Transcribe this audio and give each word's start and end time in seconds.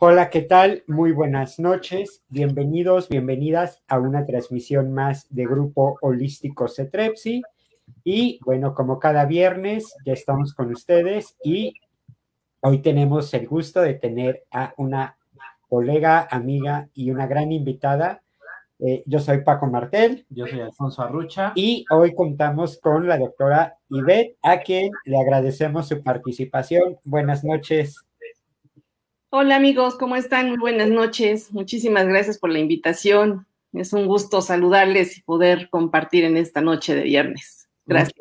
Hola, 0.00 0.30
¿qué 0.30 0.42
tal? 0.42 0.84
Muy 0.86 1.10
buenas 1.10 1.58
noches. 1.58 2.22
Bienvenidos, 2.28 3.08
bienvenidas 3.08 3.82
a 3.88 3.98
una 3.98 4.24
transmisión 4.24 4.92
más 4.92 5.26
de 5.28 5.44
Grupo 5.44 5.98
Holístico 6.02 6.68
Cetrepsi. 6.68 7.42
Y 8.04 8.38
bueno, 8.44 8.74
como 8.74 9.00
cada 9.00 9.24
viernes, 9.24 9.92
ya 10.06 10.12
estamos 10.12 10.54
con 10.54 10.70
ustedes 10.70 11.36
y 11.42 11.74
hoy 12.60 12.78
tenemos 12.78 13.34
el 13.34 13.48
gusto 13.48 13.80
de 13.80 13.94
tener 13.94 14.44
a 14.52 14.72
una 14.76 15.18
colega, 15.68 16.28
amiga 16.30 16.88
y 16.94 17.10
una 17.10 17.26
gran 17.26 17.50
invitada. 17.50 18.22
Eh, 18.78 19.02
yo 19.04 19.18
soy 19.18 19.42
Paco 19.42 19.66
Martel. 19.66 20.24
Yo 20.28 20.46
soy 20.46 20.60
Alfonso 20.60 21.02
Arrucha. 21.02 21.50
Y 21.56 21.84
hoy 21.90 22.14
contamos 22.14 22.78
con 22.78 23.08
la 23.08 23.18
doctora 23.18 23.76
Ivette, 23.88 24.36
a 24.44 24.60
quien 24.60 24.92
le 25.06 25.18
agradecemos 25.18 25.88
su 25.88 26.00
participación. 26.04 26.98
Buenas 27.02 27.42
noches. 27.42 28.07
Hola 29.30 29.56
amigos, 29.56 29.96
¿cómo 29.98 30.16
están? 30.16 30.48
Muy 30.48 30.58
buenas 30.58 30.88
noches. 30.88 31.52
Muchísimas 31.52 32.06
gracias 32.06 32.38
por 32.38 32.48
la 32.48 32.60
invitación. 32.60 33.46
Es 33.74 33.92
un 33.92 34.06
gusto 34.06 34.40
saludarles 34.40 35.18
y 35.18 35.22
poder 35.22 35.68
compartir 35.68 36.24
en 36.24 36.38
esta 36.38 36.62
noche 36.62 36.94
de 36.94 37.02
viernes. 37.02 37.68
Gracias. 37.84 38.14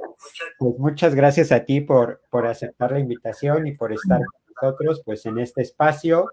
Pues 0.59 0.77
muchas 0.77 1.15
gracias 1.15 1.53
a 1.53 1.63
ti 1.63 1.79
por, 1.79 2.23
por 2.29 2.45
aceptar 2.45 2.91
la 2.91 2.99
invitación 2.99 3.67
y 3.67 3.71
por 3.71 3.93
estar 3.93 4.19
con 4.19 4.69
nosotros 4.69 5.01
pues 5.05 5.25
en 5.25 5.39
este 5.39 5.61
espacio 5.61 6.29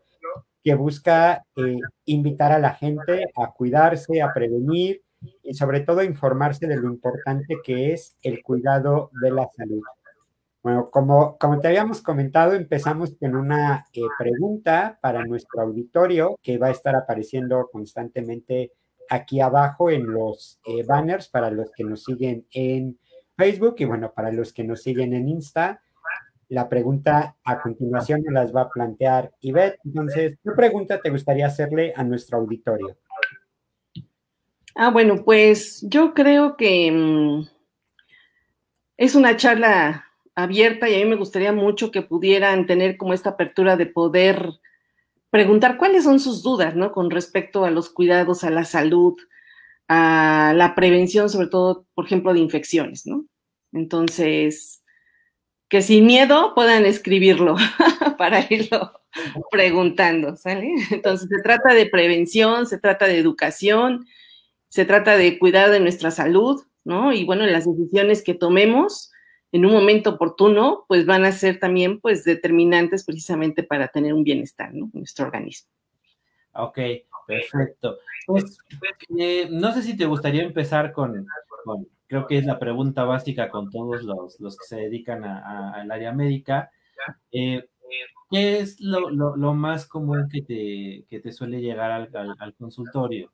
que 0.64 0.74
busca 0.74 1.44
eh, 1.54 1.78
invitar 2.06 2.50
a 2.50 2.58
la 2.58 2.74
gente 2.74 3.26
a 3.36 3.52
cuidarse, 3.52 4.22
a 4.22 4.32
prevenir 4.32 5.02
y 5.44 5.54
sobre 5.54 5.80
todo 5.82 6.02
informarse 6.02 6.66
de 6.66 6.78
lo 6.78 6.88
importante 6.88 7.58
que 7.62 7.92
es 7.92 8.16
el 8.22 8.42
cuidado 8.42 9.10
de 9.22 9.30
la 9.30 9.48
salud. 9.56 9.82
Bueno, 10.64 10.88
como, 10.90 11.36
como 11.36 11.60
te 11.60 11.68
habíamos 11.68 12.00
comentado, 12.00 12.54
empezamos 12.54 13.14
con 13.20 13.36
una 13.36 13.84
eh, 13.92 14.00
pregunta 14.18 14.98
para 15.02 15.22
nuestro 15.26 15.60
auditorio 15.60 16.38
que 16.42 16.56
va 16.56 16.68
a 16.68 16.70
estar 16.70 16.96
apareciendo 16.96 17.68
constantemente 17.70 18.72
aquí 19.10 19.42
abajo 19.42 19.90
en 19.90 20.10
los 20.10 20.58
eh, 20.64 20.82
banners 20.82 21.28
para 21.28 21.50
los 21.50 21.70
que 21.70 21.84
nos 21.84 22.04
siguen 22.04 22.46
en 22.50 22.98
Facebook 23.36 23.74
y 23.76 23.84
bueno, 23.84 24.14
para 24.14 24.32
los 24.32 24.54
que 24.54 24.64
nos 24.64 24.82
siguen 24.82 25.12
en 25.12 25.28
Insta. 25.28 25.82
La 26.48 26.66
pregunta 26.66 27.36
a 27.44 27.60
continuación 27.60 28.22
nos 28.22 28.32
las 28.32 28.56
va 28.56 28.62
a 28.62 28.70
plantear 28.70 29.34
Ivette. 29.40 29.80
Entonces, 29.84 30.38
¿qué 30.42 30.50
pregunta 30.52 30.98
te 30.98 31.10
gustaría 31.10 31.46
hacerle 31.46 31.92
a 31.94 32.02
nuestro 32.04 32.38
auditorio? 32.38 32.96
Ah, 34.74 34.88
bueno, 34.88 35.22
pues 35.26 35.84
yo 35.86 36.14
creo 36.14 36.56
que 36.56 36.90
mm, 36.90 37.46
es 38.96 39.14
una 39.14 39.36
charla 39.36 40.03
abierta 40.34 40.88
y 40.88 40.94
a 40.94 40.98
mí 40.98 41.04
me 41.04 41.16
gustaría 41.16 41.52
mucho 41.52 41.90
que 41.90 42.02
pudieran 42.02 42.66
tener 42.66 42.96
como 42.96 43.12
esta 43.12 43.30
apertura 43.30 43.76
de 43.76 43.86
poder 43.86 44.60
preguntar 45.30 45.78
cuáles 45.78 46.04
son 46.04 46.20
sus 46.20 46.42
dudas, 46.42 46.76
¿no? 46.76 46.92
Con 46.92 47.10
respecto 47.10 47.64
a 47.64 47.70
los 47.70 47.90
cuidados, 47.90 48.44
a 48.44 48.50
la 48.50 48.64
salud, 48.64 49.16
a 49.88 50.52
la 50.56 50.74
prevención, 50.74 51.28
sobre 51.28 51.48
todo, 51.48 51.86
por 51.94 52.06
ejemplo, 52.06 52.32
de 52.32 52.40
infecciones, 52.40 53.06
¿no? 53.06 53.26
Entonces, 53.72 54.82
que 55.68 55.82
sin 55.82 56.06
miedo 56.06 56.54
puedan 56.54 56.86
escribirlo 56.86 57.56
para 58.18 58.46
irlo 58.48 58.92
preguntando, 59.50 60.36
¿sale? 60.36 60.72
Entonces, 60.90 61.28
se 61.28 61.42
trata 61.42 61.74
de 61.74 61.86
prevención, 61.86 62.66
se 62.66 62.78
trata 62.78 63.06
de 63.06 63.18
educación, 63.18 64.06
se 64.68 64.84
trata 64.84 65.16
de 65.16 65.38
cuidar 65.38 65.70
de 65.70 65.80
nuestra 65.80 66.10
salud, 66.10 66.62
¿no? 66.84 67.12
Y 67.12 67.24
bueno, 67.24 67.44
las 67.46 67.66
decisiones 67.66 68.22
que 68.22 68.34
tomemos, 68.34 69.10
en 69.54 69.64
un 69.64 69.72
momento 69.72 70.10
oportuno, 70.10 70.84
pues 70.88 71.06
van 71.06 71.24
a 71.24 71.30
ser 71.30 71.60
también 71.60 72.00
pues 72.00 72.24
determinantes 72.24 73.04
precisamente 73.04 73.62
para 73.62 73.86
tener 73.86 74.12
un 74.12 74.24
bienestar, 74.24 74.74
¿no? 74.74 74.86
En 74.92 74.98
nuestro 74.98 75.26
organismo. 75.26 75.70
Ok, 76.54 76.76
perfecto. 77.24 77.98
Pues 78.26 78.58
eh, 79.16 79.46
no 79.52 79.72
sé 79.72 79.84
si 79.84 79.96
te 79.96 80.06
gustaría 80.06 80.42
empezar 80.42 80.92
con, 80.92 81.24
creo 82.08 82.26
que 82.26 82.38
es 82.38 82.44
la 82.44 82.58
pregunta 82.58 83.04
básica 83.04 83.48
con 83.48 83.70
todos 83.70 84.02
los, 84.02 84.40
los 84.40 84.56
que 84.56 84.66
se 84.66 84.76
dedican 84.76 85.22
al 85.22 85.88
área 85.88 86.10
médica. 86.10 86.72
Eh, 87.30 87.64
¿Qué 88.32 88.58
es 88.58 88.80
lo, 88.80 89.08
lo, 89.08 89.54
más 89.54 89.86
común 89.86 90.28
que 90.32 90.42
te, 90.42 91.04
que 91.08 91.20
te 91.20 91.30
suele 91.30 91.60
llegar 91.60 91.92
al, 91.92 92.10
al, 92.40 92.54
consultorio? 92.54 93.30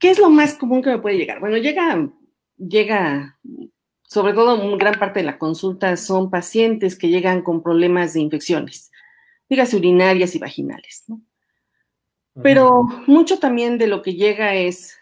¿Qué 0.00 0.10
es 0.10 0.18
lo 0.18 0.30
más 0.30 0.54
común 0.54 0.82
que 0.82 0.90
me 0.90 0.98
puede 0.98 1.16
llegar? 1.16 1.38
Bueno, 1.38 1.58
llega, 1.58 2.10
llega 2.56 3.38
sobre 4.10 4.32
todo 4.32 4.76
gran 4.76 4.98
parte 4.98 5.20
de 5.20 5.26
la 5.26 5.38
consulta 5.38 5.96
son 5.96 6.30
pacientes 6.30 6.98
que 6.98 7.08
llegan 7.08 7.42
con 7.42 7.62
problemas 7.62 8.12
de 8.12 8.20
infecciones, 8.20 8.90
dígase 9.48 9.76
urinarias 9.76 10.34
y 10.34 10.40
vaginales, 10.40 11.04
¿no? 11.06 11.20
Pero 12.42 12.82
mucho 13.06 13.38
también 13.38 13.76
de 13.76 13.86
lo 13.86 14.02
que 14.02 14.14
llega 14.14 14.54
es, 14.54 14.96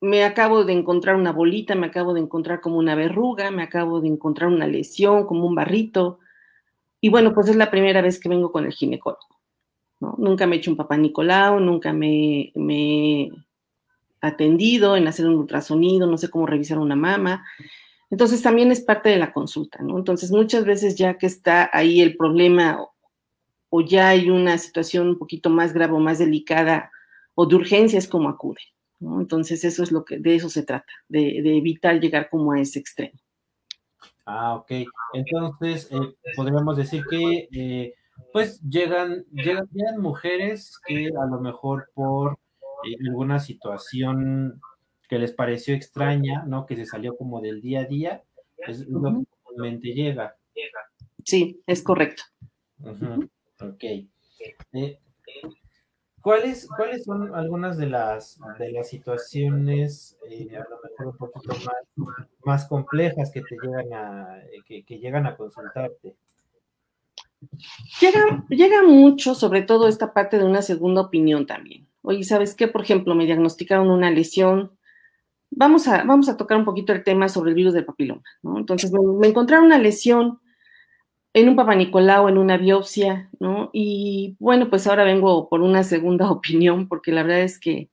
me 0.00 0.24
acabo 0.24 0.64
de 0.64 0.72
encontrar 0.72 1.16
una 1.16 1.32
bolita, 1.32 1.74
me 1.74 1.88
acabo 1.88 2.14
de 2.14 2.20
encontrar 2.20 2.60
como 2.60 2.78
una 2.78 2.94
verruga, 2.94 3.50
me 3.50 3.62
acabo 3.62 4.00
de 4.00 4.08
encontrar 4.08 4.48
una 4.48 4.66
lesión, 4.66 5.26
como 5.26 5.46
un 5.46 5.54
barrito. 5.54 6.18
Y 7.00 7.10
bueno, 7.10 7.34
pues 7.34 7.48
es 7.48 7.56
la 7.56 7.70
primera 7.70 8.00
vez 8.00 8.18
que 8.18 8.28
vengo 8.28 8.52
con 8.52 8.64
el 8.64 8.72
ginecólogo. 8.72 9.40
¿no? 10.00 10.14
Nunca 10.18 10.46
me 10.46 10.56
he 10.56 10.58
hecho 10.60 10.70
un 10.70 10.76
papá 10.76 10.96
Nicolau, 10.96 11.60
nunca 11.60 11.92
me, 11.92 12.52
me 12.54 13.22
he 13.24 13.30
atendido 14.20 14.96
en 14.96 15.08
hacer 15.08 15.26
un 15.26 15.34
ultrasonido, 15.34 16.06
no 16.06 16.16
sé 16.16 16.30
cómo 16.30 16.46
revisar 16.46 16.78
una 16.78 16.96
mama. 16.96 17.44
Entonces 18.12 18.42
también 18.42 18.70
es 18.70 18.82
parte 18.82 19.08
de 19.08 19.16
la 19.16 19.32
consulta, 19.32 19.82
¿no? 19.82 19.96
Entonces 19.96 20.30
muchas 20.30 20.66
veces 20.66 20.96
ya 20.96 21.16
que 21.16 21.26
está 21.26 21.70
ahí 21.72 22.02
el 22.02 22.14
problema 22.14 22.86
o 23.70 23.80
ya 23.80 24.10
hay 24.10 24.28
una 24.28 24.58
situación 24.58 25.08
un 25.08 25.18
poquito 25.18 25.48
más 25.48 25.72
grave 25.72 25.94
o 25.94 25.98
más 25.98 26.18
delicada 26.18 26.90
o 27.34 27.46
de 27.46 27.56
urgencia 27.56 27.98
es 27.98 28.06
como 28.06 28.28
acude, 28.28 28.60
¿no? 29.00 29.18
Entonces 29.18 29.64
eso 29.64 29.82
es 29.82 29.90
lo 29.92 30.04
que, 30.04 30.18
de 30.18 30.34
eso 30.34 30.50
se 30.50 30.62
trata, 30.62 30.92
de, 31.08 31.38
evitar 31.56 31.98
llegar 32.00 32.28
como 32.28 32.52
a 32.52 32.60
ese 32.60 32.80
extremo. 32.80 33.18
Ah, 34.26 34.56
ok. 34.56 34.70
Entonces, 35.14 35.88
eh, 35.90 36.14
podríamos 36.36 36.76
decir 36.76 37.02
que, 37.08 37.48
eh, 37.50 37.94
pues, 38.30 38.60
llegan, 38.60 39.24
llegan, 39.32 39.66
mujeres 39.98 40.78
que 40.86 41.06
a 41.06 41.26
lo 41.30 41.40
mejor 41.40 41.88
por 41.94 42.38
eh, 42.84 42.94
alguna 43.08 43.38
situación 43.38 44.60
que 45.12 45.18
les 45.18 45.32
pareció 45.32 45.74
extraña, 45.74 46.42
¿no? 46.46 46.64
Que 46.64 46.74
se 46.74 46.86
salió 46.86 47.18
como 47.18 47.42
del 47.42 47.60
día 47.60 47.80
a 47.80 47.84
día, 47.84 48.22
es 48.66 48.88
lo 48.88 49.02
que 49.02 49.26
normalmente 49.44 49.88
llega. 49.92 50.34
Sí, 51.22 51.60
es 51.66 51.82
correcto. 51.82 52.22
Ok. 53.60 53.84
Eh, 54.72 54.98
¿cuáles, 56.22 56.66
¿Cuáles 56.66 57.04
son 57.04 57.34
algunas 57.34 57.76
de 57.76 57.88
las, 57.90 58.40
de 58.58 58.72
las 58.72 58.88
situaciones, 58.88 60.18
eh, 60.30 60.56
a 60.56 60.64
lo 60.66 60.80
mejor 60.80 61.06
un 61.08 61.16
poquito 61.18 61.56
más, 61.56 62.16
más 62.42 62.66
complejas 62.66 63.30
que 63.30 63.42
te 63.42 63.54
llegan 63.62 63.92
a, 63.92 64.40
que, 64.66 64.98
llegan 64.98 65.26
a 65.26 65.36
consultarte? 65.36 66.16
Llega, 68.00 68.46
llega 68.48 68.82
mucho, 68.82 69.34
sobre 69.34 69.60
todo 69.60 69.88
esta 69.88 70.14
parte 70.14 70.38
de 70.38 70.44
una 70.44 70.62
segunda 70.62 71.02
opinión 71.02 71.44
también. 71.44 71.86
Oye, 72.00 72.24
¿sabes 72.24 72.54
qué? 72.54 72.66
Por 72.66 72.80
ejemplo, 72.80 73.14
me 73.14 73.26
diagnosticaron 73.26 73.90
una 73.90 74.10
lesión 74.10 74.78
vamos 75.54 75.86
a, 75.88 76.04
vamos 76.04 76.28
a 76.28 76.36
tocar 76.36 76.58
un 76.58 76.64
poquito 76.64 76.92
el 76.92 77.04
tema 77.04 77.28
sobre 77.28 77.50
el 77.50 77.54
virus 77.54 77.74
del 77.74 77.84
papiloma, 77.84 78.22
¿no? 78.42 78.58
Entonces, 78.58 78.90
me, 78.92 79.28
encontraron 79.28 79.66
una 79.66 79.78
lesión 79.78 80.40
en 81.34 81.48
un 81.48 81.56
papanicolao, 81.56 82.28
en 82.28 82.38
una 82.38 82.56
biopsia, 82.56 83.30
¿no? 83.38 83.70
Y 83.72 84.36
bueno, 84.38 84.68
pues 84.68 84.86
ahora 84.86 85.04
vengo 85.04 85.48
por 85.48 85.60
una 85.60 85.84
segunda 85.84 86.30
opinión, 86.30 86.88
porque 86.88 87.12
la 87.12 87.22
verdad 87.22 87.42
es 87.42 87.58
que 87.58 87.90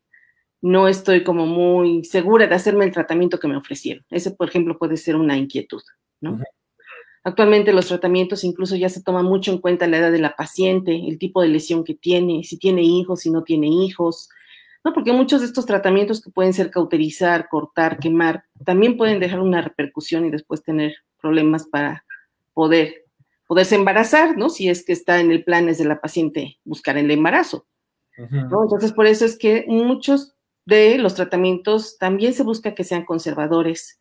no 0.61 0.87
estoy 0.87 1.23
como 1.23 1.45
muy 1.45 2.03
segura 2.03 2.47
de 2.47 2.55
hacerme 2.55 2.85
el 2.85 2.91
tratamiento 2.91 3.39
que 3.39 3.47
me 3.47 3.55
ofrecieron. 3.55 4.03
Ese, 4.09 4.31
por 4.31 4.49
ejemplo, 4.49 4.77
puede 4.77 4.97
ser 4.97 5.15
una 5.15 5.37
inquietud, 5.37 5.81
¿no? 6.21 6.39
Actualmente 7.23 7.73
los 7.73 7.87
tratamientos 7.87 8.43
incluso 8.45 8.75
ya 8.75 8.89
se 8.89 9.03
toma 9.03 9.21
mucho 9.21 9.51
en 9.51 9.59
cuenta 9.59 9.87
la 9.87 9.97
edad 9.97 10.11
de 10.11 10.19
la 10.19 10.35
paciente, 10.35 10.95
el 10.95 11.17
tipo 11.17 11.41
de 11.41 11.49
lesión 11.49 11.83
que 11.83 11.93
tiene, 11.93 12.43
si 12.43 12.57
tiene 12.57 12.81
hijos, 12.81 13.21
si 13.21 13.29
no 13.29 13.43
tiene 13.43 13.67
hijos, 13.67 14.29
¿no? 14.83 14.93
Porque 14.93 15.13
muchos 15.13 15.41
de 15.41 15.47
estos 15.47 15.65
tratamientos 15.65 16.21
que 16.21 16.31
pueden 16.31 16.53
ser 16.53 16.71
cauterizar, 16.71 17.47
cortar, 17.49 17.99
quemar, 17.99 18.43
también 18.65 18.97
pueden 18.97 19.19
dejar 19.19 19.39
una 19.39 19.61
repercusión 19.61 20.25
y 20.25 20.31
después 20.31 20.63
tener 20.63 20.95
problemas 21.21 21.67
para 21.67 22.05
poder 22.53 23.05
poderse 23.49 23.73
embarazar, 23.73 24.37
¿no? 24.37 24.49
Si 24.49 24.69
es 24.69 24.85
que 24.85 24.93
está 24.93 25.19
en 25.19 25.31
el 25.31 25.43
plan 25.43 25.65
de 25.65 25.85
la 25.85 25.99
paciente 25.99 26.59
buscar 26.63 26.97
el 26.97 27.09
embarazo. 27.09 27.65
Entonces, 28.15 28.91
por 28.91 29.07
eso 29.07 29.25
es 29.25 29.37
que 29.37 29.65
muchos 29.67 30.35
de 30.65 30.99
los 30.99 31.15
tratamientos 31.15 31.97
también 31.97 32.33
se 32.35 32.43
busca 32.43 32.75
que 32.75 32.83
sean 32.83 33.05
conservadores. 33.05 33.99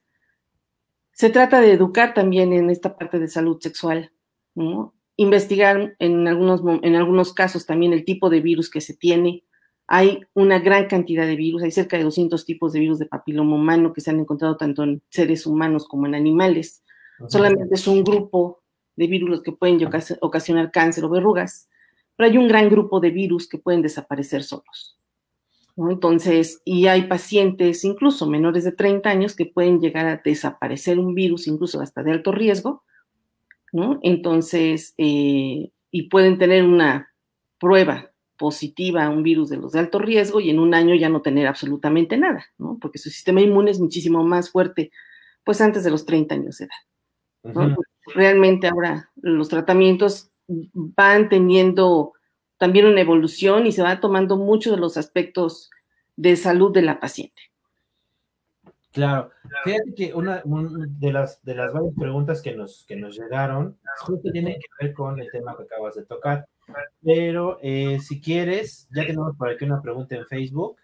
Se 1.12 1.30
trata 1.30 1.62
de 1.62 1.72
educar 1.72 2.12
también 2.12 2.52
en 2.52 2.69
esta 2.69 2.98
parte 2.98 3.19
de 3.19 3.28
salud 3.28 3.58
sexual, 3.58 4.12
¿no? 4.54 4.94
Investigar 5.16 5.96
en 5.98 6.28
algunos, 6.28 6.60
en 6.82 6.94
algunos 6.94 7.32
casos 7.32 7.64
también 7.64 7.94
el 7.94 8.04
tipo 8.04 8.28
de 8.28 8.40
virus 8.40 8.69
que 8.69 8.82
se 8.82 8.94
tiene, 8.94 9.44
hay 9.90 10.20
una 10.35 10.58
gran 10.58 10.87
cantidad 10.87 11.26
de 11.26 11.35
virus, 11.35 11.62
hay 11.62 11.70
cerca 11.70 11.96
de 11.96 12.05
200 12.05 12.44
tipos 12.44 12.75
de 12.75 12.81
virus 12.81 12.99
de 12.99 13.06
papiloma 13.06 13.56
humano 13.56 13.94
que 13.94 14.02
se 14.02 14.11
han 14.11 14.20
encontrado 14.20 14.58
tanto 14.58 14.82
en 14.82 15.02
seres 15.08 15.46
humanos 15.46 15.88
como 15.88 16.06
en 16.06 16.14
animales. 16.14 16.85
Solamente 17.26 17.75
es 17.75 17.88
un 17.88 18.05
grupo 18.05 18.62
de 18.96 19.06
virus 19.06 19.43
que 19.43 19.52
pueden 19.52 19.81
ocasionar 20.20 20.70
cáncer 20.70 21.05
o 21.05 21.08
verrugas, 21.08 21.69
pero 22.17 22.31
hay 22.31 22.37
un 22.37 22.49
gran 22.49 22.69
grupo 22.69 23.00
de 23.00 23.11
virus 23.11 23.49
que 23.49 23.56
pueden 23.56 23.81
desaparecer 23.81 24.44
solos. 24.44 24.99
Entonces, 25.76 26.61
y 26.64 26.87
hay 26.88 27.05
pacientes, 27.05 27.82
incluso 27.85 28.26
menores 28.26 28.64
de 28.64 28.73
30 28.73 29.08
años, 29.08 29.35
que 29.35 29.46
pueden 29.46 29.81
llegar 29.81 30.06
a 30.06 30.20
desaparecer 30.23 30.99
un 30.99 31.14
virus, 31.14 31.46
incluso 31.46 31.81
hasta 31.81 32.02
de 32.02 32.12
alto 32.12 32.31
riesgo, 32.31 32.85
¿no? 33.73 34.00
Entonces, 34.02 34.93
eh, 34.99 35.70
y 35.90 36.02
pueden 36.11 36.37
tener 36.37 36.64
una 36.64 37.11
prueba 37.58 38.07
positiva 38.38 39.05
a 39.05 39.11
un 39.11 39.23
virus 39.23 39.50
de 39.50 39.58
los 39.58 39.73
de 39.73 39.81
alto 39.81 39.99
riesgo 39.99 40.40
y 40.40 40.49
en 40.50 40.58
un 40.58 40.73
año 40.75 40.94
ya 40.94 41.08
no 41.08 41.20
tener 41.20 41.46
absolutamente 41.46 42.17
nada, 42.17 42.46
¿no? 42.56 42.79
Porque 42.81 42.99
su 42.99 43.11
sistema 43.11 43.40
inmune 43.40 43.70
es 43.70 43.81
muchísimo 43.81 44.25
más 44.25 44.50
fuerte, 44.50 44.90
pues 45.44 45.61
antes 45.61 45.85
de 45.85 45.90
los 45.90 46.06
30 46.06 46.35
años 46.35 46.58
de 46.58 46.67
edad. 46.67 47.75
Realmente 48.14 48.69
ahora 48.69 49.11
los 49.17 49.49
tratamientos 49.49 50.31
van 50.46 51.29
teniendo 51.29 52.12
también 52.56 52.87
una 52.87 53.00
evolución 53.00 53.67
y 53.67 53.73
se 53.73 53.82
va 53.82 54.00
tomando 54.00 54.37
mucho 54.37 54.70
de 54.70 54.79
los 54.79 54.96
aspectos 54.96 55.70
de 56.17 56.37
salud 56.37 56.73
de 56.73 56.82
la 56.82 57.00
paciente. 57.00 57.43
Claro, 58.93 59.31
fíjate 59.64 59.94
que 59.94 60.14
una, 60.14 60.43
de, 60.44 61.12
las, 61.12 61.43
de 61.44 61.55
las 61.55 61.73
varias 61.73 61.94
preguntas 61.94 62.43
que 62.43 62.55
nos, 62.55 62.85
que 62.87 62.96
nos 62.96 63.17
llegaron 63.17 63.79
justo 64.00 64.31
tiene 64.32 64.58
que 64.58 64.85
ver 64.85 64.94
con 64.94 65.20
el 65.20 65.31
tema 65.31 65.56
que 65.56 65.64
acabas 65.64 65.94
de 65.94 66.05
tocar. 66.05 66.49
Pero 67.02 67.58
eh, 67.62 67.98
si 68.00 68.20
quieres, 68.20 68.88
ya 68.94 69.06
tenemos 69.06 69.36
por 69.36 69.50
aquí 69.50 69.64
una 69.64 69.80
pregunta 69.80 70.16
en 70.16 70.26
Facebook. 70.26 70.76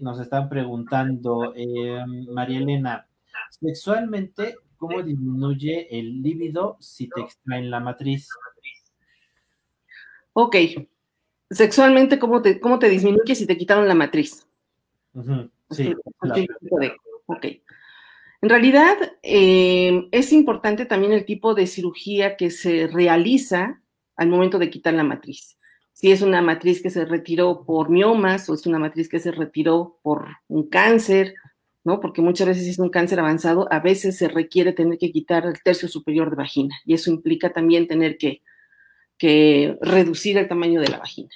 Nos 0.00 0.20
están 0.20 0.48
preguntando, 0.48 1.52
eh, 1.54 2.04
María 2.30 2.58
Elena, 2.58 3.06
sexualmente, 3.50 4.56
¿cómo 4.76 5.02
disminuye 5.02 5.98
el 5.98 6.22
líbido 6.22 6.76
si 6.80 7.08
te 7.08 7.20
extraen 7.20 7.70
la 7.70 7.80
matriz? 7.80 8.28
Ok. 10.32 10.56
Sexualmente, 11.50 12.18
¿cómo 12.18 12.42
te, 12.42 12.58
cómo 12.60 12.78
te 12.78 12.88
disminuye 12.88 13.34
si 13.34 13.46
te 13.46 13.56
quitaron 13.56 13.86
la 13.86 13.94
matriz? 13.94 14.46
Sí. 15.70 15.94
Ok. 17.26 17.46
En 18.42 18.50
realidad, 18.50 18.96
eh, 19.22 20.08
es 20.10 20.32
importante 20.32 20.84
también 20.84 21.12
el 21.12 21.24
tipo 21.24 21.54
de 21.54 21.66
cirugía 21.66 22.36
que 22.36 22.50
se 22.50 22.88
realiza 22.88 23.80
al 24.16 24.28
momento 24.28 24.58
de 24.58 24.70
quitar 24.70 24.94
la 24.94 25.04
matriz. 25.04 25.58
Si 25.92 26.10
es 26.10 26.22
una 26.22 26.42
matriz 26.42 26.82
que 26.82 26.90
se 26.90 27.04
retiró 27.04 27.64
por 27.64 27.88
miomas 27.88 28.48
o 28.48 28.54
es 28.54 28.66
una 28.66 28.78
matriz 28.78 29.08
que 29.08 29.20
se 29.20 29.30
retiró 29.30 29.98
por 30.02 30.26
un 30.48 30.68
cáncer, 30.68 31.34
¿no? 31.84 32.00
Porque 32.00 32.22
muchas 32.22 32.48
veces 32.48 32.64
si 32.64 32.70
es 32.70 32.78
un 32.78 32.90
cáncer 32.90 33.20
avanzado, 33.20 33.68
a 33.70 33.80
veces 33.80 34.16
se 34.16 34.28
requiere 34.28 34.72
tener 34.72 34.98
que 34.98 35.12
quitar 35.12 35.46
el 35.46 35.62
tercio 35.62 35.88
superior 35.88 36.30
de 36.30 36.36
vagina 36.36 36.74
y 36.84 36.94
eso 36.94 37.10
implica 37.10 37.52
también 37.52 37.86
tener 37.86 38.18
que 38.18 38.42
que 39.18 39.78
reducir 39.80 40.38
el 40.38 40.48
tamaño 40.48 40.80
de 40.80 40.88
la 40.88 40.98
vagina. 40.98 41.30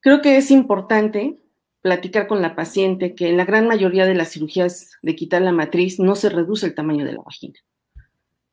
Creo 0.00 0.22
que 0.22 0.36
es 0.36 0.50
importante 0.50 1.38
platicar 1.80 2.26
con 2.26 2.42
la 2.42 2.56
paciente 2.56 3.14
que 3.14 3.28
en 3.28 3.36
la 3.36 3.44
gran 3.44 3.66
mayoría 3.66 4.06
de 4.06 4.14
las 4.14 4.32
cirugías 4.32 4.92
de 5.02 5.16
quitar 5.16 5.42
la 5.42 5.52
matriz 5.52 5.98
no 5.98 6.16
se 6.16 6.28
reduce 6.28 6.66
el 6.66 6.74
tamaño 6.74 7.04
de 7.04 7.12
la 7.12 7.22
vagina. 7.22 7.58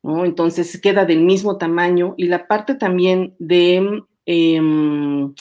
¿No? 0.04 0.26
Entonces 0.26 0.80
queda 0.80 1.06
del 1.06 1.22
mismo 1.22 1.58
tamaño 1.58 2.14
y 2.18 2.28
la 2.28 2.48
parte 2.48 2.76
también 2.76 3.36
de, 3.40 4.04
em, 4.26 5.34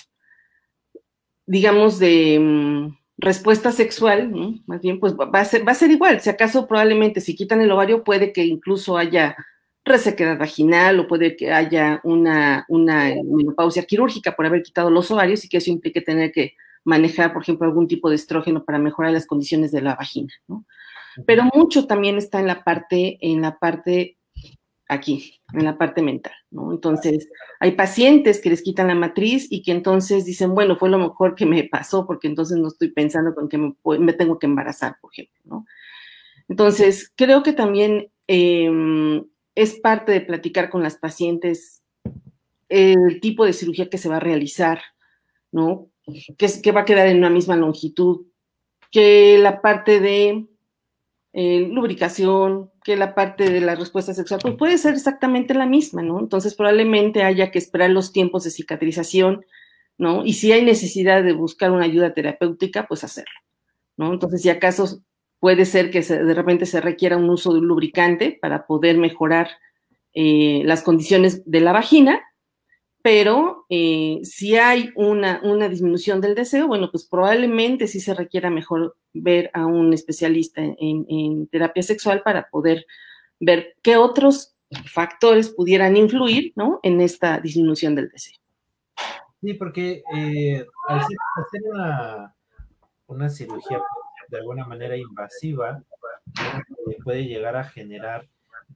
digamos, 1.46 1.98
de 1.98 2.34
em, 2.36 2.96
respuesta 3.18 3.72
sexual, 3.72 4.62
más 4.66 4.80
bien, 4.80 4.98
pues 4.98 5.14
va 5.14 5.40
a, 5.40 5.44
ser, 5.44 5.66
va 5.66 5.72
a 5.72 5.74
ser 5.76 5.90
igual. 5.90 6.20
Si 6.20 6.30
acaso 6.30 6.66
probablemente 6.66 7.20
si 7.20 7.36
quitan 7.36 7.60
el 7.60 7.70
ovario 7.70 8.04
puede 8.04 8.32
que 8.32 8.44
incluso 8.44 8.96
haya 8.96 9.36
resequedad 9.84 10.38
vaginal 10.38 11.00
o 11.00 11.08
puede 11.08 11.36
que 11.36 11.52
haya 11.52 12.00
una, 12.04 12.64
una 12.68 13.14
menopausia 13.24 13.84
quirúrgica 13.84 14.32
por 14.32 14.46
haber 14.46 14.62
quitado 14.62 14.90
los 14.90 15.10
ovarios 15.10 15.44
y 15.44 15.48
que 15.48 15.56
eso 15.58 15.70
implique 15.70 16.00
tener 16.00 16.32
que 16.32 16.54
manejar, 16.84 17.32
por 17.32 17.42
ejemplo, 17.42 17.66
algún 17.66 17.88
tipo 17.88 18.08
de 18.08 18.16
estrógeno 18.16 18.64
para 18.64 18.78
mejorar 18.78 19.12
las 19.12 19.26
condiciones 19.26 19.72
de 19.72 19.82
la 19.82 19.96
vagina, 19.96 20.32
¿no? 20.46 20.64
Pero 21.26 21.44
mucho 21.54 21.86
también 21.86 22.16
está 22.16 22.40
en 22.40 22.46
la 22.46 22.64
parte, 22.64 23.18
en 23.20 23.42
la 23.42 23.58
parte 23.58 24.16
aquí, 24.92 25.40
en 25.52 25.64
la 25.64 25.78
parte 25.78 26.02
mental, 26.02 26.32
¿no? 26.50 26.72
Entonces, 26.72 27.28
hay 27.60 27.72
pacientes 27.72 28.40
que 28.40 28.50
les 28.50 28.62
quitan 28.62 28.88
la 28.88 28.94
matriz 28.94 29.46
y 29.50 29.62
que 29.62 29.72
entonces 29.72 30.24
dicen, 30.24 30.54
bueno, 30.54 30.76
fue 30.76 30.88
lo 30.90 30.98
mejor 30.98 31.34
que 31.34 31.46
me 31.46 31.64
pasó 31.64 32.06
porque 32.06 32.28
entonces 32.28 32.58
no 32.58 32.68
estoy 32.68 32.92
pensando 32.92 33.34
con 33.34 33.48
que 33.48 33.58
me, 33.58 33.74
me 33.98 34.12
tengo 34.12 34.38
que 34.38 34.46
embarazar, 34.46 34.96
por 35.00 35.12
ejemplo, 35.12 35.40
¿no? 35.44 35.66
Entonces, 36.48 37.12
creo 37.16 37.42
que 37.42 37.52
también 37.52 38.10
eh, 38.28 38.70
es 39.54 39.80
parte 39.80 40.12
de 40.12 40.20
platicar 40.20 40.70
con 40.70 40.82
las 40.82 40.96
pacientes 40.96 41.82
el 42.68 43.20
tipo 43.20 43.44
de 43.44 43.52
cirugía 43.52 43.90
que 43.90 43.98
se 43.98 44.08
va 44.08 44.16
a 44.16 44.20
realizar, 44.20 44.80
¿no? 45.50 45.90
Que, 46.38 46.72
va 46.72 46.80
a 46.80 46.84
quedar 46.84 47.06
en 47.06 47.18
una 47.18 47.30
misma 47.30 47.54
longitud, 47.54 48.26
que 48.90 49.38
la 49.38 49.60
parte 49.60 50.00
de 50.00 50.46
eh, 51.32 51.68
lubricación, 51.70 52.70
que 52.84 52.96
la 52.96 53.14
parte 53.14 53.50
de 53.50 53.60
la 53.60 53.74
respuesta 53.74 54.12
sexual, 54.14 54.40
pues 54.42 54.56
puede 54.56 54.78
ser 54.78 54.94
exactamente 54.94 55.54
la 55.54 55.66
misma, 55.66 56.02
¿no? 56.02 56.20
Entonces 56.20 56.54
probablemente 56.54 57.22
haya 57.22 57.50
que 57.50 57.58
esperar 57.58 57.90
los 57.90 58.12
tiempos 58.12 58.44
de 58.44 58.50
cicatrización, 58.50 59.44
¿no? 59.98 60.24
Y 60.24 60.34
si 60.34 60.52
hay 60.52 60.64
necesidad 60.64 61.22
de 61.22 61.32
buscar 61.32 61.70
una 61.70 61.84
ayuda 61.84 62.14
terapéutica, 62.14 62.86
pues 62.86 63.04
hacerlo, 63.04 63.38
¿no? 63.96 64.12
Entonces, 64.12 64.42
si 64.42 64.50
acaso 64.50 65.02
Puede 65.42 65.64
ser 65.64 65.90
que 65.90 66.02
de 66.02 66.34
repente 66.34 66.66
se 66.66 66.80
requiera 66.80 67.16
un 67.16 67.28
uso 67.28 67.52
de 67.52 67.58
un 67.58 67.66
lubricante 67.66 68.38
para 68.40 68.64
poder 68.64 68.96
mejorar 68.96 69.48
eh, 70.14 70.62
las 70.64 70.82
condiciones 70.82 71.42
de 71.50 71.58
la 71.58 71.72
vagina, 71.72 72.22
pero 73.02 73.66
eh, 73.68 74.20
si 74.22 74.56
hay 74.56 74.92
una, 74.94 75.40
una, 75.42 75.68
disminución 75.68 76.20
del 76.20 76.34
deseo, 76.34 76.68
bueno, 76.68 76.90
pues 76.90 77.04
probablemente 77.04 77.88
sí 77.88 78.00
se 78.00 78.14
requiera 78.14 78.48
mejor 78.48 78.96
ver 79.12 79.50
a 79.54 79.66
un 79.66 79.92
especialista 79.92 80.62
en, 80.62 81.46
terapia 81.48 81.82
sexual 81.82 82.22
para 82.22 82.48
poder 82.48 82.86
ver 83.40 83.74
qué 83.82 83.96
otros 83.96 84.54
factores 84.86 85.50
pudieran 85.50 85.96
influir, 85.96 86.52
¿no? 86.54 86.80
En 86.82 87.00
esta 87.00 87.40
disminución 87.40 87.94
del 87.94 88.08
deseo. 88.08 88.38
Sí, 89.40 89.54
porque 89.54 90.02
eh, 90.14 90.64
al 90.88 90.98
hacer 91.00 91.60
una, 91.72 92.34
una 93.08 93.28
cirugía 93.28 93.82
de 94.28 94.38
alguna 94.38 94.64
manera 94.64 94.96
invasiva, 94.96 95.82
puede 97.04 97.24
llegar 97.24 97.56
a 97.56 97.64
generar 97.64 98.26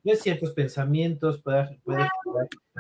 pues, 0.03 0.21
ciertos 0.23 0.53
pensamientos, 0.53 1.43
puede, 1.43 1.81
generar 1.85 2.11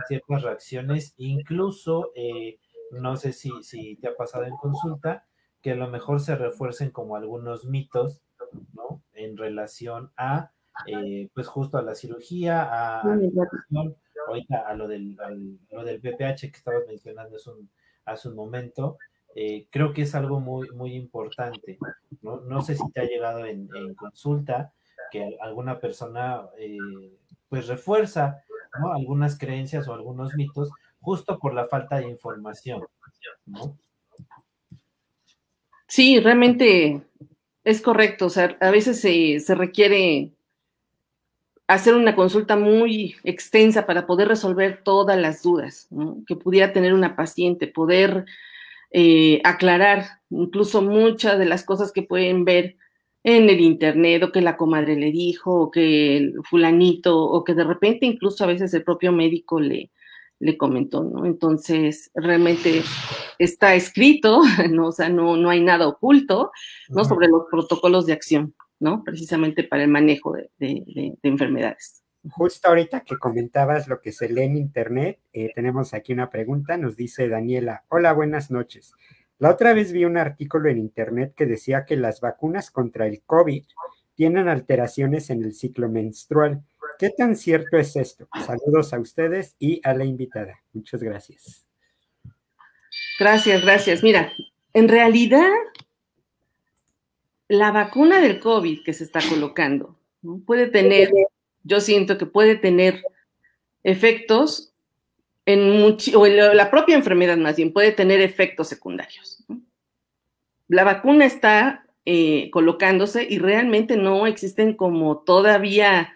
ciertas 0.08 0.42
reacciones, 0.42 1.14
incluso, 1.16 2.12
eh, 2.14 2.58
no 2.90 3.16
sé 3.16 3.32
si, 3.32 3.50
si 3.62 3.96
te 3.96 4.08
ha 4.08 4.16
pasado 4.16 4.44
en 4.44 4.56
consulta, 4.56 5.26
que 5.60 5.72
a 5.72 5.76
lo 5.76 5.88
mejor 5.88 6.20
se 6.20 6.36
refuercen 6.36 6.90
como 6.90 7.16
algunos 7.16 7.64
mitos, 7.64 8.20
¿no? 8.74 9.02
En 9.12 9.36
relación 9.36 10.12
a, 10.16 10.52
eh, 10.86 11.28
pues 11.34 11.48
justo 11.48 11.78
a 11.78 11.82
la 11.82 11.94
cirugía, 11.94 12.62
a, 12.62 13.00
ahorita 13.00 14.58
a 14.66 14.74
lo 14.74 14.88
del, 14.88 15.16
lo 15.70 15.84
del 15.84 15.98
BPH 15.98 16.40
que 16.40 16.56
estabas 16.58 16.82
mencionando 16.86 17.36
hace 17.36 17.50
un, 17.50 17.70
hace 18.04 18.28
un 18.28 18.36
momento, 18.36 18.98
eh, 19.34 19.66
creo 19.70 19.92
que 19.92 20.02
es 20.02 20.14
algo 20.14 20.40
muy, 20.40 20.70
muy 20.70 20.94
importante. 20.94 21.78
No, 22.22 22.40
no 22.40 22.62
sé 22.62 22.74
si 22.74 22.90
te 22.92 23.00
ha 23.00 23.04
llegado 23.04 23.44
en, 23.44 23.68
consulta 23.94 24.72
que 25.10 25.36
alguna 25.40 25.78
persona 25.80 26.42
eh, 26.58 26.78
pues 27.48 27.66
refuerza 27.66 28.42
algunas 28.94 29.38
creencias 29.38 29.88
o 29.88 29.94
algunos 29.94 30.34
mitos 30.34 30.70
justo 31.00 31.38
por 31.38 31.54
la 31.54 31.66
falta 31.66 31.98
de 31.98 32.08
información. 32.08 32.82
Sí, 35.86 36.20
realmente 36.20 37.02
es 37.64 37.80
correcto. 37.80 38.26
O 38.26 38.30
sea, 38.30 38.56
a 38.60 38.70
veces 38.70 39.00
se, 39.00 39.40
se 39.40 39.54
requiere 39.54 40.32
hacer 41.68 41.94
una 41.94 42.14
consulta 42.14 42.56
muy 42.56 43.16
extensa 43.24 43.86
para 43.86 44.06
poder 44.06 44.28
resolver 44.28 44.82
todas 44.84 45.18
las 45.18 45.42
dudas 45.42 45.88
que 46.26 46.36
pudiera 46.36 46.72
tener 46.72 46.94
una 46.94 47.16
paciente, 47.16 47.66
poder 47.66 48.26
eh, 48.92 49.40
aclarar 49.44 50.20
incluso 50.30 50.80
muchas 50.80 51.38
de 51.38 51.44
las 51.44 51.64
cosas 51.64 51.92
que 51.92 52.02
pueden 52.02 52.44
ver 52.44 52.76
en 53.26 53.50
el 53.50 53.60
internet 53.60 54.22
o 54.22 54.30
que 54.30 54.40
la 54.40 54.56
comadre 54.56 54.94
le 54.94 55.10
dijo 55.10 55.52
o 55.52 55.70
que 55.72 56.16
el 56.16 56.34
fulanito 56.44 57.20
o 57.20 57.42
que 57.42 57.54
de 57.54 57.64
repente 57.64 58.06
incluso 58.06 58.44
a 58.44 58.46
veces 58.46 58.72
el 58.72 58.84
propio 58.84 59.10
médico 59.10 59.58
le, 59.58 59.90
le 60.38 60.56
comentó, 60.56 61.02
¿no? 61.02 61.26
Entonces, 61.26 62.12
realmente 62.14 62.82
está 63.40 63.74
escrito, 63.74 64.42
¿no? 64.70 64.88
O 64.88 64.92
sea, 64.92 65.08
no, 65.08 65.36
no 65.36 65.50
hay 65.50 65.60
nada 65.60 65.88
oculto, 65.88 66.52
¿no? 66.88 67.04
Sobre 67.04 67.26
los 67.26 67.46
protocolos 67.50 68.06
de 68.06 68.12
acción, 68.12 68.54
¿no? 68.78 69.02
Precisamente 69.02 69.64
para 69.64 69.82
el 69.82 69.90
manejo 69.90 70.36
de 70.58 71.18
enfermedades. 71.24 72.04
Justo 72.30 72.68
ahorita 72.68 73.00
que 73.00 73.16
comentabas 73.18 73.88
lo 73.88 74.00
que 74.00 74.12
se 74.12 74.28
lee 74.28 74.42
en 74.42 74.56
Internet, 74.56 75.18
eh, 75.32 75.50
tenemos 75.52 75.94
aquí 75.94 76.12
una 76.12 76.30
pregunta, 76.30 76.76
nos 76.76 76.96
dice 76.96 77.28
Daniela, 77.28 77.84
hola, 77.88 78.12
buenas 78.12 78.52
noches. 78.52 78.94
La 79.38 79.50
otra 79.50 79.74
vez 79.74 79.92
vi 79.92 80.04
un 80.04 80.16
artículo 80.16 80.70
en 80.70 80.78
Internet 80.78 81.34
que 81.36 81.44
decía 81.44 81.84
que 81.84 81.96
las 81.96 82.20
vacunas 82.20 82.70
contra 82.70 83.06
el 83.06 83.22
COVID 83.22 83.64
tienen 84.14 84.48
alteraciones 84.48 85.28
en 85.28 85.44
el 85.44 85.52
ciclo 85.52 85.90
menstrual. 85.90 86.62
¿Qué 86.98 87.10
tan 87.10 87.36
cierto 87.36 87.76
es 87.76 87.96
esto? 87.96 88.28
Saludos 88.46 88.94
a 88.94 88.98
ustedes 88.98 89.54
y 89.58 89.80
a 89.84 89.92
la 89.92 90.04
invitada. 90.04 90.62
Muchas 90.72 91.02
gracias. 91.02 91.66
Gracias, 93.18 93.62
gracias. 93.62 94.02
Mira, 94.02 94.32
en 94.72 94.88
realidad, 94.88 95.50
la 97.48 97.72
vacuna 97.72 98.20
del 98.20 98.40
COVID 98.40 98.84
que 98.84 98.94
se 98.94 99.04
está 99.04 99.20
colocando 99.28 99.98
puede 100.46 100.66
tener, 100.68 101.10
yo 101.62 101.80
siento 101.80 102.16
que 102.16 102.26
puede 102.26 102.56
tener 102.56 103.02
efectos 103.84 104.72
en 105.46 105.96
o 106.14 106.26
la 106.26 106.70
propia 106.70 106.96
enfermedad 106.96 107.36
más 107.36 107.56
bien, 107.56 107.72
puede 107.72 107.92
tener 107.92 108.20
efectos 108.20 108.68
secundarios. 108.68 109.44
La 110.68 110.82
vacuna 110.82 111.24
está 111.24 111.86
eh, 112.04 112.50
colocándose 112.50 113.26
y 113.28 113.38
realmente 113.38 113.96
no 113.96 114.26
existen 114.26 114.74
como 114.74 115.18
todavía 115.18 116.12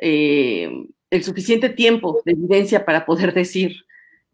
eh, 0.00 0.70
el 1.10 1.24
suficiente 1.24 1.70
tiempo 1.70 2.20
de 2.24 2.32
evidencia 2.32 2.84
para 2.84 3.06
poder 3.06 3.32
decir 3.32 3.86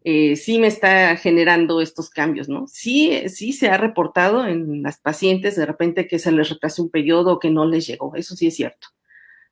eh, 0.05 0.35
sí 0.35 0.59
me 0.59 0.67
está 0.67 1.15
generando 1.15 1.79
estos 1.79 2.09
cambios, 2.09 2.49
¿no? 2.49 2.67
Sí, 2.67 3.29
sí 3.29 3.53
se 3.53 3.69
ha 3.69 3.77
reportado 3.77 4.45
en 4.45 4.83
las 4.83 4.99
pacientes 4.99 5.55
de 5.55 5.65
repente 5.65 6.07
que 6.07 6.19
se 6.19 6.31
les 6.33 6.49
retrasó 6.49 6.83
un 6.83 6.89
periodo 6.89 7.33
o 7.33 7.39
que 7.39 7.49
no 7.49 7.65
les 7.65 7.87
llegó, 7.87 8.13
eso 8.15 8.35
sí 8.35 8.47
es 8.47 8.55
cierto, 8.55 8.89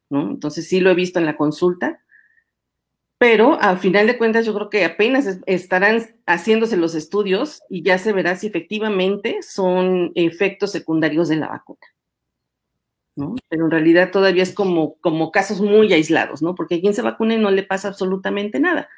¿no? 0.09 0.29
Entonces 0.29 0.67
sí 0.67 0.81
lo 0.81 0.89
he 0.89 0.95
visto 0.95 1.19
en 1.19 1.25
la 1.25 1.37
consulta, 1.37 2.03
pero 3.21 3.61
al 3.61 3.77
final 3.77 4.07
de 4.07 4.17
cuentas 4.17 4.47
yo 4.47 4.53
creo 4.55 4.71
que 4.71 4.83
apenas 4.83 5.37
estarán 5.45 6.01
haciéndose 6.25 6.75
los 6.75 6.95
estudios 6.95 7.61
y 7.69 7.83
ya 7.83 7.99
se 7.99 8.13
verá 8.13 8.35
si 8.35 8.47
efectivamente 8.47 9.43
son 9.43 10.11
efectos 10.15 10.71
secundarios 10.71 11.29
de 11.29 11.35
la 11.35 11.49
vacuna. 11.49 11.85
¿no? 13.15 13.35
Pero 13.47 13.65
en 13.65 13.69
realidad 13.69 14.09
todavía 14.09 14.41
es 14.41 14.55
como, 14.55 14.95
como 15.01 15.31
casos 15.31 15.61
muy 15.61 15.93
aislados, 15.93 16.41
¿no? 16.41 16.55
Porque 16.55 16.75
a 16.75 16.81
quien 16.81 16.95
se 16.95 17.03
vacune 17.03 17.37
no 17.37 17.51
le 17.51 17.61
pasa 17.61 17.89
absolutamente 17.89 18.59
nada, 18.59 18.89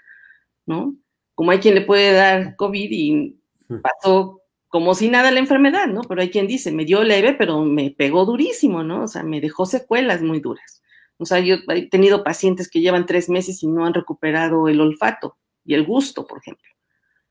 ¿no? 0.65 0.95
como 1.35 1.51
hay 1.51 1.59
quien 1.59 1.75
le 1.75 1.81
puede 1.81 2.13
dar 2.13 2.55
COVID 2.55 2.89
y 2.91 3.37
pasó 3.81 4.39
como 4.69 4.95
si 4.95 5.09
nada 5.09 5.31
la 5.31 5.39
enfermedad, 5.39 5.87
¿no? 5.87 5.99
Pero 6.03 6.21
hay 6.21 6.29
quien 6.29 6.47
dice, 6.47 6.71
me 6.71 6.85
dio 6.85 7.03
leve, 7.03 7.33
pero 7.33 7.65
me 7.65 7.91
pegó 7.91 8.23
durísimo, 8.23 8.83
¿no? 8.83 9.03
O 9.03 9.07
sea, 9.09 9.23
me 9.23 9.41
dejó 9.41 9.65
secuelas 9.65 10.21
muy 10.21 10.39
duras. 10.39 10.81
O 11.17 11.25
sea, 11.25 11.39
yo 11.39 11.57
he 11.69 11.89
tenido 11.89 12.23
pacientes 12.23 12.69
que 12.69 12.81
llevan 12.81 13.05
tres 13.05 13.29
meses 13.29 13.61
y 13.63 13.67
no 13.67 13.85
han 13.85 13.93
recuperado 13.93 14.67
el 14.67 14.81
olfato 14.81 15.37
y 15.63 15.73
el 15.73 15.85
gusto, 15.85 16.25
por 16.25 16.39
ejemplo. 16.39 16.69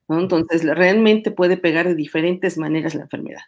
¿no? 0.09 0.21
Entonces, 0.21 0.65
realmente 0.65 1.31
puede 1.31 1.57
pegar 1.57 1.89
de 1.89 1.95
diferentes 1.95 2.59
maneras 2.59 2.95
la 2.95 3.03
enfermedad. 3.03 3.43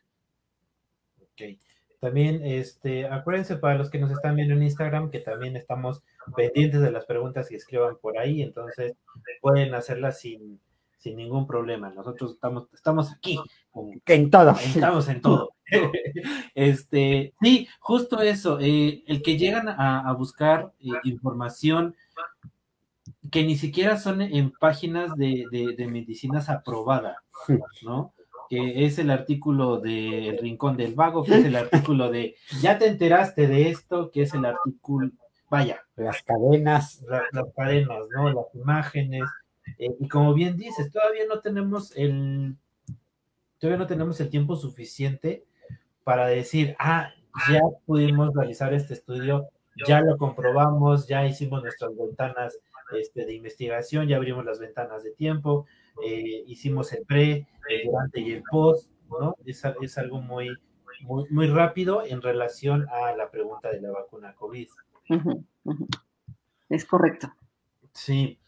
Ok. 1.20 1.58
También, 2.00 2.44
este, 2.44 3.06
acuérdense 3.06 3.56
para 3.56 3.76
los 3.76 3.90
que 3.90 3.98
nos 3.98 4.10
están 4.10 4.36
viendo 4.36 4.54
en 4.54 4.62
Instagram 4.62 5.10
que 5.10 5.20
también 5.20 5.56
estamos 5.56 6.02
pendientes 6.36 6.82
de 6.82 6.90
las 6.90 7.06
preguntas 7.06 7.48
que 7.48 7.56
escriban 7.56 7.96
por 7.96 8.18
ahí, 8.18 8.42
entonces 8.42 8.92
pueden 9.40 9.74
hacerlas 9.74 10.20
sin, 10.20 10.60
sin 11.04 11.16
ningún 11.16 11.46
problema. 11.46 11.90
Nosotros 11.90 12.32
estamos, 12.32 12.66
estamos 12.72 13.12
aquí. 13.12 13.38
en 14.06 14.30
todo. 14.30 14.52
Estamos 14.52 15.06
en 15.08 15.20
todo. 15.20 15.50
este, 16.54 17.34
sí, 17.42 17.68
justo 17.78 18.22
eso. 18.22 18.58
Eh, 18.58 19.04
el 19.06 19.22
que 19.22 19.36
llegan 19.36 19.68
a, 19.68 20.10
buscar 20.14 20.72
eh, 20.80 20.92
información 21.04 21.94
que 23.30 23.44
ni 23.44 23.56
siquiera 23.56 23.98
son 23.98 24.22
en 24.22 24.50
páginas 24.50 25.14
de, 25.16 25.44
de 25.50 25.86
medicinas 25.88 26.48
aprobada, 26.48 27.22
¿no? 27.82 28.14
que 28.48 28.86
es 28.86 28.98
el 28.98 29.10
artículo 29.10 29.80
de 29.80 30.28
El 30.28 30.38
Rincón 30.38 30.76
del 30.76 30.94
Vago, 30.94 31.24
que 31.24 31.38
es 31.38 31.44
el 31.44 31.56
artículo 31.56 32.10
de 32.10 32.36
Ya 32.60 32.78
te 32.78 32.86
enteraste 32.86 33.46
de 33.46 33.68
esto, 33.68 34.10
que 34.10 34.22
es 34.22 34.32
el 34.32 34.44
artículo, 34.44 35.10
vaya. 35.50 35.80
Las 35.96 36.22
cadenas. 36.22 37.02
las 37.32 37.46
cadenas, 37.54 38.06
¿no? 38.14 38.30
Las 38.30 38.54
imágenes. 38.54 39.24
Eh, 39.84 39.96
y 40.00 40.08
como 40.08 40.32
bien 40.32 40.56
dices, 40.56 40.90
todavía 40.90 41.24
no 41.28 41.40
tenemos 41.40 41.92
el, 41.96 42.56
todavía 43.58 43.78
no 43.78 43.86
tenemos 43.86 44.18
el 44.20 44.30
tiempo 44.30 44.56
suficiente 44.56 45.44
para 46.04 46.26
decir, 46.26 46.74
ah, 46.78 47.10
ya 47.50 47.60
pudimos 47.84 48.34
realizar 48.34 48.72
este 48.72 48.94
estudio, 48.94 49.48
ya 49.86 50.00
lo 50.00 50.16
comprobamos, 50.16 51.06
ya 51.06 51.26
hicimos 51.26 51.62
nuestras 51.62 51.96
ventanas 51.96 52.58
este, 52.98 53.26
de 53.26 53.34
investigación, 53.34 54.08
ya 54.08 54.16
abrimos 54.16 54.44
las 54.44 54.58
ventanas 54.58 55.02
de 55.02 55.10
tiempo, 55.12 55.66
eh, 56.04 56.44
hicimos 56.46 56.92
el 56.92 57.04
pre, 57.04 57.46
el 57.68 57.86
durante 57.86 58.20
y 58.20 58.32
el 58.32 58.42
post, 58.50 58.90
¿no? 59.10 59.36
Es, 59.44 59.62
es 59.82 59.98
algo 59.98 60.20
muy, 60.20 60.48
muy, 61.02 61.24
muy, 61.30 61.48
rápido 61.48 62.04
en 62.06 62.22
relación 62.22 62.86
a 62.88 63.14
la 63.16 63.30
pregunta 63.30 63.70
de 63.70 63.80
la 63.80 63.90
vacuna 63.90 64.34
COVID. 64.34 64.68
Es 66.70 66.84
correcto. 66.86 67.32
Sí. 67.92 68.38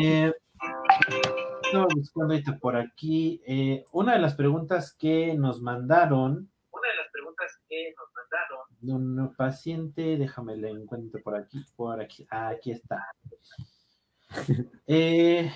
Eh, 0.00 0.32
buscando 1.94 2.58
por 2.60 2.76
aquí. 2.76 3.40
Eh, 3.46 3.84
una 3.92 4.14
de 4.14 4.20
las 4.20 4.34
preguntas 4.34 4.94
que 4.94 5.34
nos 5.34 5.60
mandaron. 5.60 6.50
Una 6.70 6.88
de 6.88 6.96
las 6.96 7.10
preguntas 7.12 7.60
que 7.68 7.94
nos 7.96 8.08
mandaron. 8.14 9.18
Un 9.18 9.34
paciente, 9.34 10.16
déjame 10.16 10.56
le 10.56 10.70
encuentro 10.70 11.20
por 11.22 11.36
aquí, 11.36 11.64
por 11.76 12.00
aquí. 12.00 12.26
Ah, 12.30 12.48
aquí 12.48 12.72
está. 12.72 13.04
Eh, 14.86 15.50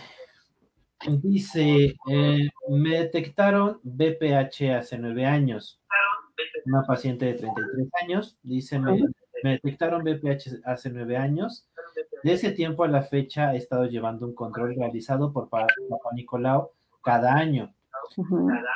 Dice, 1.09 1.97
eh, 2.11 2.49
me 2.68 2.99
detectaron 3.00 3.80
BPH 3.82 4.76
hace 4.76 4.99
nueve 4.99 5.26
años. 5.26 5.80
Una 6.64 6.85
paciente 6.85 7.26
de 7.26 7.35
33 7.35 7.88
años, 8.02 8.38
dice, 8.42 8.78
me, 8.78 9.00
detectaron 9.42 10.04
BPH 10.04 10.61
hace 10.64 10.90
nueve 10.90 11.16
años. 11.16 11.66
De 12.22 12.32
ese 12.32 12.52
tiempo 12.52 12.84
a 12.84 12.88
la 12.88 13.02
fecha 13.02 13.54
he 13.54 13.58
estado 13.58 13.87
llevando 13.87 14.26
un 14.26 14.34
control 14.34 14.75
realizado 14.76 15.32
por 15.32 15.49
Papá 15.49 15.66
Nicolau 16.14 16.70
cada 17.02 17.34
año. 17.34 17.75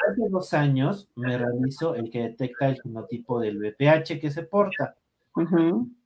Hace 0.09 0.29
dos 0.31 0.55
años 0.55 1.09
me 1.15 1.37
realizo 1.37 1.95
el 1.95 2.11
que 2.11 2.23
detecta 2.23 2.69
el 2.69 2.81
genotipo 2.81 3.41
del 3.41 3.59
BPH 3.59 4.21
que 4.21 4.31
se 4.31 4.43
porta. 4.45 4.97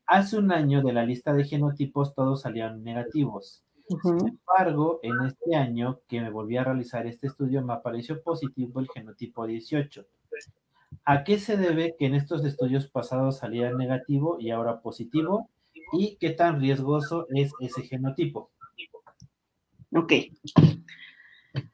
Hace 0.07 0.38
un 0.38 0.52
año 0.52 0.83
de 0.83 0.93
la 0.93 1.05
lista 1.05 1.33
de 1.33 1.45
genotipos 1.45 2.14
todos 2.14 2.43
salieron 2.43 2.83
negativos. 2.83 3.62
Sin 4.02 4.29
embargo, 4.29 5.00
en 5.02 5.14
este 5.26 5.57
año 5.57 6.00
que 6.07 6.21
me 6.21 6.31
volví 6.31 6.57
a 6.57 6.64
realizar 6.64 7.07
este 7.07 7.26
estudio, 7.26 7.62
me 7.62 7.73
apareció 7.73 8.23
positivo 8.23 8.81
el 8.81 8.88
genotipo 8.88 9.47
18. 9.47 10.05
¿A 11.05 11.25
qué 11.25 11.38
se 11.38 11.57
debe 11.57 11.97
que 11.99 12.07
en 12.07 12.14
estos 12.14 12.45
estudios 12.45 12.87
pasados 12.88 13.38
saliera 13.38 13.73
negativo 13.73 14.37
y 14.38 14.50
ahora 14.50 14.81
positivo? 14.81 15.49
¿Y 15.93 16.17
qué 16.17 16.31
tan 16.31 16.61
riesgoso 16.61 17.27
es 17.35 17.53
ese 17.61 17.83
genotipo? 17.83 18.51
Ok. 19.93 20.13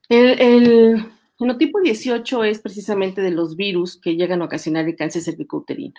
El, 0.08 1.04
genotipo 1.38 1.80
18 1.80 2.44
es 2.44 2.60
precisamente 2.60 3.20
de 3.20 3.30
los 3.30 3.56
virus 3.56 4.00
que 4.00 4.16
llegan 4.16 4.42
a 4.42 4.46
ocasionar 4.46 4.86
el 4.86 4.96
cáncer 4.96 5.22
cervicouterino. 5.22 5.94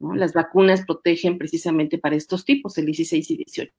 Las 0.00 0.32
vacunas 0.32 0.84
protegen 0.84 1.38
precisamente 1.38 1.96
para 1.98 2.16
estos 2.16 2.44
tipos, 2.44 2.76
el 2.76 2.86
16 2.86 3.30
y 3.30 3.36
18. 3.36 3.72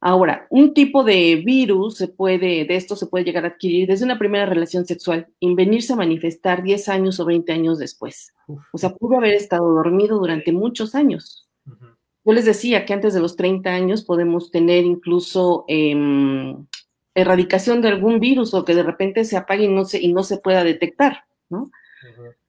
Ahora, 0.00 0.46
un 0.50 0.74
tipo 0.74 1.02
de 1.02 1.36
virus 1.36 1.96
se 1.96 2.08
puede, 2.08 2.66
de 2.66 2.76
esto 2.76 2.94
se 2.94 3.06
puede 3.06 3.24
llegar 3.24 3.46
a 3.46 3.48
adquirir 3.48 3.88
desde 3.88 4.04
una 4.04 4.18
primera 4.18 4.44
relación 4.44 4.84
sexual 4.84 5.28
y 5.40 5.54
venirse 5.54 5.94
a 5.94 5.96
manifestar 5.96 6.62
10 6.62 6.90
años 6.90 7.20
o 7.20 7.24
20 7.24 7.50
años 7.52 7.78
después. 7.78 8.34
O 8.72 8.76
sea, 8.76 8.90
pudo 8.90 9.16
haber 9.16 9.32
estado 9.32 9.72
dormido 9.72 10.18
durante 10.18 10.52
muchos 10.52 10.94
años. 10.94 11.48
Yo 12.24 12.32
les 12.32 12.44
decía 12.44 12.84
que 12.84 12.94
antes 12.94 13.14
de 13.14 13.20
los 13.20 13.36
30 13.36 13.70
años 13.70 14.04
podemos 14.04 14.50
tener 14.50 14.84
incluso 14.84 15.64
em, 15.68 16.66
erradicación 17.14 17.82
de 17.82 17.88
algún 17.88 18.20
virus 18.20 18.54
o 18.54 18.64
que 18.64 18.74
de 18.74 18.82
repente 18.82 19.24
se 19.24 19.36
apague 19.36 19.64
y 19.64 19.68
no 19.68 19.84
se, 19.84 20.00
y 20.00 20.12
no 20.12 20.22
se 20.24 20.38
pueda 20.38 20.64
detectar, 20.64 21.24
¿no? 21.48 21.70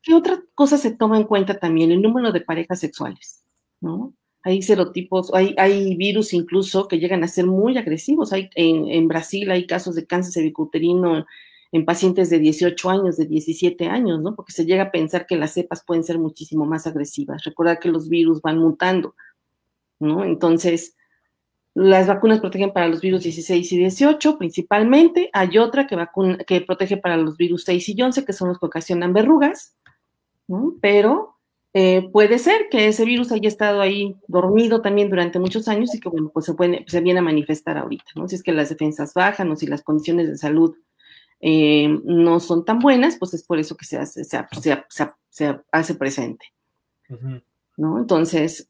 ¿Qué 0.01 0.13
otra 0.13 0.41
cosa 0.53 0.77
se 0.77 0.91
toma 0.91 1.17
en 1.17 1.23
cuenta 1.23 1.57
también? 1.57 1.91
El 1.91 2.01
número 2.01 2.31
de 2.31 2.41
parejas 2.41 2.79
sexuales, 2.79 3.41
¿no? 3.81 4.13
hay 4.45 4.61
serotipos, 4.61 5.33
hay, 5.33 5.55
hay 5.57 5.95
virus 5.95 6.31
incluso 6.31 6.87
que 6.87 6.99
llegan 6.99 7.23
a 7.23 7.27
ser 7.27 7.47
muy 7.47 7.79
agresivos. 7.79 8.31
Hay, 8.31 8.51
en, 8.53 9.07
Brasil 9.07 9.49
hay 9.49 9.65
casos 9.65 9.95
de 9.95 10.05
cáncer 10.05 10.33
cervicuterino 10.33 11.25
en 11.71 11.83
pacientes 11.83 12.29
de 12.29 12.37
18 12.37 12.89
años, 12.91 13.17
de 13.17 13.25
17 13.25 13.87
años, 13.87 14.21
¿no? 14.21 14.35
Porque 14.35 14.53
se 14.53 14.65
llega 14.65 14.83
a 14.83 14.91
pensar 14.91 15.25
que 15.25 15.35
las 15.35 15.53
cepas 15.55 15.83
pueden 15.83 16.03
ser 16.03 16.19
muchísimo 16.19 16.67
más 16.67 16.85
agresivas. 16.85 17.43
Recordar 17.43 17.79
que 17.79 17.89
los 17.89 18.07
virus 18.07 18.39
van 18.39 18.59
mutando, 18.59 19.15
¿no? 20.05 20.23
Entonces, 20.23 20.95
las 21.75 22.07
vacunas 22.07 22.39
protegen 22.39 22.71
para 22.71 22.87
los 22.87 23.01
virus 23.01 23.23
16 23.23 23.71
y 23.73 23.77
18 23.77 24.37
principalmente. 24.37 25.29
Hay 25.33 25.57
otra 25.57 25.85
que, 25.85 25.95
vacuna, 25.97 26.37
que 26.37 26.61
protege 26.61 26.97
para 26.97 27.17
los 27.17 27.35
virus 27.35 27.63
6 27.65 27.89
y 27.89 28.01
11, 28.01 28.25
que 28.25 28.33
son 28.33 28.47
los 28.47 28.59
que 28.59 28.65
ocasionan 28.65 29.11
verrugas, 29.11 29.75
¿no? 30.47 30.75
Pero 30.81 31.35
eh, 31.73 32.09
puede 32.13 32.39
ser 32.39 32.69
que 32.71 32.87
ese 32.87 33.03
virus 33.03 33.33
haya 33.33 33.49
estado 33.49 33.81
ahí 33.81 34.15
dormido 34.29 34.81
también 34.81 35.09
durante 35.09 35.39
muchos 35.39 35.67
años 35.67 35.93
y 35.93 35.99
que, 35.99 36.07
bueno, 36.07 36.31
pues 36.33 36.45
se, 36.45 36.53
puede, 36.53 36.85
se 36.87 37.01
viene 37.01 37.19
a 37.19 37.23
manifestar 37.23 37.77
ahorita, 37.77 38.05
¿no? 38.15 38.29
Si 38.29 38.35
es 38.35 38.43
que 38.43 38.53
las 38.53 38.69
defensas 38.69 39.13
bajan 39.13 39.51
o 39.51 39.57
si 39.57 39.67
las 39.67 39.83
condiciones 39.83 40.29
de 40.29 40.37
salud 40.37 40.77
eh, 41.41 41.89
no 42.05 42.39
son 42.39 42.63
tan 42.63 42.79
buenas, 42.79 43.17
pues 43.17 43.33
es 43.33 43.43
por 43.43 43.59
eso 43.59 43.75
que 43.75 43.83
se 43.83 43.97
hace, 43.97 44.23
se, 44.23 45.59
hace 45.69 45.95
presente, 45.95 46.45
¿no? 47.75 47.99
Entonces, 47.99 48.69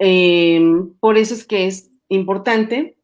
em, 0.00 0.92
por 0.94 1.16
eso 1.16 1.34
es 1.34 1.46
que 1.46 1.66
es 1.66 1.90
importante 2.08 2.96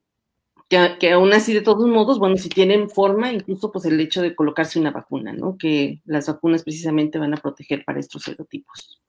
que, 0.69 0.97
que, 0.99 1.13
aún 1.13 1.33
así, 1.33 1.55
de 1.55 1.61
todos 1.61 1.87
modos, 1.87 2.19
bueno, 2.19 2.37
si 2.37 2.49
tienen 2.49 2.91
forma, 2.91 3.33
incluso 3.33 3.71
pues 3.71 3.85
el 3.85 4.01
hecho 4.01 4.23
de 4.23 4.35
colocarse 4.35 4.81
una 4.81 4.91
vacuna, 4.91 5.33
¿no? 5.33 5.57
Que 5.57 6.01
las 6.05 6.27
vacunas 6.27 6.65
precisamente 6.65 7.19
van 7.19 7.35
a 7.35 7.37
proteger 7.37 7.85
para 7.85 8.01
estos 8.01 8.25
serotipos. 8.25 9.01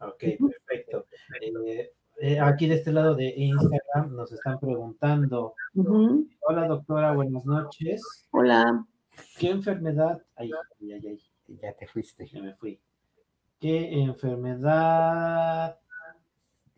Ok, 0.00 0.18
perfecto. 0.18 1.06
Eh, 1.40 1.92
eh, 2.20 2.40
aquí 2.40 2.66
de 2.66 2.74
este 2.74 2.92
lado 2.92 3.14
de 3.14 3.32
Instagram 3.36 4.14
nos 4.14 4.32
están 4.32 4.58
preguntando. 4.60 5.54
Uh 5.74 5.84
-huh. 5.84 6.28
Hola 6.40 6.68
doctora, 6.68 7.12
buenas 7.14 7.46
noches. 7.46 8.02
Hola. 8.30 8.84
¿Qué 9.38 9.50
enfermedad? 9.50 10.22
Ay, 10.36 10.50
ay, 10.80 10.92
ay, 10.92 11.06
ay, 11.06 11.58
ya 11.62 11.72
te 11.72 11.86
fuiste. 11.86 12.26
Ya 12.26 12.42
me 12.42 12.54
fui. 12.54 12.80
¿Qué 13.60 14.02
enfermedad? 14.02 15.78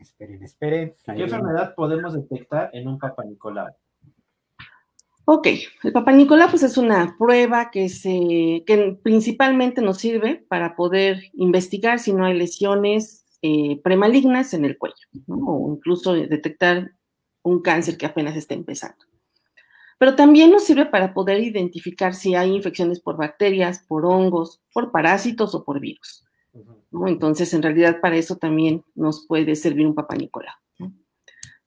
Esperen, 0.04 0.42
esperen. 0.42 0.94
¿Qué 1.06 1.23
enfermedad 1.23 1.75
podemos 1.75 2.12
detectar 2.12 2.68
en 2.75 2.87
un 2.88 2.99
Papa 2.99 3.25
Nicolau? 3.25 3.68
Ok, 5.25 5.46
el 5.82 5.92
Papa 5.92 6.12
Nicolau 6.12 6.50
pues 6.50 6.62
es 6.62 6.76
una 6.76 7.16
prueba 7.18 7.70
que, 7.70 7.88
se, 7.88 8.62
que 8.66 8.99
principalmente 9.02 9.80
nos 9.80 9.96
sirve 9.96 10.44
para 10.46 10.76
poder 10.76 11.30
investigar 11.32 11.99
si 12.00 12.12
no 12.12 12.26
hay 12.26 12.37
lesiones 12.37 13.25
eh, 13.40 13.80
premalignas 13.82 14.52
en 14.52 14.66
el 14.66 14.76
cuello, 14.76 15.06
¿no? 15.26 15.38
o 15.38 15.75
incluso 15.75 16.12
detectar 16.12 16.90
un 17.42 17.62
cáncer 17.62 17.96
que 17.96 18.04
apenas 18.04 18.37
está 18.37 18.52
empezando. 18.52 19.06
Pero 19.99 20.16
también 20.16 20.50
nos 20.50 20.64
sirve 20.64 20.84
para 20.84 21.14
poder 21.14 21.40
identificar 21.40 22.12
si 22.12 22.34
hay 22.34 22.54
infecciones 22.54 23.00
por 23.00 23.16
bacterias, 23.16 23.82
por 23.88 24.04
hongos, 24.04 24.61
por 24.75 24.92
parásitos 24.92 25.54
o 25.54 25.64
por 25.64 25.80
virus. 25.80 26.26
Entonces, 27.06 27.52
en 27.54 27.62
realidad, 27.62 28.00
para 28.00 28.16
eso 28.16 28.37
también 28.37 28.84
nos 28.94 29.26
puede 29.26 29.56
servir 29.56 29.87
un 29.87 29.94
Papa 29.94 30.14
Nicolau. 30.14 30.54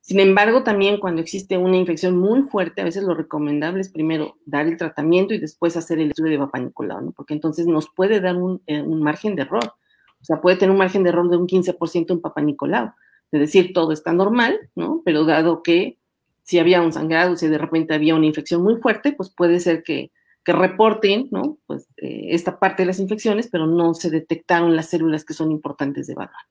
Sin 0.07 0.21
embargo, 0.21 0.63
también 0.63 1.01
cuando 1.01 1.21
existe 1.21 1.57
una 1.57 1.75
infección 1.75 2.17
muy 2.17 2.43
fuerte, 2.43 2.79
a 2.79 2.85
veces 2.85 3.03
lo 3.03 3.13
recomendable 3.13 3.81
es 3.81 3.89
primero 3.89 4.37
dar 4.45 4.65
el 4.65 4.77
tratamiento 4.77 5.33
y 5.33 5.37
después 5.37 5.75
hacer 5.75 5.99
el 5.99 6.11
estudio 6.11 6.31
de 6.31 6.37
Papa 6.37 6.59
Nicolau, 6.59 7.01
¿no? 7.01 7.11
porque 7.11 7.33
entonces 7.33 7.67
nos 7.67 7.89
puede 7.89 8.21
dar 8.21 8.37
un, 8.37 8.61
eh, 8.67 8.81
un, 8.81 9.01
margen 9.01 9.35
de 9.35 9.41
error. 9.41 9.65
O 10.21 10.23
sea, 10.23 10.39
puede 10.39 10.55
tener 10.55 10.71
un 10.71 10.77
margen 10.77 11.03
de 11.03 11.09
error 11.09 11.29
de 11.29 11.35
un 11.35 11.45
15% 11.45 12.11
en 12.11 12.21
Papa 12.21 12.41
Nicolau. 12.41 12.93
Es 13.33 13.41
decir, 13.41 13.73
todo 13.73 13.91
está 13.91 14.13
normal, 14.13 14.57
¿no? 14.75 15.01
Pero 15.03 15.25
dado 15.25 15.61
que 15.61 15.97
si 16.43 16.59
había 16.59 16.81
un 16.81 16.93
sangrado, 16.93 17.35
si 17.35 17.49
de 17.49 17.57
repente 17.57 17.93
había 17.93 18.15
una 18.15 18.27
infección 18.27 18.63
muy 18.63 18.77
fuerte, 18.77 19.11
pues 19.11 19.29
puede 19.29 19.59
ser 19.59 19.83
que, 19.83 20.11
que 20.47 20.53
reporten, 20.53 21.27
¿no? 21.29 21.57
Pues 21.67 21.89
eh, 21.97 22.27
esta 22.29 22.57
parte 22.57 22.83
de 22.83 22.87
las 22.87 22.99
infecciones, 22.99 23.49
pero 23.51 23.67
no 23.67 23.93
se 23.93 24.09
detectaron 24.09 24.77
las 24.77 24.89
células 24.89 25.25
que 25.25 25.33
son 25.33 25.51
importantes 25.51 26.07
de 26.07 26.13
evaluar. 26.13 26.45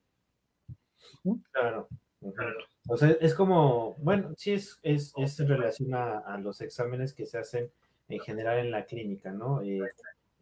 ¿no? 1.25 1.41
Claro, 1.51 1.89
claro. 2.21 2.59
O 2.89 2.99
sea, 2.99 3.13
es 3.23 3.35
como, 3.35 3.95
bueno, 3.95 4.35
sí 4.37 4.53
es, 4.53 4.79
es, 4.83 5.15
es 5.17 5.41
en 5.41 5.49
relación 5.49 5.95
a, 5.95 6.19
a, 6.19 6.37
los 6.37 6.61
exámenes 6.61 7.15
que 7.15 7.25
se 7.25 7.39
hacen 7.39 7.71
en 8.09 8.21
general 8.21 8.59
en 8.59 8.71
la 8.71 8.85
clínica, 8.85 9.33
¿no? 9.33 9.63
Eh, 9.63 9.81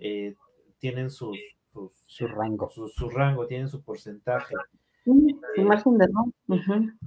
eh, 0.00 0.34
tienen 0.80 1.08
sus, 1.08 1.38
sus, 1.72 1.92
su 2.08 2.26
rango. 2.26 2.68
Su, 2.70 2.88
su, 2.88 3.08
rango, 3.08 3.46
tienen 3.46 3.68
su 3.68 3.84
porcentaje. 3.84 4.56
Sí, 5.04 5.12
su 5.54 5.62
margen 5.62 5.96
de 5.96 6.06
error. 6.06 6.24
Uh 6.48 6.56
-huh. 6.56 6.98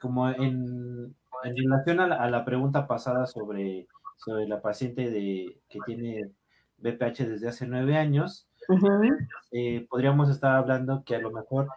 Como 0.00 0.28
en, 0.30 1.14
en 1.44 1.56
relación 1.56 2.00
a 2.00 2.08
la, 2.08 2.16
a 2.16 2.28
la, 2.28 2.44
pregunta 2.44 2.88
pasada 2.88 3.24
sobre, 3.26 3.86
sobre 4.16 4.46
la 4.46 4.60
paciente 4.62 5.10
de, 5.10 5.60
que 5.68 5.78
tiene 5.86 6.30
BPH 6.78 7.24
desde 7.28 7.48
hace 7.48 7.66
nueve 7.66 7.96
años, 7.96 8.48
uh 8.68 8.74
-huh. 8.74 9.28
eh, 9.52 9.86
podríamos 9.88 10.30
estar 10.30 10.56
hablando 10.56 11.04
que 11.04 11.16
a 11.16 11.20
lo 11.20 11.30
mejor 11.30 11.68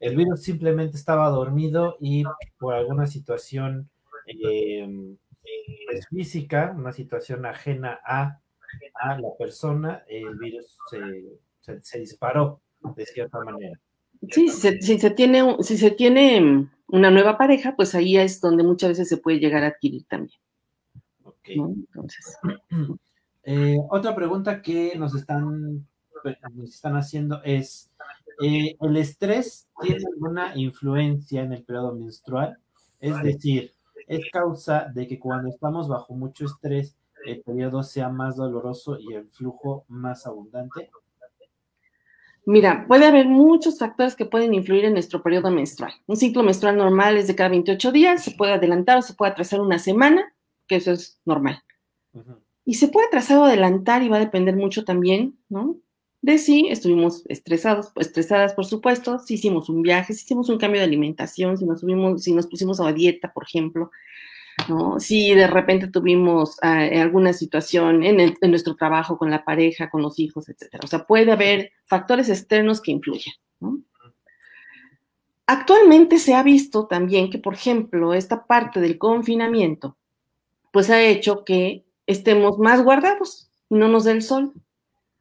el 0.00 0.16
virus 0.16 0.42
simplemente 0.42 0.96
estaba 0.96 1.28
dormido 1.30 1.96
y 2.00 2.24
por 2.58 2.74
alguna 2.74 3.06
situación 3.06 3.88
eh, 4.26 4.86
pues, 5.86 6.06
física, 6.08 6.74
una 6.76 6.92
situación 6.92 7.46
ajena 7.46 8.00
a, 8.04 8.40
a, 8.94 9.20
la 9.20 9.28
persona, 9.38 10.04
el 10.08 10.36
virus 10.36 10.76
se, 10.90 11.00
se, 11.60 11.82
se 11.82 11.98
disparó 12.00 12.60
de 12.96 13.06
cierta 13.06 13.40
manera. 13.40 13.78
Sí, 14.30 14.48
si 14.48 14.60
se, 14.60 14.82
si 14.82 14.98
se, 14.98 15.10
tiene, 15.10 15.56
si 15.60 15.76
se 15.76 15.90
tiene 15.90 16.68
una 16.88 17.10
nueva 17.10 17.36
pareja, 17.36 17.74
pues 17.76 17.94
ahí 17.94 18.16
es 18.16 18.40
donde 18.40 18.62
muchas 18.62 18.90
veces 18.90 19.08
se 19.08 19.16
puede 19.16 19.38
llegar 19.38 19.64
a 19.64 19.68
adquirir 19.68 20.04
también. 20.06 20.38
Ok. 21.44 21.56
¿no? 21.56 21.74
Entonces. 21.74 22.38
Eh, 23.46 23.76
otra 23.90 24.16
pregunta 24.16 24.62
que 24.62 24.96
nos 24.96 25.14
están, 25.14 25.86
nos 26.54 26.70
están 26.70 26.96
haciendo 26.96 27.42
es, 27.44 27.90
eh, 28.42 28.74
¿el 28.80 28.96
estrés 28.96 29.68
tiene 29.82 30.02
alguna 30.14 30.56
influencia 30.56 31.42
en 31.42 31.52
el 31.52 31.62
periodo 31.62 31.94
menstrual? 31.94 32.56
Es 33.00 33.22
decir, 33.22 33.74
¿es 34.08 34.22
causa 34.32 34.90
de 34.94 35.06
que 35.06 35.18
cuando 35.18 35.50
estamos 35.50 35.88
bajo 35.88 36.14
mucho 36.14 36.46
estrés, 36.46 36.96
el 37.26 37.42
periodo 37.42 37.82
sea 37.82 38.08
más 38.08 38.36
doloroso 38.36 38.98
y 38.98 39.12
el 39.12 39.28
flujo 39.28 39.84
más 39.88 40.26
abundante? 40.26 40.90
Mira, 42.46 42.84
puede 42.86 43.06
haber 43.06 43.26
muchos 43.26 43.78
factores 43.78 44.16
que 44.16 44.26
pueden 44.26 44.52
influir 44.52 44.84
en 44.84 44.92
nuestro 44.92 45.22
periodo 45.22 45.50
menstrual. 45.50 45.92
Un 46.06 46.16
ciclo 46.16 46.42
menstrual 46.42 46.76
normal 46.76 47.16
es 47.16 47.26
de 47.26 47.34
cada 47.34 47.48
28 47.48 47.92
días, 47.92 48.22
se 48.22 48.32
puede 48.32 48.52
adelantar 48.52 48.98
o 48.98 49.02
se 49.02 49.14
puede 49.14 49.32
atrasar 49.32 49.60
una 49.60 49.78
semana, 49.78 50.33
que 50.66 50.76
eso 50.76 50.92
es 50.92 51.20
normal. 51.24 51.62
Uh 52.12 52.20
-huh. 52.20 52.40
Y 52.64 52.74
se 52.74 52.88
puede 52.88 53.06
atrasar 53.08 53.38
o 53.38 53.44
adelantar 53.44 54.02
y 54.02 54.08
va 54.08 54.16
a 54.16 54.20
depender 54.20 54.56
mucho 54.56 54.84
también, 54.84 55.38
¿no? 55.48 55.76
De 56.22 56.38
si 56.38 56.68
estuvimos 56.68 57.22
estresados, 57.28 57.92
estresadas, 57.96 58.54
por 58.54 58.64
supuesto, 58.64 59.18
si 59.18 59.34
hicimos 59.34 59.68
un 59.68 59.82
viaje, 59.82 60.14
si 60.14 60.24
hicimos 60.24 60.48
un 60.48 60.56
cambio 60.56 60.80
de 60.80 60.86
alimentación, 60.86 61.58
si 61.58 61.66
nos, 61.66 61.80
subimos, 61.80 62.22
si 62.22 62.32
nos 62.32 62.46
pusimos 62.46 62.80
a 62.80 62.90
dieta, 62.94 63.30
por 63.34 63.44
ejemplo, 63.44 63.90
¿no? 64.70 64.98
Si 65.00 65.34
de 65.34 65.46
repente 65.46 65.88
tuvimos 65.88 66.56
uh, 66.62 67.00
alguna 67.02 67.34
situación 67.34 68.02
en, 68.02 68.20
el, 68.20 68.38
en, 68.40 68.50
nuestro 68.50 68.74
trabajo 68.74 69.18
con 69.18 69.30
la 69.30 69.44
pareja, 69.44 69.90
con 69.90 70.00
los 70.00 70.18
hijos, 70.18 70.48
etcétera. 70.48 70.80
O 70.84 70.86
sea, 70.86 71.04
puede 71.04 71.30
haber 71.30 71.72
factores 71.84 72.30
externos 72.30 72.80
que 72.80 72.92
influyen, 72.92 73.34
¿no? 73.60 73.80
Actualmente 75.46 76.18
se 76.18 76.34
ha 76.34 76.42
visto 76.42 76.86
también 76.86 77.28
que, 77.28 77.38
por 77.38 77.52
ejemplo, 77.52 78.14
esta 78.14 78.46
parte 78.46 78.80
del 78.80 78.96
confinamiento, 78.96 79.98
pues 80.74 80.90
ha 80.90 81.00
hecho 81.00 81.44
que 81.44 81.84
estemos 82.04 82.58
más 82.58 82.82
guardados 82.82 83.48
y 83.70 83.76
no 83.76 83.86
nos 83.86 84.02
dé 84.02 84.10
el 84.10 84.22
sol. 84.22 84.52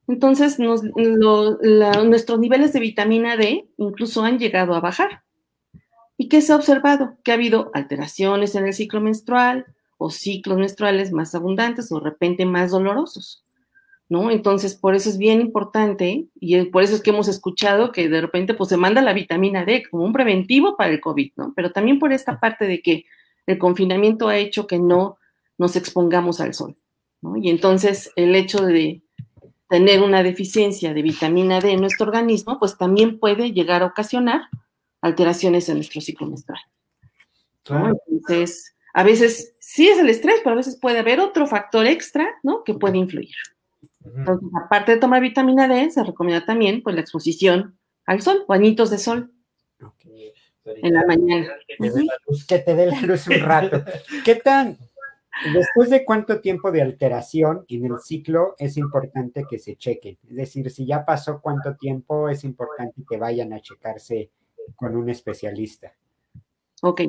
Entonces, 0.07 0.57
nos, 0.57 0.81
lo, 0.95 1.59
la, 1.61 2.03
nuestros 2.03 2.39
niveles 2.39 2.73
de 2.73 2.79
vitamina 2.79 3.37
D 3.37 3.69
incluso 3.77 4.23
han 4.23 4.39
llegado 4.39 4.73
a 4.73 4.79
bajar. 4.79 5.21
¿Y 6.17 6.27
qué 6.27 6.41
se 6.41 6.53
ha 6.53 6.55
observado? 6.55 7.17
Que 7.23 7.29
ha 7.29 7.35
habido 7.35 7.69
alteraciones 7.75 8.55
en 8.55 8.65
el 8.65 8.73
ciclo 8.73 8.99
menstrual 8.99 9.67
o 9.99 10.09
ciclos 10.09 10.57
menstruales 10.57 11.11
más 11.11 11.35
abundantes 11.35 11.91
o 11.91 11.99
de 11.99 12.05
repente 12.05 12.47
más 12.47 12.71
dolorosos, 12.71 13.45
¿no? 14.09 14.31
Entonces, 14.31 14.73
por 14.73 14.95
eso 14.95 15.07
es 15.07 15.19
bien 15.19 15.39
importante 15.39 16.25
y 16.39 16.63
por 16.63 16.81
eso 16.81 16.95
es 16.95 17.03
que 17.03 17.11
hemos 17.11 17.27
escuchado 17.27 17.91
que 17.91 18.09
de 18.09 18.21
repente 18.21 18.55
pues 18.55 18.69
se 18.69 18.77
manda 18.77 19.03
la 19.03 19.13
vitamina 19.13 19.65
D 19.65 19.83
como 19.87 20.03
un 20.03 20.13
preventivo 20.13 20.75
para 20.75 20.89
el 20.89 20.99
COVID, 20.99 21.33
¿no? 21.35 21.53
Pero 21.55 21.71
también 21.71 21.99
por 21.99 22.11
esta 22.11 22.39
parte 22.39 22.65
de 22.65 22.81
que 22.81 23.05
el 23.45 23.59
confinamiento 23.59 24.29
ha 24.29 24.37
hecho 24.37 24.65
que 24.65 24.79
no 24.79 25.19
nos 25.63 25.77
expongamos 25.77 26.41
al 26.41 26.53
sol, 26.53 26.75
¿no? 27.21 27.37
Y 27.37 27.49
entonces 27.49 28.11
el 28.17 28.35
hecho 28.35 28.65
de 28.65 29.01
tener 29.69 30.01
una 30.01 30.21
deficiencia 30.21 30.93
de 30.93 31.01
vitamina 31.01 31.61
D 31.61 31.71
en 31.71 31.79
nuestro 31.79 32.05
organismo, 32.05 32.59
pues 32.59 32.77
también 32.77 33.17
puede 33.17 33.53
llegar 33.53 33.81
a 33.81 33.85
ocasionar 33.85 34.41
alteraciones 35.01 35.69
en 35.69 35.75
nuestro 35.75 36.01
ciclo 36.01 36.27
menstrual. 36.27 36.59
Claro. 37.63 37.97
Entonces, 38.07 38.75
a 38.93 39.03
veces 39.03 39.55
sí 39.59 39.87
es 39.87 39.97
el 39.99 40.09
estrés, 40.09 40.41
pero 40.43 40.51
a 40.51 40.57
veces 40.57 40.77
puede 40.77 40.99
haber 40.99 41.21
otro 41.21 41.47
factor 41.47 41.87
extra, 41.87 42.27
¿no? 42.43 42.65
Que 42.65 42.73
puede 42.73 42.97
influir. 42.97 43.35
Entonces, 44.03 44.49
aparte 44.65 44.91
de 44.91 44.97
tomar 44.99 45.21
vitamina 45.21 45.69
D, 45.69 45.91
se 45.91 46.03
recomienda 46.03 46.45
también, 46.45 46.83
pues, 46.83 46.93
la 46.93 47.01
exposición 47.01 47.79
al 48.05 48.21
sol, 48.21 48.43
bañitos 48.49 48.89
de 48.89 48.97
sol. 48.97 49.31
Okay. 49.81 50.33
En 50.65 50.93
la 50.93 51.05
mañana. 51.05 51.47
Que 51.65 51.77
te, 51.77 52.05
luz, 52.27 52.45
que 52.45 52.59
te 52.59 52.75
dé 52.75 52.87
la 52.87 53.01
luz 53.01 53.27
un 53.27 53.39
rato. 53.39 53.81
¿Qué 54.25 54.35
tan, 54.35 54.77
Después 55.53 55.89
de 55.89 56.05
cuánto 56.05 56.39
tiempo 56.39 56.71
de 56.71 56.81
alteración 56.81 57.65
en 57.67 57.85
el 57.85 57.99
ciclo 57.99 58.55
es 58.57 58.77
importante 58.77 59.45
que 59.49 59.59
se 59.59 59.75
chequen. 59.75 60.17
Es 60.29 60.35
decir, 60.35 60.69
si 60.69 60.85
ya 60.85 61.05
pasó 61.05 61.41
cuánto 61.41 61.75
tiempo, 61.75 62.29
es 62.29 62.43
importante 62.43 63.03
que 63.09 63.17
vayan 63.17 63.51
a 63.53 63.59
checarse 63.59 64.29
con 64.75 64.95
un 64.95 65.09
especialista. 65.09 65.93
Ok. 66.81 67.01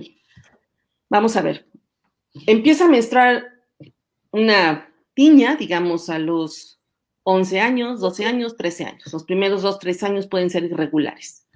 Vamos 1.11 1.37
a 1.37 1.43
ver. 1.43 1.67
Empieza 2.47 2.87
a 2.87 2.89
menstruar 2.89 3.45
una 4.33 4.93
piña, 5.15 5.57
digamos, 5.57 6.11
a 6.11 6.19
los 6.19 6.81
11 7.23 7.61
años, 7.61 8.01
12 8.01 8.27
años, 8.27 8.57
13 8.57 8.85
años. 8.85 9.13
Los 9.13 9.25
primeros 9.25 9.63
2, 9.63 9.79
3 9.79 10.03
años 10.03 10.27
pueden 10.27 10.51
ser 10.51 10.65
irregulares. 10.65 11.47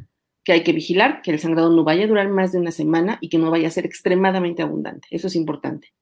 Que 0.44 0.52
hay 0.52 0.62
que 0.62 0.72
vigilar 0.72 1.22
que 1.22 1.30
el 1.30 1.40
sangrado 1.40 1.70
no 1.70 1.82
vaya 1.82 2.04
a 2.04 2.08
durar 2.08 2.28
más 2.28 2.52
de 2.52 2.58
una 2.58 2.70
semana 2.70 3.18
y 3.20 3.28
que 3.28 3.38
no 3.38 3.50
vaya 3.50 3.68
a 3.68 3.72
ser 3.72 3.84
extremadamente 3.84 4.62
abundante. 4.62 5.08
Eso 5.10 5.26
es 5.26 5.34
importante. 5.34 5.92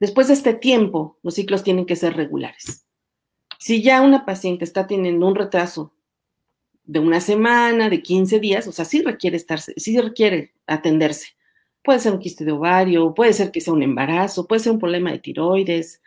Después 0.00 0.28
de 0.28 0.34
este 0.34 0.54
tiempo, 0.54 1.18
los 1.22 1.34
ciclos 1.34 1.62
tienen 1.62 1.86
que 1.86 1.94
ser 1.94 2.16
regulares. 2.16 2.86
Si 3.58 3.82
ya 3.82 4.00
una 4.00 4.24
paciente 4.24 4.64
está 4.64 4.86
teniendo 4.86 5.26
un 5.26 5.34
retraso 5.34 5.92
de 6.84 6.98
una 6.98 7.20
semana, 7.20 7.90
de 7.90 8.02
15 8.02 8.40
días, 8.40 8.66
o 8.66 8.72
sea, 8.72 8.86
sí 8.86 9.02
requiere 9.02 9.36
estarse, 9.36 9.74
sí 9.76 10.00
requiere 10.00 10.54
atenderse. 10.66 11.36
puede 11.82 12.00
ser 12.00 12.12
un 12.12 12.18
quiste 12.18 12.44
de 12.44 12.52
ovario, 12.52 13.14
puede 13.14 13.32
ser 13.32 13.50
que 13.52 13.60
sea 13.60 13.72
un 13.72 13.82
embarazo, 13.82 14.46
puede 14.46 14.60
ser 14.60 14.72
un 14.72 14.78
problema 14.78 15.12
de 15.12 15.18
tiroides, 15.18 16.02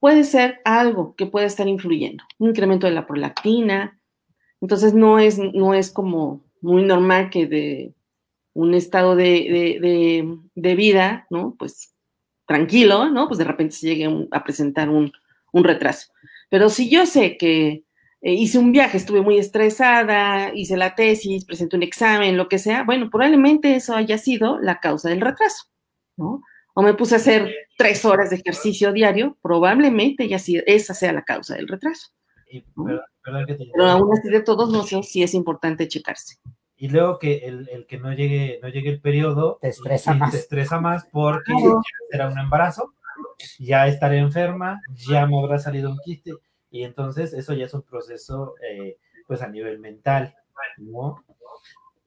puede 0.00 0.24
ser 0.24 0.60
algo 0.64 1.14
que 1.16 1.26
puede 1.26 1.46
estar 1.46 1.68
influyendo, 1.68 2.24
un 2.38 2.50
incremento 2.50 2.86
de 2.86 2.94
la 2.94 3.06
prolactina. 3.06 4.00
Entonces 4.60 4.94
no 4.94 5.18
es, 5.18 5.38
no 5.38 5.74
es 5.74 5.90
como 5.90 6.44
muy 6.60 6.82
normal 6.84 7.30
que 7.30 7.46
de 7.46 7.94
un 8.54 8.74
estado 8.74 9.14
de, 9.14 10.74
vida, 10.76 11.26
¿no? 11.30 11.54
Pues 11.58 11.94
tranquilo, 12.48 13.10
¿no? 13.10 13.28
Pues 13.28 13.38
de 13.38 13.44
repente 13.44 13.76
se 13.76 13.86
llegue 13.86 14.28
a 14.32 14.42
presentar 14.42 14.88
un, 14.88 15.12
un 15.52 15.64
retraso. 15.64 16.08
Pero 16.48 16.70
si 16.70 16.88
yo 16.88 17.04
sé 17.04 17.36
que 17.36 17.84
eh, 18.22 18.32
hice 18.32 18.58
un 18.58 18.72
viaje, 18.72 18.96
estuve 18.96 19.20
muy 19.20 19.38
estresada, 19.38 20.50
hice 20.54 20.78
la 20.78 20.94
tesis, 20.94 21.44
presenté 21.44 21.76
un 21.76 21.82
examen, 21.82 22.38
lo 22.38 22.48
que 22.48 22.58
sea, 22.58 22.84
bueno, 22.84 23.10
probablemente 23.10 23.76
eso 23.76 23.94
haya 23.94 24.16
sido 24.16 24.58
la 24.60 24.80
causa 24.80 25.10
del 25.10 25.20
retraso, 25.20 25.66
¿no? 26.16 26.42
O 26.74 26.82
me 26.82 26.94
puse 26.94 27.16
a 27.16 27.18
hacer 27.18 27.52
tres 27.76 28.04
horas 28.06 28.30
de 28.30 28.36
ejercicio 28.36 28.92
diario, 28.92 29.36
probablemente 29.42 30.26
ya 30.26 30.38
esa 30.66 30.94
sea 30.94 31.12
la 31.12 31.24
causa 31.24 31.54
del 31.54 31.68
retraso. 31.68 32.12
Pero 32.74 33.84
aún 33.84 34.10
así 34.16 34.30
de 34.30 34.40
todos 34.40 34.70
modos 34.70 34.88
sí 35.06 35.22
es 35.22 35.34
importante 35.34 35.86
checarse. 35.86 36.36
Y 36.80 36.88
luego 36.88 37.18
que 37.18 37.38
el, 37.38 37.86
que 37.88 37.98
no 37.98 38.12
llegue, 38.12 38.60
no 38.62 38.68
llegue 38.68 38.90
el 38.90 39.00
periodo 39.00 39.58
te 39.60 39.68
estresa 39.68 40.14
más. 40.14 40.30
Te 40.30 40.38
estresa 40.38 40.80
más 40.80 41.06
porque 41.10 41.52
será 42.08 42.28
un 42.28 42.38
embarazo, 42.38 42.94
ya 43.58 43.88
estaré 43.88 44.18
enferma, 44.18 44.80
ya 45.08 45.26
me 45.26 45.38
habrá 45.38 45.58
salido 45.58 45.90
un 45.90 45.98
quiste 46.04 46.32
y 46.70 46.84
entonces 46.84 47.32
eso 47.32 47.52
ya 47.54 47.66
es 47.66 47.74
un 47.74 47.82
proceso 47.82 48.54
eh, 48.62 48.96
pues 49.26 49.42
a 49.42 49.48
nivel 49.48 49.78
mental, 49.80 50.34
¿no? 50.76 51.24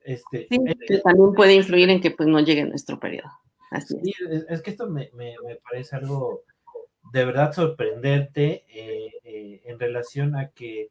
Este, 0.04 0.48
sí, 0.50 0.58
eh, 0.66 1.02
también 1.04 1.34
puede 1.34 1.56
influir 1.56 1.90
en 1.90 2.02
que 2.02 2.12
pues 2.12 2.28
no 2.28 2.40
llegue 2.40 2.64
nuestro 2.64 3.00
periodo. 3.00 3.30
Así 3.72 3.96
es. 4.30 4.46
es. 4.50 4.62
que 4.62 4.72
esto 4.72 4.90
me, 4.90 5.10
parece 5.70 5.96
algo 5.96 6.44
de 7.12 7.26
verdad 7.26 7.54
sorprendente 7.54 8.64
eh, 8.70 9.62
en 9.66 9.80
relación 9.80 10.36
a 10.36 10.50
que 10.50 10.90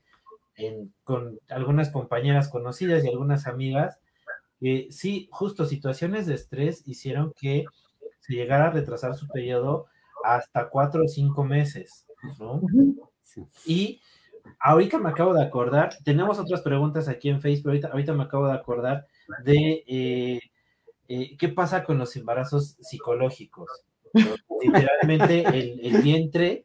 con 1.04 1.38
algunas 1.48 1.90
compañeras 1.90 2.48
conocidas 2.48 3.04
y 3.04 3.08
algunas 3.08 3.46
amigas, 3.46 3.98
que 4.60 4.88
sí, 4.90 5.28
justo 5.32 5.64
situaciones 5.64 6.26
de 6.26 6.34
estrés 6.34 6.82
hicieron 6.86 7.32
que 7.34 7.64
se 8.20 8.34
llegara 8.34 8.66
a 8.66 8.70
retrasar 8.70 9.14
su 9.14 9.26
periodo 9.28 9.86
hasta 10.24 10.68
cuatro 10.68 11.04
o 11.04 11.08
cinco 11.08 11.44
meses, 11.44 12.06
¿no? 12.38 12.60
Y 13.64 14.00
ahorita 14.58 14.98
me 14.98 15.10
acabo 15.10 15.34
de 15.34 15.42
acordar, 15.42 15.96
tenemos 16.04 16.38
otras 16.38 16.62
preguntas 16.62 17.08
aquí 17.08 17.28
en 17.28 17.40
Facebook, 17.40 17.70
ahorita, 17.70 17.88
ahorita 17.88 18.12
me 18.14 18.24
acabo 18.24 18.46
de 18.46 18.54
acordar 18.54 19.06
de 19.44 19.84
eh, 19.86 20.40
eh, 21.08 21.36
qué 21.38 21.48
pasa 21.48 21.84
con 21.84 21.98
los 21.98 22.14
embarazos 22.16 22.76
psicológicos. 22.80 23.68
Literalmente 24.62 25.44
el, 25.46 26.02
vientre, 26.02 26.64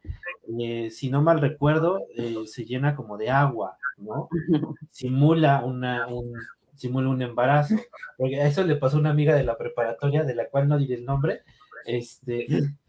eh, 0.60 0.90
si 0.90 1.10
no 1.10 1.22
mal 1.22 1.40
recuerdo, 1.40 2.02
se 2.46 2.66
llena 2.66 2.96
como 2.96 3.18
de 3.18 3.30
agua, 3.30 3.78
¿no? 3.98 4.30
Simula 4.90 5.64
una, 5.64 6.08
un, 6.08 6.34
simula 6.76 7.10
un 7.10 7.22
embarazo. 7.22 7.76
Porque 8.18 8.40
a 8.40 8.48
eso 8.48 8.64
le 8.64 8.76
pasó 8.76 8.98
a 8.98 9.00
una 9.00 9.12
amiga 9.12 9.36
de 9.36 9.44
la 9.44 9.58
preparatoria, 9.58 10.24
de 10.24 10.36
la 10.36 10.48
cual 10.50 10.68
no 10.68 10.78
diré 10.78 10.96
el 10.96 11.06
nombre, 11.06 11.42
este, 11.86 12.48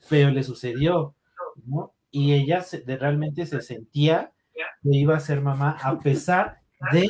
pero 0.09 0.31
le 0.31 0.43
sucedió, 0.43 1.15
¿no? 1.67 1.93
y 2.17 2.33
ella 2.33 2.65
realmente 2.87 3.45
se 3.45 3.61
sentía 3.61 4.33
que 4.55 4.97
iba 4.97 5.15
a 5.15 5.21
ser 5.21 5.43
mamá 5.43 5.77
a 5.83 5.99
pesar 5.99 6.61
de 6.91 7.07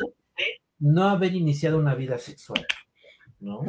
no 0.79 1.05
haber 1.05 1.33
iniciado 1.33 1.77
una 1.77 1.95
vida 1.95 2.17
sexual, 2.17 2.65
¿no? 3.39 3.61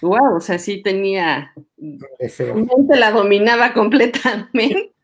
Wow, 0.00 0.36
o 0.36 0.40
sea, 0.40 0.60
sí 0.60 0.80
tenía, 0.80 1.52
mente 1.76 2.96
la 2.96 3.10
dominaba 3.10 3.74
completamente. 3.74 4.94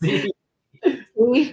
Sí. 0.00 0.32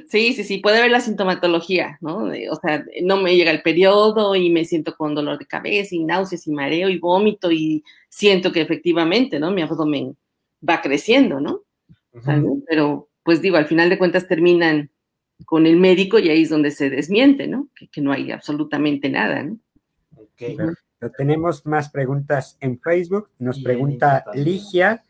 Sí, 0.07 0.33
sí, 0.33 0.43
sí, 0.43 0.57
puede 0.59 0.81
ver 0.81 0.91
la 0.91 1.01
sintomatología, 1.01 1.97
¿no? 1.99 2.29
O 2.51 2.55
sea, 2.55 2.85
no 3.03 3.17
me 3.17 3.35
llega 3.35 3.51
el 3.51 3.61
periodo 3.61 4.35
y 4.35 4.49
me 4.49 4.63
siento 4.63 4.95
con 4.95 5.13
dolor 5.13 5.37
de 5.39 5.45
cabeza 5.45 5.93
y 5.93 6.05
náuseas 6.05 6.47
y 6.47 6.51
mareo 6.51 6.89
y 6.89 6.99
vómito 6.99 7.51
y 7.51 7.83
siento 8.07 8.51
que 8.51 8.61
efectivamente, 8.61 9.39
¿no? 9.39 9.51
Mi 9.51 9.61
abdomen 9.61 10.15
va 10.67 10.81
creciendo, 10.81 11.41
¿no? 11.41 11.63
Pero 12.67 13.09
pues 13.23 13.41
digo, 13.41 13.57
al 13.57 13.67
final 13.67 13.89
de 13.89 13.97
cuentas 13.97 14.27
terminan 14.27 14.89
con 15.45 15.65
el 15.65 15.75
médico 15.75 16.17
y 16.17 16.29
ahí 16.29 16.43
es 16.43 16.49
donde 16.49 16.71
se 16.71 16.89
desmiente, 16.89 17.47
¿no? 17.47 17.67
Que, 17.91 18.01
no 18.01 18.13
hay 18.13 18.31
absolutamente 18.31 19.09
nada, 19.09 19.43
¿no? 19.43 19.59
Ok. 20.15 20.77
tenemos 21.17 21.65
más 21.65 21.89
preguntas 21.89 22.57
en 22.61 22.79
Facebook. 22.79 23.29
Nos 23.37 23.59
pregunta 23.59 24.23
Ligia. 24.33 25.03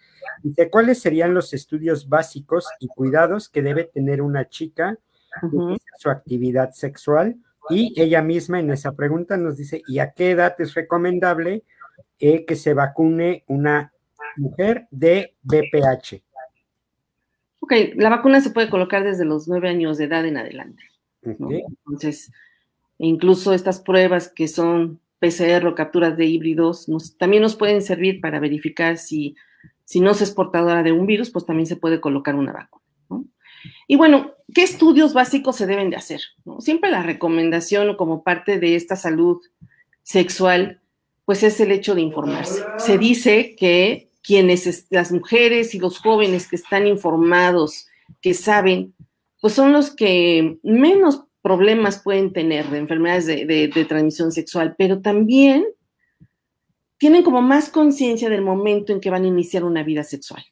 Dice, 0.44 0.70
¿cuáles 0.70 1.00
serían 1.00 1.34
los 1.34 1.54
estudios 1.54 2.10
básicos 2.10 2.68
y 2.80 2.88
cuidados 2.88 3.50
que 3.50 3.62
debe 3.62 3.86
tener 3.86 4.22
una 4.22 4.48
chica 4.50 4.98
en 5.42 5.78
su 5.98 6.10
actividad 6.10 6.72
sexual? 6.72 7.38
Y 7.70 7.94
ella 8.02 8.22
misma 8.22 8.60
en 8.60 8.72
esa 8.72 8.94
pregunta 8.94 9.38
nos 9.38 9.58
dice, 9.58 9.82
¿y 9.88 10.00
a 10.00 10.12
qué 10.12 10.32
edad 10.32 10.56
es 10.60 10.74
recomendable 10.74 11.64
eh, 12.20 12.46
que 12.46 12.56
se 12.56 12.74
vacune 12.74 13.44
una 13.48 13.94
mujer 14.38 14.88
de 14.92 15.36
BPH? 15.44 16.24
Ok, 17.60 17.74
la 17.96 18.10
vacuna 18.10 18.40
se 18.40 18.52
puede 18.52 18.70
colocar 18.70 19.04
desde 19.04 19.26
los 19.26 19.48
nueve 19.48 19.68
años 19.68 19.98
de 19.98 20.06
edad 20.06 20.26
en 20.26 20.38
adelante. 20.38 20.84
Entonces, 21.22 22.32
incluso 22.98 23.54
estas 23.54 23.82
pruebas 23.82 24.30
que 24.30 24.48
son 24.48 25.02
PCR 25.20 25.68
o 25.68 25.76
capturas 25.76 26.16
de 26.16 26.26
híbridos, 26.26 26.88
también 27.18 27.44
nos 27.44 27.56
pueden 27.56 27.82
servir 27.82 28.22
para 28.22 28.40
verificar 28.40 28.98
si, 28.98 29.36
si 29.88 30.02
no 30.02 30.14
se 30.14 30.26
es 30.26 30.32
portadora 30.32 30.84
de 30.84 30.92
un 30.92 31.06
virus, 31.06 31.30
pues 31.30 31.46
también 31.46 31.66
se 31.66 31.78
puede 31.78 32.02
colocar 32.02 32.36
una 32.36 32.52
vacuna. 32.52 32.84
Y 33.88 33.96
bueno, 33.96 34.34
¿qué 34.54 34.64
estudios 34.64 35.14
básicos 35.14 35.56
se 35.56 35.66
deben 35.66 35.90
de 35.90 35.96
hacer? 35.96 36.20
Siempre 36.60 36.92
la 36.92 37.04
recomendación 37.04 37.96
como 37.96 38.22
parte 38.22 38.60
de 38.60 38.76
esta 38.76 38.98
salud 38.98 39.42
sexual, 40.04 40.82
pues 41.24 41.42
es 41.42 41.62
el 41.62 41.72
hecho 41.72 41.96
de 41.96 42.02
informarse. 42.02 42.64
Se 42.80 42.98
dice 42.98 43.56
que 43.58 44.10
quienes, 44.22 44.88
las 44.90 45.14
mujeres 45.14 45.74
y 45.74 45.80
los 45.80 46.00
jóvenes 46.00 46.50
que 46.50 46.58
están 46.58 46.86
informados, 46.86 47.88
que 48.22 48.34
saben, 48.34 48.94
pues 49.40 49.54
son 49.54 49.72
los 49.72 49.96
que 49.96 50.58
menos 50.64 51.24
problemas 51.42 52.00
pueden 52.04 52.34
tener 52.34 52.70
de 52.70 52.80
enfermedades 52.80 53.26
de, 53.26 53.86
transmisión 53.88 54.34
sexual, 54.34 54.76
pero 54.78 55.00
también 55.00 55.66
tienen 56.98 57.24
como 57.24 57.42
más 57.42 57.70
conciencia 57.70 58.30
del 58.30 58.42
momento 58.42 58.92
en 58.92 59.00
que 59.00 59.10
van 59.10 59.24
a 59.24 59.28
iniciar 59.28 59.64
una 59.64 59.84
vida 59.84 60.04
sexual, 60.04 60.44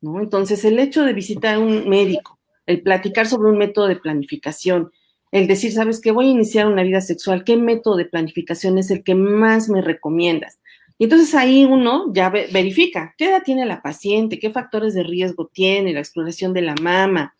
¿no? 0.00 0.20
Entonces, 0.20 0.64
el 0.64 0.78
hecho 0.78 1.02
de 1.02 1.12
visitar 1.12 1.56
a 1.56 1.58
un 1.58 1.88
médico, 1.88 2.38
el 2.66 2.82
platicar 2.82 3.26
sobre 3.26 3.50
un 3.50 3.58
método 3.58 3.88
de 3.88 3.96
planificación, 3.96 4.90
el 5.32 5.46
decir, 5.46 5.72
sabes 5.72 6.00
que 6.00 6.12
voy 6.12 6.26
a 6.26 6.30
iniciar 6.30 6.66
una 6.66 6.82
vida 6.82 7.00
sexual, 7.00 7.42
¿qué 7.42 7.56
método 7.56 7.96
de 7.96 8.04
planificación 8.04 8.78
es 8.78 8.90
el 8.90 9.02
que 9.02 9.14
más 9.14 9.68
me 9.68 9.82
recomiendas? 9.82 10.60
Y 10.96 11.04
entonces 11.04 11.34
ahí 11.34 11.64
uno 11.64 12.12
ya 12.12 12.30
verifica 12.30 13.14
qué 13.18 13.30
edad 13.30 13.42
tiene 13.42 13.66
la 13.66 13.82
paciente, 13.82 14.38
qué 14.38 14.50
factores 14.50 14.94
de 14.94 15.02
riesgo 15.02 15.50
tiene, 15.52 15.92
la 15.92 15.98
exploración 15.98 16.52
de 16.52 16.62
la 16.62 16.76
mama, 16.80 17.34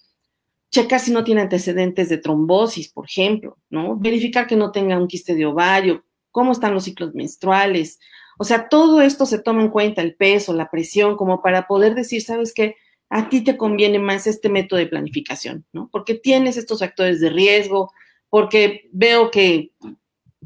checar 0.71 0.99
si 0.99 1.13
no 1.13 1.23
tiene 1.23 1.43
antecedentes 1.43 2.09
de 2.09 2.19
trombosis, 2.19 2.89
por 2.89 3.07
ejemplo, 3.07 3.59
¿no? 3.71 3.97
Verificar 3.97 4.49
que 4.49 4.57
no 4.57 4.73
tenga 4.73 4.99
un 4.99 5.07
quiste 5.07 5.37
de 5.37 5.47
ovario, 5.47 6.05
cómo 6.33 6.51
están 6.51 6.75
los 6.75 6.83
ciclos 6.83 7.15
menstruales. 7.15 8.01
O 8.39 8.45
sea, 8.45 8.69
todo 8.69 9.01
esto 9.01 9.27
se 9.27 9.39
toma 9.39 9.63
en 9.63 9.71
cuenta, 9.71 10.03
el 10.03 10.15
peso, 10.15 10.53
la 10.53 10.71
presión, 10.71 11.17
como 11.17 11.43
para 11.43 11.67
poder 11.67 11.95
decir, 11.95 12.23
¿sabes 12.23 12.53
qué? 12.53 12.77
A 13.11 13.29
ti 13.29 13.43
te 13.43 13.57
conviene 13.57 13.99
más 13.99 14.27
este 14.27 14.49
método 14.49 14.79
de 14.79 14.87
planificación, 14.87 15.65
¿no? 15.73 15.89
Porque 15.93 16.15
tienes 16.15 16.57
estos 16.57 16.81
factores 16.81 17.21
de 17.21 17.31
riesgo, 17.31 17.93
porque 18.29 18.89
veo 18.93 19.31
que 19.31 19.71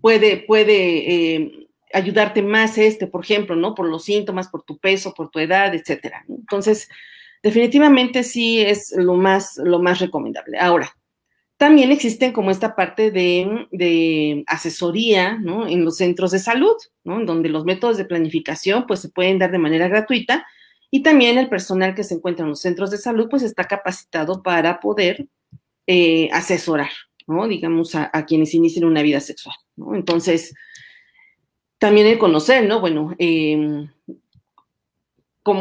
puede, 0.00 0.38
puede 0.38 1.34
eh, 1.34 1.68
ayudarte 1.92 2.42
más 2.42 2.76
este, 2.78 3.06
por 3.06 3.24
ejemplo, 3.24 3.56
¿no? 3.56 3.74
Por 3.74 3.88
los 3.88 4.04
síntomas, 4.04 4.48
por 4.48 4.62
tu 4.62 4.78
peso, 4.78 5.14
por 5.14 5.30
tu 5.30 5.38
edad, 5.38 5.74
etcétera. 5.74 6.24
Entonces, 6.28 6.88
definitivamente 7.42 8.24
sí 8.24 8.60
es 8.60 8.92
lo 8.96 9.14
más, 9.14 9.56
lo 9.56 9.78
más 9.78 10.00
recomendable. 10.00 10.58
Ahora, 10.58 10.97
también 11.58 11.92
existen 11.92 12.32
como 12.32 12.50
esta 12.50 12.74
parte 12.74 13.10
de, 13.10 14.44
asesoría, 14.46 15.36
¿no? 15.38 15.66
En 15.66 15.84
los 15.84 15.96
centros 15.96 16.30
de 16.30 16.38
salud, 16.38 16.76
¿no? 17.04 17.24
Donde 17.24 17.50
los 17.50 17.64
métodos 17.64 17.98
de 17.98 18.04
planificación, 18.04 18.86
pues, 18.86 19.00
se 19.00 19.10
pueden 19.10 19.38
dar 19.38 19.50
de 19.50 19.58
manera 19.58 19.88
gratuita 19.88 20.46
y 20.90 21.02
también 21.02 21.36
el 21.36 21.48
personal 21.48 21.94
que 21.94 22.04
se 22.04 22.14
encuentra 22.14 22.44
en 22.44 22.50
los 22.50 22.60
centros 22.60 22.90
de 22.90 22.98
salud, 22.98 23.28
pues, 23.28 23.42
está 23.42 23.64
capacitado 23.64 24.42
para 24.42 24.80
poder 24.80 25.28
eh, 25.86 26.30
asesorar, 26.32 26.90
¿no? 27.26 27.46
Digamos, 27.46 27.94
a, 27.94 28.10
quienes 28.24 28.54
inician 28.54 28.84
una 28.84 29.02
vida 29.02 29.20
sexual. 29.20 29.56
Entonces, 29.94 30.54
también 31.78 32.06
el 32.06 32.18
conocer, 32.18 32.66
¿no? 32.66 32.80
Bueno, 32.80 33.14
eh, 33.18 33.88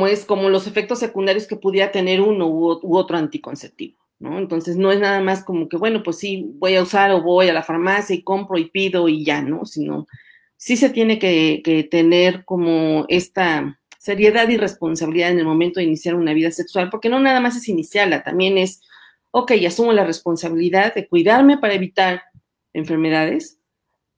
es, 0.10 0.26
como 0.26 0.50
los 0.50 0.68
efectos 0.68 1.00
secundarios 1.00 1.48
que 1.48 1.56
pudiera 1.56 1.92
tener 1.92 2.22
uno 2.22 2.48
u, 2.48 2.98
otro 2.98 3.18
anticonceptivo, 3.18 3.98
¿no? 4.20 4.40
Entonces 4.40 4.78
no 4.78 4.92
es 4.92 5.00
nada 5.00 5.22
más 5.22 5.44
como 5.44 5.70
que, 5.70 5.78
bueno, 5.78 6.04
pues 6.04 6.18
sí, 6.18 6.52
voy 6.56 6.76
a 6.76 6.84
usar 6.84 7.12
o 7.12 7.22
voy 7.22 7.50
a 7.50 7.54
la 7.54 7.64
farmacia 7.64 8.16
y 8.16 8.24
compro 8.24 8.58
y 8.58 8.70
pido 8.70 9.08
y 9.10 9.24
ya, 9.24 9.42
¿no? 9.42 9.66
Sino 9.66 10.08
sí 10.58 10.76
se 10.76 10.90
tiene 10.90 11.20
que, 11.20 11.88
tener 11.90 12.44
como 12.44 13.06
esta 13.08 13.80
seriedad 14.00 14.50
y 14.50 14.58
responsabilidad 14.58 15.32
en 15.32 15.40
el 15.40 15.46
momento 15.46 15.80
de 15.80 15.86
iniciar 15.86 16.16
una 16.16 16.34
vida 16.34 16.52
sexual, 16.52 16.90
porque 16.90 17.10
no 17.10 17.20
nada 17.20 17.40
más 17.40 17.56
es 17.56 17.70
iniciarla, 17.70 18.24
también 18.24 18.58
es, 18.58 18.82
ok, 19.32 19.52
asumo 19.66 19.94
la 19.94 20.04
responsabilidad 20.04 20.94
de 20.94 21.08
cuidarme 21.08 21.58
para 21.58 21.74
evitar 21.74 22.24
enfermedades, 22.74 23.60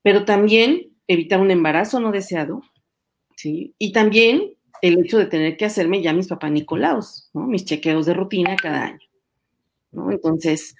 pero 0.02 0.26
también 0.26 0.94
evitar 1.08 1.42
un 1.42 1.52
embarazo 1.52 2.00
no 2.00 2.12
deseado, 2.12 2.62
¿sí? 3.36 3.74
Y 3.78 3.92
también 3.92 4.54
el 4.82 5.00
hecho 5.00 5.18
de 5.18 5.26
tener 5.26 5.58
que 5.58 5.66
hacerme 5.66 6.02
ya 6.02 6.14
mis 6.14 6.28
papá 6.28 6.50
Nicolaos, 6.50 7.30
¿no? 7.34 7.48
Mis 7.48 7.66
chequeos 7.66 8.06
de 8.06 8.14
rutina 8.14 8.56
cada 8.56 8.86
año, 8.86 9.09
¿no? 9.92 10.12
Entonces, 10.12 10.76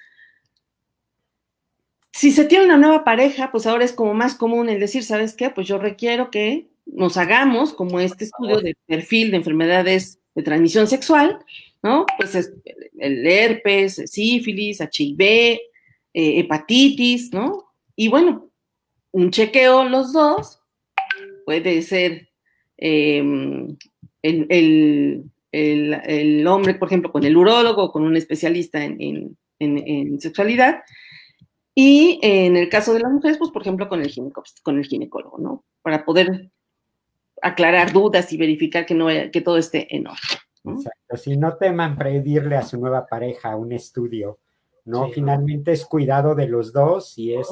si 2.12 2.32
se 2.32 2.44
tiene 2.44 2.66
una 2.66 2.76
nueva 2.76 3.04
pareja, 3.04 3.50
pues 3.50 3.66
ahora 3.66 3.84
es 3.84 3.92
como 3.92 4.14
más 4.14 4.34
común 4.34 4.68
el 4.68 4.80
decir, 4.80 5.04
¿sabes 5.04 5.34
qué? 5.34 5.50
Pues 5.50 5.66
yo 5.66 5.78
requiero 5.78 6.30
que 6.30 6.68
nos 6.86 7.16
hagamos 7.16 7.72
como 7.72 8.00
este 8.00 8.24
estudio 8.24 8.60
de 8.60 8.76
perfil 8.86 9.30
de 9.30 9.38
enfermedades 9.38 10.18
de 10.34 10.42
transmisión 10.42 10.86
sexual, 10.86 11.38
¿no? 11.82 12.06
Pues 12.18 12.34
es 12.34 12.52
el 12.98 13.26
herpes, 13.26 14.02
sífilis, 14.06 14.80
HIV, 14.80 15.22
eh, 15.22 15.60
hepatitis, 16.12 17.32
¿no? 17.32 17.72
Y 17.96 18.08
bueno, 18.08 18.50
un 19.12 19.30
chequeo 19.30 19.84
los 19.84 20.12
dos 20.12 20.60
puede 21.44 21.82
ser 21.82 22.28
em, 22.76 23.76
el, 24.22 25.24
hombre, 25.52 26.74
por 26.74 26.88
ejemplo, 26.88 27.12
con 27.12 27.24
el 27.24 27.36
urólogo, 27.36 27.92
con 27.92 28.02
un 28.02 28.16
especialista 28.16 28.84
en, 28.84 29.36
en 29.58 30.20
sexualidad, 30.20 30.82
y 31.74 32.18
en 32.22 32.56
el 32.56 32.68
caso 32.68 32.92
de 32.92 33.00
las 33.00 33.12
mujeres, 33.12 33.38
pues 33.38 33.50
por 33.50 33.62
ejemplo 33.62 33.88
con 33.88 34.02
el, 34.02 34.12
con 34.62 34.78
el 34.78 34.84
ginecólogo, 34.84 35.38
¿no? 35.38 35.64
Para 35.82 36.04
poder 36.04 36.50
aclarar 37.40 37.92
dudas 37.92 38.32
y 38.32 38.36
verificar 38.36 38.84
que, 38.84 38.94
no 38.94 39.06
que 39.06 39.40
todo 39.40 39.56
esté 39.56 39.94
en 39.94 40.06
orden. 40.06 40.76
Exacto. 40.76 41.16
Si 41.16 41.36
no 41.36 41.56
teman 41.56 41.96
pedirle 41.96 42.56
a 42.56 42.62
su 42.62 42.78
nueva 42.78 43.06
pareja 43.06 43.56
un 43.56 43.72
estudio, 43.72 44.40
¿no? 44.90 45.08
Finalmente 45.08 45.72
es 45.72 45.86
cuidado 45.86 46.34
de 46.34 46.48
los 46.48 46.72
dos 46.72 47.16
y 47.16 47.34
es 47.34 47.48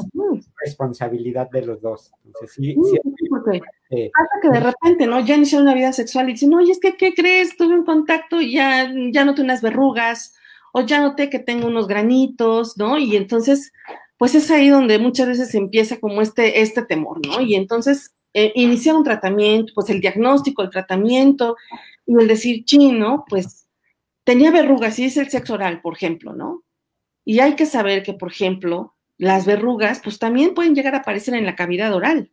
responsabilidad 0.65 1.51
de 1.51 1.65
los 1.65 1.81
dos. 1.81 2.13
Entonces, 2.25 2.53
sí, 2.55 2.77
sí, 2.91 3.29
porque 3.31 3.63
que 3.89 4.51
de 4.51 4.61
repente, 4.61 5.07
¿no? 5.07 5.21
Ya 5.21 5.37
inició 5.37 5.61
una 5.61 5.75
vida 5.75 5.93
sexual 5.93 6.29
y 6.29 6.33
dicen, 6.33 6.53
oye, 6.55 6.73
es 6.73 6.81
que, 6.81 6.97
¿qué 6.97 7.15
crees? 7.15 7.57
Tuve 7.57 7.75
un 7.75 7.85
contacto 7.85 8.41
y 8.41 8.53
ya, 8.53 8.93
ya 9.13 9.25
noté 9.25 9.43
unas 9.43 9.63
verrugas, 9.63 10.35
o 10.73 10.83
ya 10.83 11.01
noté 11.01 11.31
que 11.31 11.39
tengo 11.39 11.67
unos 11.69 11.89
granitos, 11.89 12.77
¿no? 12.77 12.99
Y 12.99 13.17
entonces 13.17 13.73
pues 14.19 14.35
es 14.35 14.51
ahí 14.51 14.69
donde 14.69 14.99
muchas 14.99 15.29
veces 15.29 15.55
empieza 15.55 15.99
como 15.99 16.21
este, 16.21 16.61
este 16.61 16.83
temor, 16.83 17.25
¿no? 17.25 17.41
Y 17.41 17.55
entonces 17.55 18.13
eh, 18.35 18.53
iniciar 18.57 18.97
un 18.97 19.05
tratamiento, 19.05 19.73
pues 19.75 19.89
el 19.91 20.01
diagnóstico, 20.01 20.63
el 20.63 20.71
tratamiento, 20.71 21.57
y 22.05 22.15
el 22.21 22.27
decir, 22.27 22.65
chino, 22.65 23.25
pues 23.29 23.69
tenía 24.25 24.51
verrugas 24.51 24.99
y 24.99 25.05
es 25.05 25.17
el 25.17 25.31
sexo 25.31 25.55
oral, 25.55 25.81
por 25.81 25.95
ejemplo, 25.95 26.35
¿no? 26.35 26.65
Y 27.29 27.41
hay 27.41 27.57
que 27.57 27.67
saber 27.67 28.03
que, 28.03 28.15
por 28.15 28.33
ejemplo, 28.33 28.95
las 29.19 29.45
verrugas, 29.45 30.01
pues 30.03 30.19
también 30.19 30.55
pueden 30.55 30.75
llegar 30.75 30.95
a 30.95 31.01
aparecer 31.01 31.35
en 31.35 31.45
la 31.45 31.57
cavidad 31.57 31.93
oral, 31.93 32.31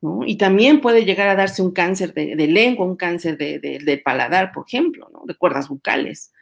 ¿no? 0.00 0.20
Y 0.24 0.36
también 0.36 0.80
puede 0.80 1.04
llegar 1.04 1.26
a 1.26 1.34
darse 1.34 1.62
un 1.62 1.72
cáncer 1.72 2.14
de, 2.14 2.36
lengua, 2.46 2.86
un 2.86 2.94
cáncer 2.94 3.36
de, 3.36 4.02
paladar, 4.04 4.52
por 4.52 4.66
ejemplo, 4.68 5.10
¿no? 5.12 5.22
De 5.24 5.34
cuerdas 5.34 5.68
bucales, 5.68 6.32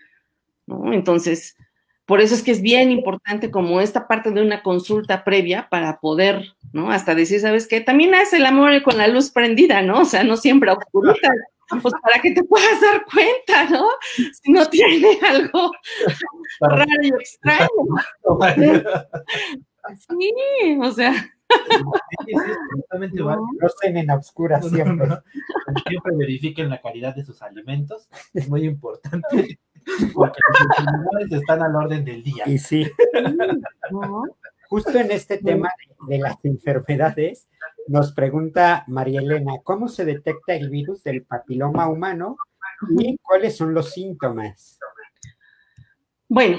¿no? 0.66 0.92
Entonces, 0.92 1.56
por 2.04 2.20
eso 2.20 2.35
es 2.35 2.42
que 2.42 2.50
es 2.50 2.61
bien 2.61 2.90
importante 2.90 3.50
como 3.50 3.80
esta 3.80 4.06
parte 4.06 4.32
de 4.32 4.42
una 4.42 4.62
consulta 4.62 5.24
previa 5.24 5.68
para 5.70 5.98
poder, 5.98 6.52
¿no? 6.74 6.90
Hasta 6.90 7.14
decir, 7.14 7.40
¿sabes 7.40 7.66
qué? 7.66 7.80
También 7.80 8.14
hace 8.14 8.37
el 8.37 8.44
amor 8.44 8.82
con 8.82 8.98
la 8.98 9.08
luz 9.08 9.30
prendida, 9.30 9.80
¿no? 9.80 10.00
O 10.00 10.04
sea, 10.04 10.24
no 10.24 10.37
siempre 10.37 10.70
oscurita, 10.70 11.32
pues 11.80 11.94
para 12.02 12.20
que 12.20 12.32
te 12.32 12.44
puedas 12.44 12.80
dar 12.80 13.04
cuenta, 13.04 13.70
¿no? 13.70 13.88
Si 14.42 14.52
no 14.52 14.68
tiene 14.68 15.18
algo 15.26 15.70
raro 16.61 17.02
y 17.02 17.08
extraño. 17.08 17.68
Sí, 19.98 20.78
o 20.80 20.92
sea. 20.92 21.12
Sí, 21.12 22.32
sí, 22.32 23.18
no, 23.18 23.38
en 23.82 24.11
oscuras 24.11 24.68
siempre. 24.68 25.08
Siempre 25.87 26.16
verifiquen 26.16 26.70
la 26.70 26.80
calidad 26.80 27.14
de 27.14 27.24
sus 27.24 27.42
alimentos, 27.42 28.08
es 28.32 28.48
muy 28.48 28.64
importante. 28.64 29.58
Porque 30.14 30.38
las 30.48 30.78
enfermedades 30.78 31.32
están 31.32 31.62
al 31.62 31.74
orden 31.74 32.04
del 32.04 32.22
día. 32.22 32.44
Y 32.46 32.58
sí. 32.58 32.90
Justo 34.68 34.96
en 34.98 35.11
este 35.11 35.38
tema 35.38 35.68
de, 36.08 36.18
las 36.18 36.37
enfermedades, 36.44 37.48
nos 37.88 38.12
pregunta 38.12 38.84
María 38.86 39.20
Elena, 39.20 39.54
¿cómo 39.62 39.88
se 39.88 40.04
detecta 40.04 40.54
el 40.54 40.70
virus 40.70 41.02
del 41.02 41.24
papiloma 41.24 41.88
humano 41.88 42.36
y 42.98 43.16
cuáles 43.18 43.56
son 43.56 43.74
los 43.74 43.90
síntomas? 43.90 44.78
Bueno, 46.28 46.58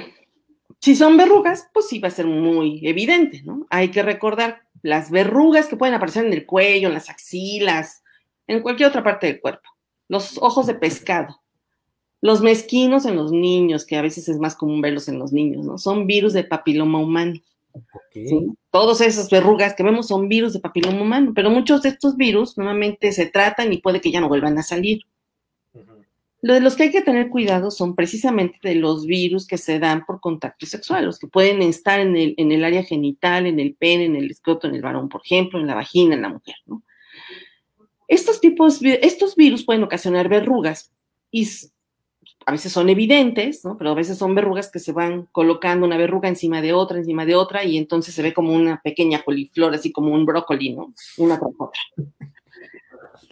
si 0.79 0.95
son 0.95 1.17
verrugas, 1.17 1.69
pues 1.73 1.87
sí 1.87 1.99
va 1.99 2.09
a 2.09 2.11
ser 2.11 2.27
muy 2.27 2.85
evidente, 2.87 3.41
¿no? 3.43 3.65
Hay 3.69 3.89
que 3.89 4.03
recordar 4.03 4.63
las 4.81 5.09
verrugas 5.11 5.67
que 5.67 5.77
pueden 5.77 5.95
aparecer 5.95 6.25
en 6.25 6.33
el 6.33 6.45
cuello, 6.45 6.89
en 6.89 6.93
las 6.93 7.09
axilas, 7.09 8.03
en 8.47 8.61
cualquier 8.61 8.89
otra 8.89 9.03
parte 9.03 9.27
del 9.27 9.39
cuerpo. 9.39 9.69
Los 10.09 10.37
ojos 10.37 10.67
de 10.67 10.75
pescado, 10.75 11.41
los 12.21 12.41
mezquinos 12.41 13.05
en 13.05 13.15
los 13.15 13.31
niños, 13.31 13.85
que 13.85 13.95
a 13.95 14.01
veces 14.01 14.27
es 14.27 14.39
más 14.39 14.55
común 14.55 14.81
verlos 14.81 15.07
en 15.07 15.19
los 15.19 15.31
niños, 15.31 15.65
¿no? 15.65 15.77
Son 15.77 16.05
virus 16.05 16.33
de 16.33 16.43
papiloma 16.43 16.99
humano. 16.99 17.33
¿Sí? 18.11 18.47
Todas 18.71 19.01
esas 19.01 19.29
verrugas 19.29 19.73
que 19.75 19.83
vemos 19.83 20.07
son 20.07 20.27
virus 20.27 20.53
de 20.53 20.59
papiloma 20.59 21.01
humano, 21.01 21.31
pero 21.35 21.49
muchos 21.49 21.81
de 21.81 21.89
estos 21.89 22.15
virus 22.15 22.57
normalmente 22.57 23.11
se 23.11 23.25
tratan 23.27 23.73
y 23.73 23.77
puede 23.77 24.01
que 24.01 24.11
ya 24.11 24.21
no 24.21 24.29
vuelvan 24.29 24.57
a 24.57 24.63
salir. 24.63 25.01
Lo 26.41 26.53
de 26.53 26.59
los 26.59 26.75
que 26.75 26.83
hay 26.83 26.91
que 26.91 27.01
tener 27.01 27.29
cuidado 27.29 27.71
son 27.71 27.95
precisamente 27.95 28.59
de 28.61 28.75
los 28.75 29.05
virus 29.05 29.47
que 29.47 29.57
se 29.57 29.79
dan 29.79 30.05
por 30.05 30.19
contacto 30.19 30.65
sexual, 30.65 31.05
los 31.05 31.17
que 31.17 31.27
pueden 31.27 31.61
estar 31.61 32.01
en 32.01 32.17
el, 32.17 32.33
en 32.37 32.51
el 32.51 32.65
área 32.65 32.83
genital, 32.83 33.45
en 33.45 33.61
el 33.61 33.75
pene, 33.75 34.05
en 34.05 34.17
el 34.17 34.29
escroto, 34.29 34.67
en 34.67 34.75
el 34.75 34.81
varón, 34.81 35.07
por 35.07 35.21
ejemplo, 35.23 35.57
en 35.57 35.67
la 35.67 35.75
vagina, 35.75 36.15
en 36.15 36.21
la 36.21 36.29
mujer, 36.29 36.55
¿no? 36.65 36.83
Estos 38.09 38.41
tipos, 38.41 38.79
estos 38.83 39.35
virus 39.37 39.63
pueden 39.63 39.83
ocasionar 39.83 40.27
verrugas 40.27 40.91
y 41.31 41.47
a 42.45 42.51
veces 42.51 42.71
son 42.71 42.89
evidentes, 42.89 43.63
¿no? 43.65 43.77
Pero 43.77 43.91
a 43.91 43.95
veces 43.95 44.17
son 44.17 44.35
verrugas 44.35 44.71
que 44.71 44.79
se 44.79 44.91
van 44.91 45.27
colocando 45.31 45.85
una 45.85 45.97
verruga 45.97 46.29
encima 46.29 46.61
de 46.61 46.73
otra, 46.73 46.97
encima 46.97 47.25
de 47.25 47.35
otra, 47.35 47.63
y 47.63 47.77
entonces 47.77 48.13
se 48.13 48.21
ve 48.21 48.33
como 48.33 48.53
una 48.53 48.81
pequeña 48.81 49.23
coliflor, 49.23 49.73
así 49.73 49.91
como 49.91 50.13
un 50.13 50.25
brócoli, 50.25 50.73
¿no? 50.73 50.93
Una 51.17 51.39
tras 51.39 51.53
otra. 51.57 51.81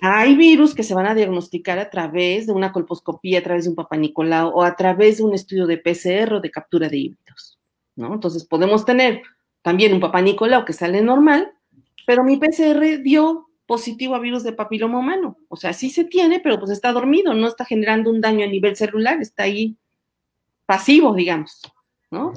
Hay 0.02 0.36
virus 0.36 0.74
que 0.74 0.84
se 0.84 0.95
van 0.95 1.06
a 1.06 1.13
diagnosticar 1.13 1.78
a 1.78 1.89
través 1.89 2.47
de 2.47 2.54
una 2.54 2.71
colposcopía, 2.71 3.39
a 3.39 3.43
través 3.43 3.65
de 3.65 3.69
un 3.69 3.76
papanicolao 3.76 4.50
o 4.50 4.63
a 4.63 4.76
través 4.76 5.17
de 5.17 5.24
un 5.24 5.36
estudio 5.36 5.67
de 5.67 5.78
PCR 5.78 6.34
o 6.34 6.41
de 6.41 6.50
captura 6.50 6.89
de 6.89 6.97
híbridos, 6.97 7.60
¿no? 7.95 8.13
Entonces 8.13 8.43
podemos 8.45 8.84
tener 8.84 9.21
también 9.62 9.93
un 9.93 10.00
papanicolao 10.00 10.65
que 10.65 10.74
sale 10.74 11.02
normal, 11.02 11.52
pero 12.08 12.24
mi 12.24 12.38
PCR 12.38 13.00
dio 13.04 13.51
positivo 13.72 14.16
a 14.16 14.20
virus 14.20 14.44
de 14.44 14.52
papiloma 14.52 15.00
humano. 15.00 15.38
O 15.48 15.56
sea, 15.56 15.72
sí 15.72 15.92
se 15.92 16.04
tiene, 16.04 16.42
pero 16.42 16.60
pues 16.60 16.72
está 16.72 16.92
dormido, 16.92 17.34
no 17.34 17.48
está 17.48 17.64
generando 17.64 18.10
un 18.10 18.20
daño 18.20 18.44
a 18.44 18.50
nivel 18.50 18.76
celular, 18.76 19.22
está 19.22 19.44
ahí 19.44 19.78
pasivo, 20.66 21.16
digamos, 21.16 21.62
¿no? 22.10 22.34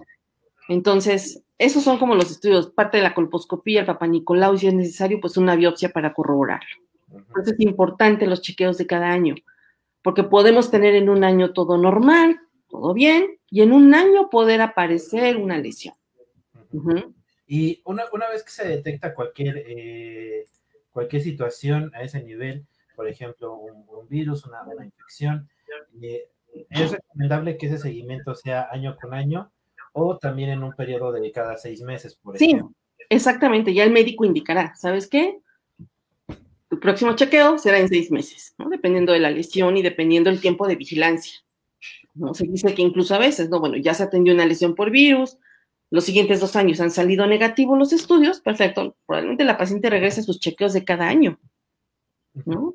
Entonces, 0.69 1.43
esos 1.59 1.83
son 1.83 1.99
como 1.99 2.15
los 2.15 2.31
estudios, 2.31 2.71
parte 2.71 2.99
de 2.99 3.03
la 3.03 3.15
colposcopía, 3.15 3.81
el 3.81 3.87
papanicolau, 3.87 4.55
y 4.55 4.59
si 4.59 4.69
es 4.69 4.75
necesario, 4.75 5.19
pues 5.21 5.37
una 5.37 5.57
biopsia 5.57 5.89
para 5.89 6.15
corroborarlo. 6.15 6.77
Entonces 7.11 7.55
es 7.55 7.61
importante 7.67 8.29
los 8.29 8.41
chequeos 8.41 8.79
de 8.79 8.87
cada 8.87 9.09
año, 9.11 9.35
porque 10.05 10.23
podemos 10.23 10.71
tener 10.71 10.95
en 10.95 11.09
un 11.09 11.25
año 11.25 11.53
todo 11.53 11.79
normal, 11.79 12.39
todo 12.69 12.95
bien, 12.95 13.41
y 13.51 13.63
en 13.63 13.73
un 13.73 13.93
año 13.93 14.31
poder 14.31 14.61
aparecer 14.61 15.37
una 15.37 15.59
lesión. 15.59 15.97
Y 17.49 17.83
una, 17.85 18.05
vez 18.31 18.45
que 18.45 18.53
se 18.53 18.69
detecta 18.69 19.13
cualquier 19.13 19.65
eh, 19.67 20.45
cualquier 20.95 21.23
situación 21.23 21.91
a 21.95 22.03
ese 22.03 22.23
nivel, 22.23 22.65
por 22.97 23.09
ejemplo, 23.09 23.55
un, 23.57 24.09
virus, 24.09 24.47
una, 24.47 24.63
infección, 24.83 25.51
eh, 26.01 26.29
es 26.71 26.93
recomendable 26.93 27.59
que 27.59 27.67
ese 27.67 27.79
seguimiento 27.79 28.35
sea 28.35 28.69
año 28.71 28.97
con 28.99 29.13
año 29.13 29.51
o 29.93 30.17
también 30.19 30.51
en 30.51 30.63
un 30.63 30.73
periodo 30.73 31.11
de 31.11 31.33
cada 31.33 31.57
seis 31.57 31.83
meses, 31.83 32.15
por 32.15 32.37
ejemplo. 32.37 32.71
Sí, 32.97 33.05
exactamente, 33.11 33.75
ya 33.75 33.83
el 33.83 33.91
médico 33.91 34.25
indicará, 34.25 34.75
¿sabes 34.77 35.09
qué? 35.09 35.41
Tu 36.69 36.79
próximo 36.79 37.15
chequeo 37.17 37.59
será 37.59 37.79
en 37.79 37.89
seis 37.89 38.11
meses, 38.13 38.55
¿no? 38.57 38.69
Dependiendo 38.69 39.13
de 39.13 39.21
la 39.21 39.31
lesión 39.31 39.77
y 39.77 39.83
dependiendo 39.83 40.31
del 40.31 40.41
tiempo 40.41 40.67
de 40.69 40.77
vigilancia. 40.77 41.41
¿no? 42.15 42.35
Se 42.35 42.47
dice 42.47 42.75
que 42.75 42.83
incluso 42.83 43.15
a 43.15 43.19
veces, 43.19 43.51
¿no? 43.51 43.59
Bueno, 43.59 43.77
ya 43.77 43.95
se 43.95 44.05
atendió 44.05 44.33
una 44.33 44.47
lesión 44.47 44.77
por 44.77 44.91
virus, 44.91 45.39
los 45.95 46.03
siguientes 46.03 46.41
dos 46.41 46.57
años 46.57 46.81
han 46.81 46.91
salido 46.91 47.25
negativos 47.25 47.79
los 47.79 47.93
estudios, 47.93 48.41
perfecto, 48.41 48.97
probablemente 49.07 49.45
la 49.45 49.57
paciente 49.57 49.89
regrese 49.89 50.23
a 50.23 50.25
sus 50.25 50.41
chequeos 50.41 50.73
de 50.73 50.85
cada 50.85 51.07
año, 51.07 51.39
¿no? 52.45 52.75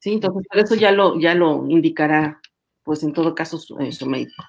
Sí, 0.00 0.14
entonces 0.14 0.44
por 0.48 0.58
eso 0.58 0.74
ya 0.74 0.90
lo, 0.90 1.20
ya 1.20 1.36
lo 1.36 1.64
indicará, 1.68 2.40
pues 2.82 3.04
en 3.04 3.12
todo 3.12 3.32
caso, 3.32 3.58
su, 3.58 3.78
eh, 3.78 3.92
médico. 4.08 4.42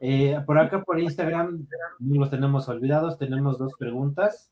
Eh, 0.00 0.40
por 0.46 0.58
acá 0.58 0.82
por 0.82 0.98
Instagram 0.98 1.66
no 1.98 2.20
los 2.20 2.30
tenemos 2.30 2.66
olvidados, 2.70 3.18
tenemos 3.18 3.58
dos 3.58 3.74
preguntas. 3.78 4.50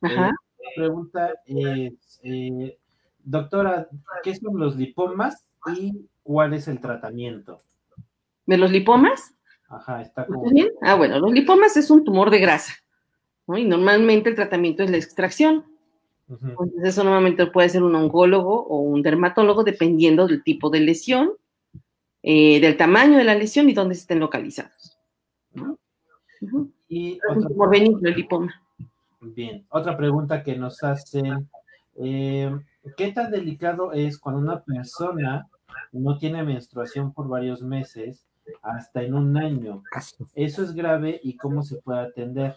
Ajá. 0.00 0.30
Eh, 0.30 0.64
la 0.64 0.70
pregunta 0.74 1.34
es, 1.44 2.22
doctora, 3.18 3.88
¿qué 4.22 4.34
son 4.34 4.58
los 4.58 4.74
lipomas 4.74 5.46
y 5.76 6.08
cuál 6.22 6.54
es 6.54 6.66
el 6.66 6.80
tratamiento? 6.80 7.60
¿De 8.46 8.56
los 8.56 8.70
lipomas? 8.70 9.34
Ajá, 9.68 10.02
está 10.02 10.26
como... 10.26 10.50
Bien. 10.50 10.70
Ah, 10.80 10.94
bueno, 10.94 11.18
los 11.18 11.32
lipomas 11.32 11.76
es 11.76 11.90
un 11.90 12.04
tumor 12.04 12.30
de 12.30 12.38
grasa, 12.38 12.74
¿no? 13.46 13.58
Y 13.58 13.64
normalmente 13.64 14.30
el 14.30 14.36
tratamiento 14.36 14.82
es 14.82 14.90
la 14.90 14.96
extracción. 14.96 15.64
Entonces, 16.28 16.84
eso 16.84 17.04
normalmente 17.04 17.46
puede 17.46 17.70
ser 17.70 17.82
un 17.82 17.94
oncólogo 17.94 18.66
o 18.66 18.80
un 18.80 19.02
dermatólogo, 19.02 19.64
dependiendo 19.64 20.26
del 20.26 20.42
tipo 20.42 20.68
de 20.68 20.80
lesión, 20.80 21.32
eh, 22.22 22.60
del 22.60 22.76
tamaño 22.76 23.16
de 23.16 23.24
la 23.24 23.34
lesión 23.34 23.68
y 23.68 23.72
dónde 23.72 23.94
estén 23.94 24.20
localizados. 24.20 24.98
¿no? 25.54 25.78
Ujú. 26.42 26.70
Y 26.88 27.14
Es 27.14 27.36
un 27.36 27.48
tumor 27.48 27.70
benigno 27.70 28.08
el 28.08 28.14
lipoma. 28.14 28.62
bien, 29.20 29.64
otra 29.70 29.96
pregunta 29.96 30.42
que 30.42 30.56
nos 30.56 30.82
hacen, 30.82 31.48
eh, 31.96 32.50
¿qué 32.96 33.12
tan 33.12 33.30
delicado 33.30 33.92
es 33.92 34.18
cuando 34.18 34.40
una 34.40 34.62
persona 34.62 35.48
no 35.92 36.18
tiene 36.18 36.42
menstruación 36.42 37.12
por 37.12 37.28
varios 37.28 37.62
meses 37.62 38.26
hasta 38.62 39.02
en 39.02 39.14
un 39.14 39.36
año? 39.36 39.82
¿Eso 40.34 40.62
es 40.62 40.74
grave 40.74 41.20
y 41.22 41.36
cómo 41.36 41.62
se 41.62 41.76
puede 41.76 42.00
atender? 42.00 42.56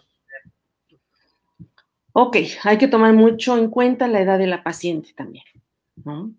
Ok, 2.12 2.36
hay 2.64 2.78
que 2.78 2.88
tomar 2.88 3.14
mucho 3.14 3.56
en 3.56 3.70
cuenta 3.70 4.08
la 4.08 4.20
edad 4.20 4.38
de 4.38 4.46
la 4.46 4.62
paciente 4.62 5.12
también. 5.16 5.44
¿no? 6.04 6.32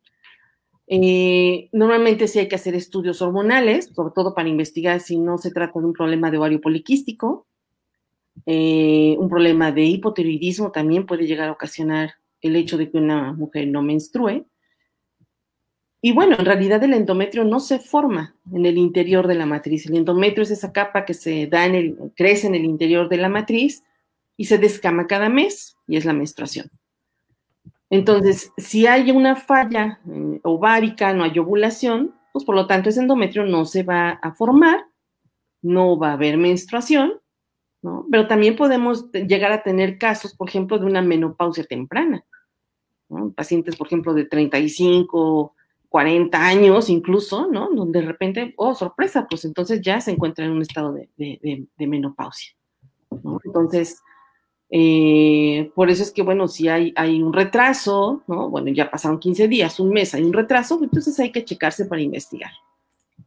Eh, 0.87 1.69
normalmente 1.71 2.27
sí 2.27 2.39
hay 2.39 2.47
que 2.47 2.55
hacer 2.55 2.75
estudios 2.75 3.21
hormonales, 3.21 3.89
sobre 3.93 4.13
todo 4.13 4.35
para 4.35 4.49
investigar 4.49 4.99
si 4.99 5.17
no 5.17 5.37
se 5.37 5.51
trata 5.51 5.79
de 5.79 5.85
un 5.85 5.93
problema 5.93 6.29
de 6.29 6.37
ovario 6.37 6.61
poliquístico. 6.61 7.47
Eh, 8.45 9.15
un 9.17 9.29
problema 9.29 9.71
de 9.71 9.83
hipotiroidismo 9.83 10.71
también 10.71 11.05
puede 11.05 11.25
llegar 11.25 11.49
a 11.49 11.53
ocasionar 11.53 12.15
el 12.41 12.55
hecho 12.55 12.77
de 12.77 12.91
que 12.91 12.97
una 12.97 13.33
mujer 13.33 13.67
no 13.67 13.81
menstrue. 13.81 14.45
Y 16.05 16.11
bueno, 16.11 16.35
en 16.37 16.43
realidad 16.43 16.83
el 16.83 16.93
endometrio 16.95 17.45
no 17.45 17.61
se 17.61 17.79
forma 17.79 18.35
en 18.51 18.65
el 18.65 18.77
interior 18.77 19.25
de 19.25 19.35
la 19.35 19.45
matriz. 19.45 19.85
El 19.85 19.95
endometrio 19.95 20.43
es 20.43 20.51
esa 20.51 20.73
capa 20.73 21.05
que 21.05 21.13
se 21.13 21.47
da 21.47 21.65
en 21.65 21.75
el, 21.75 21.97
crece 22.13 22.45
en 22.45 22.55
el 22.55 22.65
interior 22.65 23.07
de 23.07 23.15
la 23.15 23.29
matriz 23.29 23.85
y 24.35 24.43
se 24.43 24.57
descama 24.57 25.07
cada 25.07 25.29
mes 25.29 25.77
y 25.87 25.95
es 25.95 26.03
la 26.03 26.11
menstruación. 26.11 26.69
Entonces, 27.89 28.51
si 28.57 28.85
hay 28.85 29.11
una 29.11 29.37
falla 29.37 30.01
eh, 30.05 30.41
ovárica, 30.43 31.13
no 31.13 31.23
hay 31.23 31.39
ovulación, 31.39 32.13
pues 32.33 32.43
por 32.43 32.55
lo 32.55 32.67
tanto 32.67 32.89
ese 32.89 32.99
endometrio 32.99 33.45
no 33.45 33.63
se 33.63 33.83
va 33.83 34.09
a 34.09 34.33
formar, 34.33 34.85
no 35.61 35.97
va 35.97 36.09
a 36.09 36.13
haber 36.13 36.35
menstruación, 36.35 37.13
¿no? 37.81 38.05
Pero 38.11 38.27
también 38.27 38.57
podemos 38.57 39.09
llegar 39.13 39.53
a 39.53 39.63
tener 39.63 39.97
casos, 39.97 40.35
por 40.35 40.49
ejemplo, 40.49 40.77
de 40.79 40.85
una 40.85 41.01
menopausia 41.01 41.63
temprana. 41.63 42.25
Pacientes, 43.35 43.77
por 43.77 43.87
ejemplo, 43.87 44.13
de 44.13 44.25
35, 44.25 45.55
40 45.93 46.43
años 46.43 46.89
incluso, 46.89 47.47
¿no? 47.51 47.69
Donde 47.71 48.01
de 48.01 48.07
repente, 48.07 48.55
oh, 48.57 48.73
sorpresa, 48.73 49.27
pues 49.29 49.45
entonces 49.45 49.79
ya 49.79 50.01
se 50.01 50.09
encuentra 50.09 50.43
en 50.43 50.49
un 50.49 50.63
estado 50.63 50.91
de, 50.91 51.67
menopausia. 51.77 52.55
¿no? 53.21 53.39
Entonces, 53.45 54.01
eh, 54.71 55.71
por 55.75 55.91
eso 55.91 56.01
es 56.01 56.11
que, 56.11 56.23
bueno, 56.23 56.47
si 56.47 56.67
hay, 56.67 57.21
un 57.21 57.31
retraso, 57.31 58.23
¿no? 58.25 58.49
Bueno, 58.49 58.69
ya 58.69 58.89
pasaron 58.89 59.19
15 59.19 59.47
días, 59.47 59.79
un 59.79 59.91
mes, 59.91 60.15
hay 60.15 60.23
un 60.23 60.33
retraso, 60.33 60.79
entonces 60.81 61.19
hay 61.19 61.31
que 61.31 61.45
checarse 61.45 61.85
para 61.85 62.01
investigar, 62.01 62.53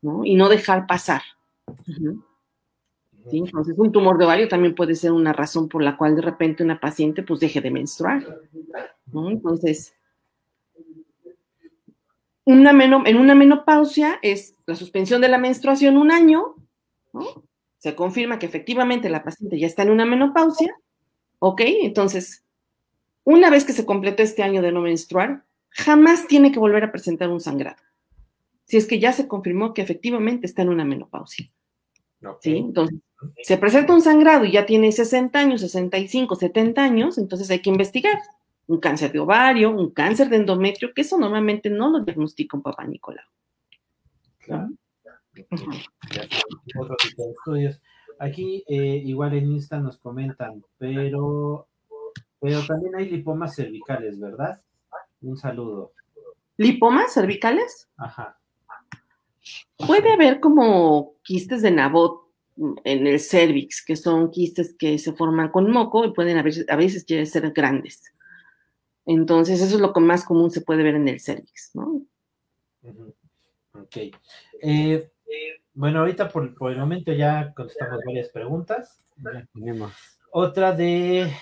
¿no? 0.03 0.25
Y 0.25 0.35
no 0.35 0.49
dejar 0.49 0.89
pasar. 0.89 1.23
Entonces, 3.31 3.79
un 3.79 3.93
tumor 3.93 4.19
de 4.19 4.25
ovario 4.25 4.49
también 4.49 4.75
puede 4.75 4.97
ser 4.97 5.13
una 5.13 5.33
razón 5.33 5.69
por 5.69 5.85
la 5.85 5.97
cual 5.97 6.17
de 6.17 6.23
repente 6.23 6.65
una 6.65 6.81
paciente 6.81 7.23
pues 7.23 7.39
deje 7.39 7.61
de 7.61 7.71
menstruar, 7.71 8.27
¿no? 9.13 9.31
Entonces, 9.31 9.96
una 12.47 12.71
en 12.71 13.17
una 13.17 13.35
menopausia 13.35 14.19
es 14.23 14.55
la 14.67 14.77
suspensión 14.77 15.21
de 15.21 15.29
la 15.29 15.37
menstruación 15.37 15.99
un 15.99 16.11
año, 16.11 16.55
¿no? 17.13 17.45
Se 17.79 17.95
confirma 17.95 18.39
que 18.39 18.47
efectivamente 18.47 19.11
la 19.11 19.25
paciente 19.25 19.59
ya 19.59 19.67
está 19.67 19.83
en 19.83 19.91
una 19.91 20.07
menopausia, 20.07 20.75
¿ok? 21.41 21.61
Entonces, 21.83 22.45
una 23.25 23.51
vez 23.51 23.65
que 23.65 23.73
se 23.73 23.85
completó 23.85 24.23
este 24.23 24.45
año 24.45 24.63
de 24.63 24.73
no 24.73 24.81
menstruar, 24.81 25.45
jamás 25.71 26.29
tiene 26.29 26.53
que 26.53 26.61
volver 26.61 26.85
a 26.85 26.93
presentar 26.93 27.29
un 27.29 27.41
sangrado. 27.41 27.83
Si 28.65 28.77
es 28.77 28.87
que 28.87 29.01
ya 29.01 29.13
se 29.13 29.29
confirmó 29.29 29.75
que 29.75 29.83
efectivamente 29.83 30.47
está 30.47 30.63
en 30.63 30.69
una 30.69 30.85
menopausia. 30.85 31.51
¿sí? 32.41 32.57
Entonces, 32.57 32.99
se 33.43 33.59
presenta 33.59 33.93
un 33.93 34.03
sangrado 34.03 34.45
y 34.45 34.53
ya 34.53 34.67
tiene 34.67 34.93
60 34.93 35.39
años, 35.39 35.61
65, 35.63 36.37
70 36.37 36.83
años, 36.83 37.19
entonces 37.19 37.51
hay 37.51 37.61
que 37.61 37.71
investigar. 37.71 38.21
Un 38.69 38.81
cáncer 38.81 39.13
de 39.13 39.21
ovario, 39.21 39.71
un 39.71 39.91
cáncer 39.93 40.29
de 40.29 40.37
endometrio, 40.37 40.93
que 40.95 41.03
eso 41.03 41.19
normalmente 41.19 41.71
no 41.71 41.89
lo 41.89 42.01
diagnostica 42.01 42.57
un 42.57 42.63
papá 42.63 42.85
Nicolau. 42.85 43.25
Claro. 44.39 44.69
Ya 45.35 46.23
son 46.29 46.83
otro 46.83 46.97
tipo 46.97 47.25
de 47.25 47.31
estudios. 47.31 47.83
Aquí 48.19 48.65
eh, 48.67 49.03
igual 49.05 49.35
en 49.35 49.53
Insta 49.53 49.79
nos 49.79 49.99
comentan, 49.99 50.63
pero, 50.79 51.69
pero 52.41 52.65
también 52.67 52.97
hay 52.97 53.11
lipomas 53.11 53.55
cervicales, 53.55 54.19
¿verdad? 54.19 54.63
Un 55.21 55.37
saludo. 55.37 55.93
¿Lipomas 56.57 57.13
cervicales? 57.13 57.89
Ajá. 57.97 58.39
Puede 59.77 60.13
haber 60.13 60.41
como 60.41 61.17
quistes 61.23 61.61
de 61.63 61.71
Nabot 61.71 62.23
en 62.57 63.07
el 63.07 63.21
cervix, 63.21 63.85
que 63.85 63.97
son 63.97 64.31
quistes 64.31 64.75
que 64.79 64.99
se 64.99 65.13
forman 65.13 65.51
con 65.51 65.71
moco 65.71 66.05
y 66.05 66.13
pueden 66.13 66.39
a 66.39 66.43
veces, 66.43 66.67
a 66.71 66.77
veces 66.77 67.05
ser 67.31 67.53
grandes. 67.53 68.03
Entonces, 69.07 69.61
eso 69.61 69.77
es 69.77 69.81
lo 69.81 69.93
que 69.93 70.01
más 70.01 70.25
común 70.25 70.51
se 70.51 70.61
puede 70.61 70.83
ver 70.83 70.97
en 70.97 71.09
el 71.09 71.21
cervix, 71.21 71.71
¿no? 71.75 72.03
Ok. 73.73 73.97
Eh, 74.63 75.11
bueno, 75.75 76.01
ahorita 76.01 76.29
por, 76.29 76.55
por 76.55 76.73
el 76.73 76.79
momento 76.79 77.13
ya 77.13 77.53
contestamos 77.55 78.01
varias 78.05 78.29
preguntas. 78.31 79.05
Ya 79.17 79.47
tenemos. 79.55 79.93
Otra 80.33 80.73
de, 80.73 81.33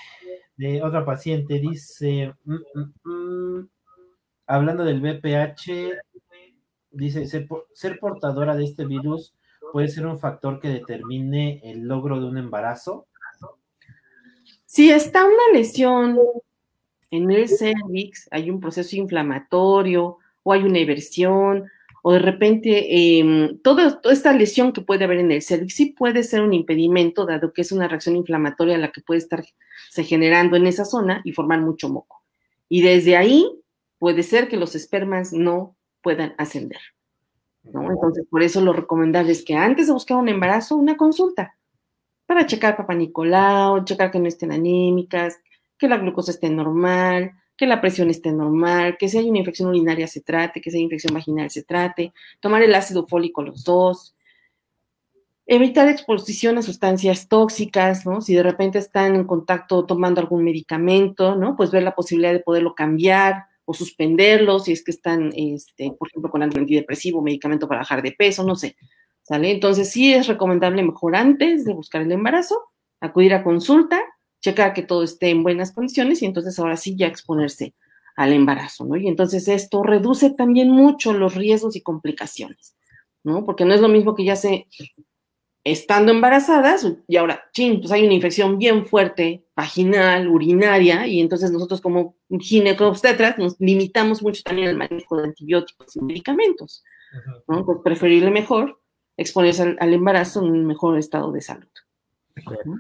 de 0.57 0.83
otra 0.83 1.05
paciente 1.05 1.59
dice, 1.59 2.35
mm, 2.45 2.55
mm, 2.55 3.11
mm, 3.11 3.69
hablando 4.47 4.85
del 4.85 5.01
VPH, 5.01 5.93
dice, 6.91 7.27
ser 7.27 7.99
portadora 7.99 8.55
de 8.55 8.65
este 8.65 8.85
virus 8.85 9.35
puede 9.73 9.89
ser 9.89 10.07
un 10.07 10.21
factor 10.21 10.61
que 10.61 10.69
determine 10.69 11.61
el 11.65 11.81
logro 11.89 12.21
de 12.21 12.27
un 12.27 12.39
embarazo. 12.39 13.07
Si 14.65 14.91
está 14.91 15.25
una 15.25 15.53
lesión 15.53 16.19
en 17.11 17.31
el 17.31 17.49
cervix, 17.49 18.29
hay 18.31 18.51
un 18.51 18.61
proceso 18.61 18.97
inflamatorio 18.97 20.19
o 20.43 20.53
hay 20.53 20.63
una 20.63 20.79
eversión 20.79 21.71
o 22.03 22.13
de 22.13 22.19
repente 22.19 22.87
eh, 22.91 23.57
toda, 23.63 24.01
toda 24.01 24.13
esta 24.13 24.33
lesión 24.35 24.73
que 24.73 24.83
puede 24.83 25.05
haber 25.05 25.21
en 25.21 25.31
el 25.31 25.41
cervix 25.41 25.75
sí 25.75 25.87
puede 25.87 26.23
ser 26.23 26.43
un 26.43 26.53
impedimento, 26.53 27.25
dado 27.25 27.53
que 27.53 27.63
es 27.63 27.73
una 27.73 27.89
reacción 27.89 28.17
inflamatoria 28.17 28.77
la 28.77 28.93
que 28.93 29.01
puede 29.01 29.19
estarse 29.19 29.55
generando 30.05 30.57
en 30.57 30.67
esa 30.67 30.85
zona 30.85 31.23
y 31.25 31.33
formar 31.33 31.61
mucho 31.61 31.89
moco. 31.89 32.23
Y 32.69 32.83
desde 32.83 33.17
ahí 33.17 33.51
puede 33.99 34.23
ser 34.23 34.49
que 34.49 34.59
los 34.59 34.75
espermas 34.75 35.33
no 35.33 35.77
puedan 36.03 36.35
ascender. 36.37 36.81
¿no? 37.63 37.91
Entonces, 37.91 38.27
por 38.29 38.43
eso 38.43 38.61
lo 38.61 38.75
recomendable 38.75 39.33
es 39.33 39.43
que 39.43 39.55
antes 39.55 39.87
de 39.87 39.95
buscar 39.95 40.19
un 40.19 40.29
embarazo, 40.29 40.77
una 40.77 40.99
consulta 40.99 41.57
para 42.27 42.47
checar 42.47 42.77
papá 42.77 42.95
Nicolau, 42.95 43.85
checar 43.85 44.11
que 44.11 44.19
no 44.19 44.29
estén 44.29 44.53
anémicas, 44.53 45.39
que 45.85 45.89
la 45.89 45.99
glucosa 45.99 46.31
esté 46.31 46.49
normal, 46.49 47.33
que 47.59 47.67
la 47.67 47.83
presión 47.83 48.09
esté 48.09 48.33
normal, 48.33 48.97
que 48.99 49.07
si 49.07 49.19
hay 49.19 49.29
una 49.29 49.41
infección 49.41 49.69
urinaria 49.69 50.09
se 50.09 50.23
trate, 50.23 50.63
que 50.63 50.71
si 50.71 50.79
hay 50.79 50.83
infección 50.83 51.13
vaginal 51.13 51.51
se 51.51 51.63
trate, 51.63 52.15
tomar 52.41 52.63
el 52.63 52.75
ácido 52.75 53.07
fólico 53.07 53.43
los 53.43 53.65
dos, 53.65 54.15
evitar 55.45 55.87
exposición 55.91 56.57
a 56.57 56.63
sustancias 56.63 57.29
tóxicas, 57.29 58.07
¿no? 58.07 58.23
Si 58.23 58.35
de 58.35 58.43
repente 58.43 58.79
están 58.79 59.15
en 59.15 59.25
contacto 59.25 59.85
tomando 59.85 60.23
algún 60.23 60.43
medicamento, 60.43 61.37
¿no? 61.37 61.55
Pues 61.55 61.71
ver 61.71 61.83
la 61.83 61.95
posibilidad 61.95 62.33
de 62.33 62.41
poderlo 62.41 62.75
cambiar 62.75 63.45
o 63.67 63.75
suspenderlo 63.75 64.61
si 64.61 64.73
es 64.73 64.83
que 64.83 64.91
están, 64.91 65.33
este, 65.37 65.93
por 65.99 66.09
ejemplo, 66.09 66.31
con 66.31 66.43
antidepresivo, 66.43 67.21
medicamento 67.21 67.69
para 67.69 67.81
bajar 67.81 68.01
de 68.01 68.13
peso, 68.13 68.43
no 68.43 68.57
sé. 68.57 68.75
¿Sale? 69.23 69.51
Entonces 69.51 69.91
sí 69.91 70.15
es 70.15 70.29
recomendable 70.29 70.83
mejor 70.83 71.15
antes 71.15 71.67
de 71.67 71.75
buscar 71.75 72.01
el 72.01 72.13
embarazo, 72.13 72.63
acudir 73.01 73.35
a 73.35 73.45
consulta, 73.45 74.03
checar 74.45 74.75
que 74.75 74.83
todo 74.83 75.03
esté 75.03 75.31
en 75.31 75.43
buenas 75.43 75.73
condiciones 75.73 76.21
y 76.21 76.27
entonces 76.27 76.59
ahora 76.59 76.77
sí 76.77 76.97
ya 76.97 77.07
exponerse 77.07 77.75
al 78.15 78.35
embarazo, 78.35 78.85
¿no? 78.85 78.95
Y 78.95 79.09
entonces 79.09 79.49
esto 79.49 79.83
reduce 79.83 80.31
también 80.31 80.69
mucho 80.69 81.15
los 81.15 81.35
riesgos 81.35 81.77
y 81.77 81.81
complicaciones, 81.81 82.77
¿no? 83.25 83.47
Porque 83.47 83.65
no 83.65 83.73
es 83.73 83.81
lo 83.81 83.89
mismo 83.89 84.15
que 84.15 84.25
ya 84.25 84.37
se 84.37 84.69
estando 85.65 86.13
embarazadas 86.13 86.87
y 87.09 87.17
ahora, 87.17 87.43
chin, 87.55 87.81
pues 87.81 87.91
hay 87.91 88.05
una 88.05 88.13
infección 88.13 88.59
bien 88.59 88.85
fuerte, 88.85 89.47
vaginal, 89.57 90.29
urinaria, 90.29 91.07
y 91.07 91.21
entonces 91.21 91.51
nosotros 91.51 91.81
como 91.81 92.15
ginecobstetras 92.29 93.39
nos 93.39 93.59
limitamos 93.59 94.23
mucho 94.23 94.43
también 94.43 94.69
al 94.69 94.77
manejo 94.77 95.17
de 95.17 95.25
antibióticos 95.25 95.97
y 95.97 96.03
medicamentos, 96.03 96.85
¿no? 97.49 97.65
Pues 97.65 97.79
preferible 97.83 98.31
mejor 98.31 98.79
exponerse 99.17 99.63
al, 99.63 99.79
al 99.81 99.95
embarazo 99.95 100.45
en 100.45 100.51
un 100.51 100.67
mejor 100.67 100.99
estado 100.99 101.33
de 101.33 101.41
salud. 101.41 101.71
Perfecto. 102.35 102.73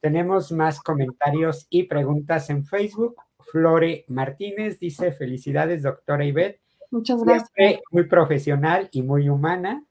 Tenemos 0.00 0.50
más 0.52 0.80
comentarios 0.80 1.66
y 1.70 1.84
preguntas 1.84 2.50
en 2.50 2.64
Facebook. 2.64 3.16
Flore 3.38 4.04
Martínez 4.08 4.78
dice, 4.78 5.12
felicidades, 5.12 5.82
doctora 5.82 6.24
Ivette. 6.24 6.60
Muchas 6.90 7.22
gracias. 7.22 7.50
Siempre 7.54 7.82
muy 7.90 8.04
profesional 8.04 8.88
y 8.92 9.02
muy 9.02 9.28
humana. 9.28 9.84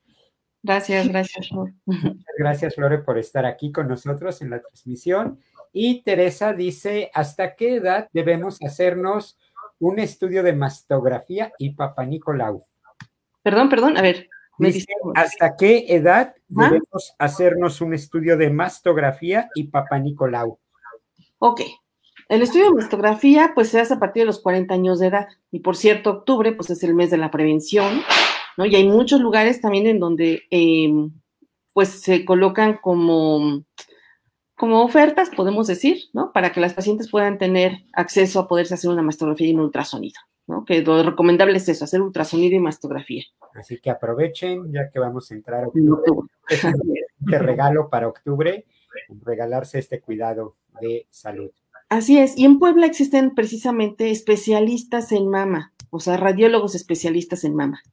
Gracias, 0.61 1.07
gracias. 1.07 1.49
Flor. 1.49 1.73
Muchas 1.85 2.35
gracias, 2.37 2.75
Flore, 2.75 2.99
por 2.99 3.17
estar 3.17 3.45
aquí 3.45 3.71
con 3.71 3.87
nosotros 3.87 4.41
en 4.41 4.49
la 4.49 4.59
transmisión. 4.59 5.39
Y 5.71 6.01
Teresa 6.01 6.53
dice, 6.53 7.11
¿hasta 7.13 7.55
qué 7.55 7.75
edad 7.75 8.09
debemos 8.11 8.57
hacernos 8.61 9.37
un 9.79 9.99
estudio 9.99 10.43
de 10.43 10.53
mastografía 10.53 11.53
y 11.57 11.71
papá 11.71 12.05
Nicolau? 12.05 12.65
Perdón, 13.43 13.69
perdón, 13.69 13.97
a 13.97 14.01
ver. 14.01 14.27
Me 14.59 14.71
Dice, 14.71 14.93
¿hasta 15.15 15.55
qué 15.55 15.85
edad 15.87 16.35
debemos 16.47 17.15
hacernos 17.17 17.81
un 17.81 17.93
estudio 17.93 18.37
de 18.37 18.49
mastografía 18.49 19.49
y 19.55 19.63
papá 19.65 19.97
Nicolau? 19.99 20.59
Ok. 21.39 21.61
El 22.27 22.43
estudio 22.43 22.65
de 22.65 22.75
mastografía, 22.75 23.53
pues 23.55 23.69
se 23.69 23.79
hace 23.79 23.95
a 23.95 23.99
partir 23.99 24.21
de 24.21 24.27
los 24.27 24.39
40 24.39 24.73
años 24.73 24.99
de 24.99 25.07
edad. 25.07 25.27
Y 25.49 25.61
por 25.61 25.75
cierto, 25.75 26.11
octubre, 26.11 26.51
pues 26.51 26.69
es 26.69 26.83
el 26.83 26.93
mes 26.93 27.09
de 27.09 27.17
la 27.17 27.31
prevención, 27.31 28.01
¿no? 28.57 28.65
Y 28.65 28.75
hay 28.75 28.87
muchos 28.87 29.19
lugares 29.21 29.61
también 29.61 29.87
en 29.87 29.99
donde, 29.99 30.43
eh, 30.51 30.93
pues 31.73 31.89
se 31.89 32.25
colocan 32.25 32.77
como, 32.81 33.63
como 34.55 34.83
ofertas, 34.83 35.29
podemos 35.29 35.67
decir, 35.67 36.03
¿no? 36.13 36.33
Para 36.33 36.51
que 36.51 36.59
las 36.59 36.73
pacientes 36.73 37.09
puedan 37.09 37.37
tener 37.37 37.85
acceso 37.93 38.41
a 38.41 38.47
poderse 38.47 38.73
hacer 38.73 38.91
una 38.91 39.01
mastografía 39.01 39.47
y 39.47 39.53
un 39.53 39.61
ultrasonido, 39.61 40.19
¿no? 40.49 40.65
Que 40.65 40.81
lo 40.81 41.03
recomendable 41.03 41.57
es 41.57 41.69
eso, 41.69 41.85
hacer 41.85 42.01
ultrasonido 42.01 42.55
y 42.55 42.59
mastografía. 42.59 43.23
Así 43.53 43.79
que 43.79 43.91
aprovechen, 43.91 44.73
ya 44.73 44.89
que 44.89 44.97
vamos 44.97 45.29
a 45.29 45.35
entrar 45.35 45.63
a 45.63 45.67
octubre. 45.67 45.91
octubre. 45.91 46.27
Es 46.49 46.63
un 46.63 46.71
excelente 46.71 47.37
regalo 47.37 47.89
para 47.89 48.07
octubre, 48.07 48.65
regalarse 49.23 49.77
este 49.77 50.01
cuidado 50.01 50.55
de 50.81 51.05
salud. 51.11 51.51
Así 51.89 52.17
es, 52.17 52.35
y 52.35 52.45
en 52.45 52.57
Puebla 52.57 52.87
existen 52.87 53.35
precisamente 53.35 54.09
especialistas 54.09 55.11
en 55.11 55.29
mama, 55.29 55.73
o 55.91 55.99
sea, 55.99 56.17
radiólogos 56.17 56.73
especialistas 56.73 57.43
en 57.43 57.55
mama. 57.55 57.83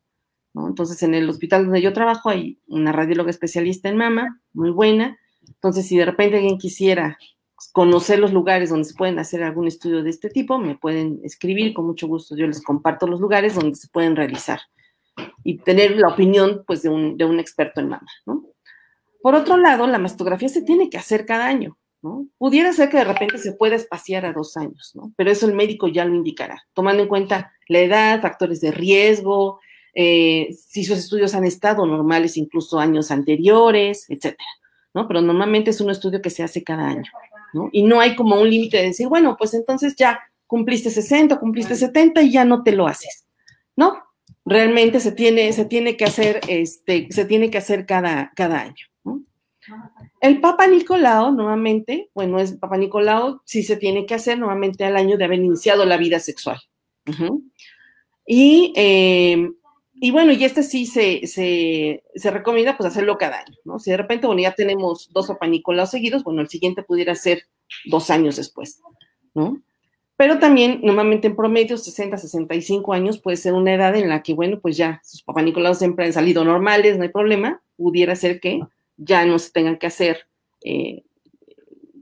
¿no? 0.55 0.67
Entonces, 0.67 1.03
en 1.03 1.15
el 1.15 1.29
hospital 1.29 1.67
donde 1.67 1.83
yo 1.83 1.93
trabajo 1.93 2.31
hay 2.31 2.59
una 2.67 2.93
radióloga 2.93 3.29
especialista 3.29 3.91
en 3.91 3.99
mama, 3.99 4.41
muy 4.55 4.71
buena. 4.71 5.19
Entonces, 5.47 5.87
si 5.87 5.99
de 5.99 6.07
repente 6.07 6.37
alguien 6.37 6.57
quisiera 6.57 7.19
conocer 7.77 8.19
los 8.19 8.33
lugares 8.33 8.71
donde 8.71 8.87
se 8.87 8.95
pueden 8.95 9.19
hacer 9.19 9.43
algún 9.43 9.67
estudio 9.67 10.03
de 10.03 10.09
este 10.09 10.31
tipo, 10.31 10.57
me 10.57 10.79
pueden 10.79 11.21
escribir, 11.23 11.75
con 11.75 11.85
mucho 11.85 12.07
gusto 12.09 12.35
yo 12.35 12.47
les 12.47 12.63
comparto 12.63 13.07
los 13.07 13.21
lugares 13.21 13.55
donde 13.55 13.77
se 13.77 13.89
pueden 13.89 14.17
realizar 14.17 14.61
y 15.45 15.59
tener 15.59 15.95
la 15.99 16.09
opinión 16.09 16.65
pues 16.67 16.81
de 16.81 16.89
un, 16.89 17.19
de 17.19 17.27
un 17.27 17.39
experto 17.39 17.83
en 17.83 17.91
mama, 17.91 18.09
¿no? 18.25 18.47
Por 19.21 19.35
otro 19.35 19.59
lado, 19.59 19.87
la 19.87 19.99
mastografía 19.99 20.49
se 20.49 20.63
tiene 20.63 20.89
que 20.89 20.97
hacer 20.97 21.27
cada 21.27 21.49
año, 21.49 21.77
¿no? 22.01 22.27
Pudiera 22.39 22.73
ser 22.73 22.89
que 22.89 22.97
de 22.97 23.05
repente 23.05 23.37
se 23.37 23.53
pueda 23.53 23.77
espaciar 23.77 24.25
a 24.25 24.33
dos 24.33 24.57
años, 24.57 24.93
¿no? 24.95 25.13
Pero 25.15 25.31
eso 25.31 25.47
el 25.47 25.55
médico 25.55 25.87
ya 25.87 26.07
lo 26.07 26.15
indicará, 26.15 26.65
tomando 26.73 27.03
en 27.03 27.11
cuenta 27.11 27.53
la 27.69 27.81
edad, 27.81 28.23
factores 28.23 28.63
de 28.63 28.71
riesgo, 28.71 29.61
eh, 29.93 30.49
si 30.59 30.83
sus 30.83 30.97
estudios 30.97 31.35
han 31.35 31.45
estado 31.45 31.85
normales 31.85 32.39
incluso 32.39 32.79
años 32.79 33.11
anteriores, 33.11 34.07
etcétera, 34.09 34.49
¿no? 34.95 35.07
Pero 35.07 35.21
normalmente 35.21 35.69
es 35.69 35.83
un 35.83 35.91
estudio 35.91 36.23
que 36.23 36.31
se 36.31 36.43
hace 36.43 36.65
cada 36.65 36.89
año, 36.89 37.13
¿no? 37.57 37.71
Y 37.73 37.83
no 37.83 38.01
hay 38.01 38.15
como 38.15 38.39
un 38.39 38.51
límite 38.51 38.77
de 38.77 38.83
decir, 38.85 39.09
bueno, 39.09 39.37
pues 39.39 39.55
entonces 39.55 39.97
ya 39.97 40.21
cumpliste 40.47 40.91
60, 40.91 41.41
cumpliste 41.41 41.75
70 41.75 42.23
y 42.23 42.31
ya 42.31 42.45
no 42.45 42.63
te 42.63 42.73
lo 42.73 42.87
haces, 42.87 43.27
¿no? 43.75 44.03
Realmente 44.45 45.01
se 45.01 45.13
tiene, 45.13 45.53
se 45.53 45.65
tiene 45.65 45.97
que 45.97 46.05
hacer, 46.05 46.41
este, 46.49 47.09
se 47.11 47.25
tiene 47.25 47.51
que 47.51 47.59
hacer 47.59 47.87
cada, 47.87 48.31
cada 48.37 48.61
año, 48.61 48.87
¿no? 49.05 49.23
El 50.21 50.41
Papa 50.41 50.67
Nicolau, 50.67 51.33
nuevamente, 51.33 52.11
bueno, 52.15 52.39
es 52.39 52.53
Papa 52.53 52.77
Nicolau, 52.77 53.41
sí 53.45 53.63
se 53.63 53.77
tiene 53.77 54.05
que 54.05 54.15
hacer 54.15 54.39
nuevamente 54.39 54.85
al 54.85 54.97
año 54.97 55.17
de 55.17 55.25
haber 55.25 55.41
iniciado 55.41 55.85
la 55.87 55.97
vida 55.97 56.21
sexual. 56.21 56.61
Y, 58.27 58.73
eh, 58.77 59.51
y 59.99 60.11
bueno, 60.11 60.33
y 60.33 60.45
este 60.45 60.63
sí 60.63 60.87
se, 60.87 61.27
se, 61.27 62.03
se 62.15 62.31
recomienda 62.31 62.77
pues 62.77 62.89
hacerlo 62.89 63.17
cada 63.17 63.39
año, 63.39 63.57
¿no? 63.65 63.79
Si 63.79 63.91
de 63.91 63.97
repente, 63.97 64.27
bueno, 64.27 64.43
ya 64.43 64.53
tenemos 64.53 65.09
dos 65.13 65.29
Papa 65.29 65.47
Nicolau 65.47 65.87
seguidos, 65.87 66.23
bueno, 66.23 66.43
el 66.43 66.49
siguiente 66.49 66.83
pudiera 66.83 67.15
ser 67.15 67.45
dos 67.87 68.11
años 68.11 68.37
después, 68.37 68.81
¿no? 69.35 69.63
Pero 70.17 70.39
también, 70.39 70.81
normalmente 70.83 71.27
en 71.29 71.37
promedio, 71.37 71.77
60, 71.77 72.17
65 72.17 72.93
años 72.93 73.19
puede 73.19 73.37
ser 73.37 73.53
una 73.53 73.75
edad 73.75 73.95
en 73.97 74.09
la 74.09 74.23
que, 74.23 74.35
bueno, 74.35 74.61
pues 74.61 74.77
ya 74.77 75.01
sus 75.05 75.23
Papa 75.23 75.43
Nicolau 75.43 75.75
siempre 75.75 76.07
han 76.07 76.13
salido 76.13 76.45
normales, 76.45 76.97
no 76.97 77.03
hay 77.03 77.11
problema, 77.11 77.63
pudiera 77.77 78.17
ser 78.17 78.41
que 78.41 78.61
ya 78.97 79.25
no 79.27 79.39
se 79.39 79.51
tengan 79.51 79.79
que 79.79 79.87
hacer 79.87 80.27
eh, 80.63 81.05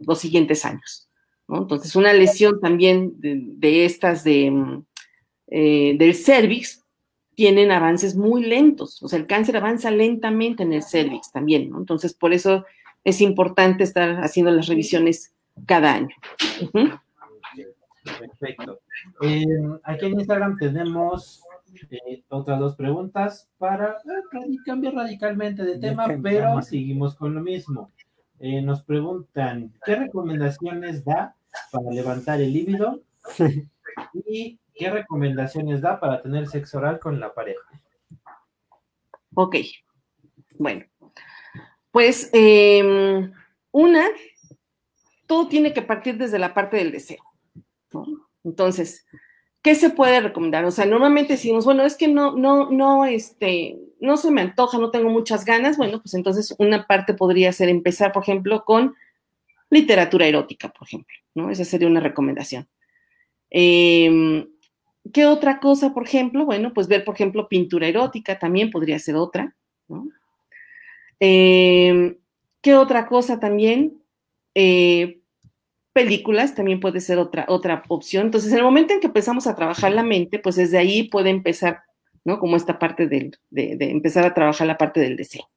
los 0.01 0.21
siguientes 0.21 0.65
años. 0.65 1.09
¿no? 1.49 1.59
Entonces, 1.59 1.97
una 1.97 2.13
lesión 2.13 2.61
también 2.61 3.15
de, 3.19 3.85
estas 3.85 4.23
de, 4.23 4.83
eh, 5.49 5.97
del 5.99 6.15
cervix 6.15 6.84
tienen 7.35 7.71
avances 7.71 8.17
muy 8.17 8.45
lentos, 8.45 9.03
o 9.03 9.09
sea, 9.09 9.19
el 9.19 9.27
cáncer 9.27 9.57
avanza 9.57 9.91
lentamente 9.91 10.63
en 10.63 10.73
el 10.73 10.83
cervix 10.83 11.33
también, 11.33 11.71
¿no? 11.71 11.79
Entonces, 11.79 12.15
por 12.15 12.33
eso 12.33 12.65
es 13.05 13.21
importante 13.21 13.85
estar 13.85 14.23
haciendo 14.23 14.51
las 14.51 14.67
revisiones 14.67 15.35
cada 15.67 15.95
año. 15.95 16.15
Perfecto. 18.19 18.81
Eh, 19.23 19.45
aquí 19.85 20.07
en 20.07 20.21
Instagram 20.21 20.59
tenemos 20.59 21.43
eh, 21.91 22.23
otras 22.29 22.59
dos 22.59 22.77
preguntas 22.77 23.51
para 23.59 23.99
eh, 24.05 24.57
cambiar 24.65 24.95
radicalmente 24.95 25.65
de 25.65 25.79
tema, 25.79 26.07
pero 26.23 26.63
seguimos 26.63 27.15
con 27.15 27.35
lo 27.35 27.41
mismo. 27.41 27.91
Eh, 28.39 28.63
nos 28.63 28.83
preguntan, 28.83 29.73
¿qué 29.85 29.97
recomendaciones 29.97 31.05
da 31.05 31.35
para 31.71 31.91
levantar 31.91 32.41
el 32.41 32.53
líbido? 32.53 33.03
¿Y 34.27 34.59
qué 34.75 34.91
recomendaciones 34.91 35.81
da 35.81 36.01
para 36.01 36.23
tener 36.23 36.47
sexo 36.47 36.79
oral 36.79 36.99
con 36.99 37.21
la 37.21 37.33
pareja? 37.33 37.81
Ok. 39.35 39.57
Bueno, 40.59 40.85
pues 41.91 42.31
eh, 42.33 43.31
una, 43.73 44.05
todo 45.27 45.49
tiene 45.49 45.73
que 45.73 45.83
partir 45.83 46.17
desde 46.17 46.39
la 46.39 46.55
parte 46.55 46.77
del 46.77 46.93
deseo. 46.93 47.23
¿no? 47.93 48.07
Entonces, 48.45 49.07
¿qué 49.63 49.75
se 49.75 49.91
puede 49.91 50.21
recomendar? 50.21 50.65
O 50.65 50.71
sea, 50.71 50.87
normalmente 50.87 51.35
decimos, 51.35 51.65
bueno, 51.65 51.85
es 51.85 51.97
que 51.97 52.09
no, 52.09 52.37
no, 52.37 52.71
no, 52.71 53.05
este, 53.05 53.79
no 54.01 54.17
se 54.17 54.31
me 54.31 54.43
antoja, 54.43 54.79
no 54.79 54.91
tengo 54.91 55.11
muchas 55.11 55.45
ganas. 55.45 55.77
Bueno, 55.77 56.01
pues 56.01 56.15
entonces 56.15 56.55
una 56.59 56.87
parte 56.87 57.15
podría 57.15 57.53
ser 57.53 57.69
empezar, 57.69 58.13
por 58.13 58.23
ejemplo, 58.23 58.65
con 58.65 58.95
literatura 59.71 60.27
erótica, 60.27 60.69
por 60.69 60.87
ejemplo, 60.87 61.15
¿no? 61.35 61.51
Esa 61.51 61.65
sería 61.65 61.89
una 61.89 62.01
recomendación. 62.01 62.69
Eh, 63.51 64.47
¿Qué 65.13 65.27
otra 65.27 65.61
cosa, 65.61 65.93
por 65.93 66.05
ejemplo? 66.05 66.47
Bueno, 66.47 66.73
pues 66.73 66.89
ver, 66.89 67.05
por 67.05 67.15
ejemplo, 67.15 67.49
pintura 67.49 67.87
erótica 67.87 68.39
también 68.39 68.71
podría 68.71 68.99
ser 68.99 69.17
otra, 69.17 69.55
¿no? 69.89 70.09
Eh, 71.21 72.19
¿Qué 72.61 72.75
otra 72.75 73.07
cosa 73.07 73.39
también? 73.39 74.03
Eh, 74.55 75.21
películas 75.93 76.55
también 76.55 76.81
puede 76.81 77.01
ser 77.01 77.19
otra, 77.19 77.47
otra 77.49 77.83
opción. 77.89 78.27
Entonces, 78.27 78.51
en 78.53 78.59
el 78.59 78.65
momento 78.65 78.95
en 78.95 79.01
que 79.01 79.07
empezamos 79.07 79.47
a 79.47 79.55
trabajar 79.55 79.93
la 79.93 80.03
mente, 80.03 80.39
pues 80.39 80.57
desde 80.57 80.79
ahí 80.79 81.09
puede 81.09 81.31
empezar, 81.31 81.83
¿no? 82.25 82.39
Como 82.39 82.57
esta 82.57 82.79
parte 82.79 83.07
de, 83.07 83.31
empezar 83.53 84.25
a 84.25 84.35
trabajar 84.35 84.67
la 84.67 84.79
parte 84.79 85.01
del 85.01 85.17
deseo, 85.17 85.49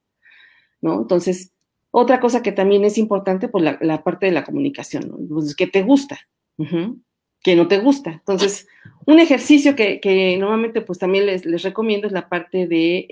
¿no? 0.81 1.01
Entonces, 1.01 1.53
otra 1.91 2.19
cosa 2.19 2.43
que 2.43 2.51
también 2.51 2.85
es 2.85 2.97
importante, 2.97 3.47
pues 3.49 3.63
la, 3.81 4.03
parte 4.03 4.27
de 4.27 4.31
la 4.31 4.43
comunicación, 4.43 5.07
¿no? 5.09 5.17
Pues, 5.27 5.55
que 5.55 5.67
te 5.67 5.81
gusta, 5.81 6.19
ujú, 6.57 7.01
que 7.47 7.55
no 7.55 7.69
te 7.69 7.77
gusta. 7.77 8.11
Entonces, 8.11 8.67
un 9.05 9.19
ejercicio 9.19 9.73
que, 9.73 10.01
que 10.01 10.35
normalmente 10.37 10.81
pues 10.81 10.99
también 10.99 11.25
les, 11.25 11.45
les, 11.45 11.63
recomiendo 11.63 12.05
es 12.05 12.11
la 12.11 12.27
parte 12.27 12.67
de 12.67 13.07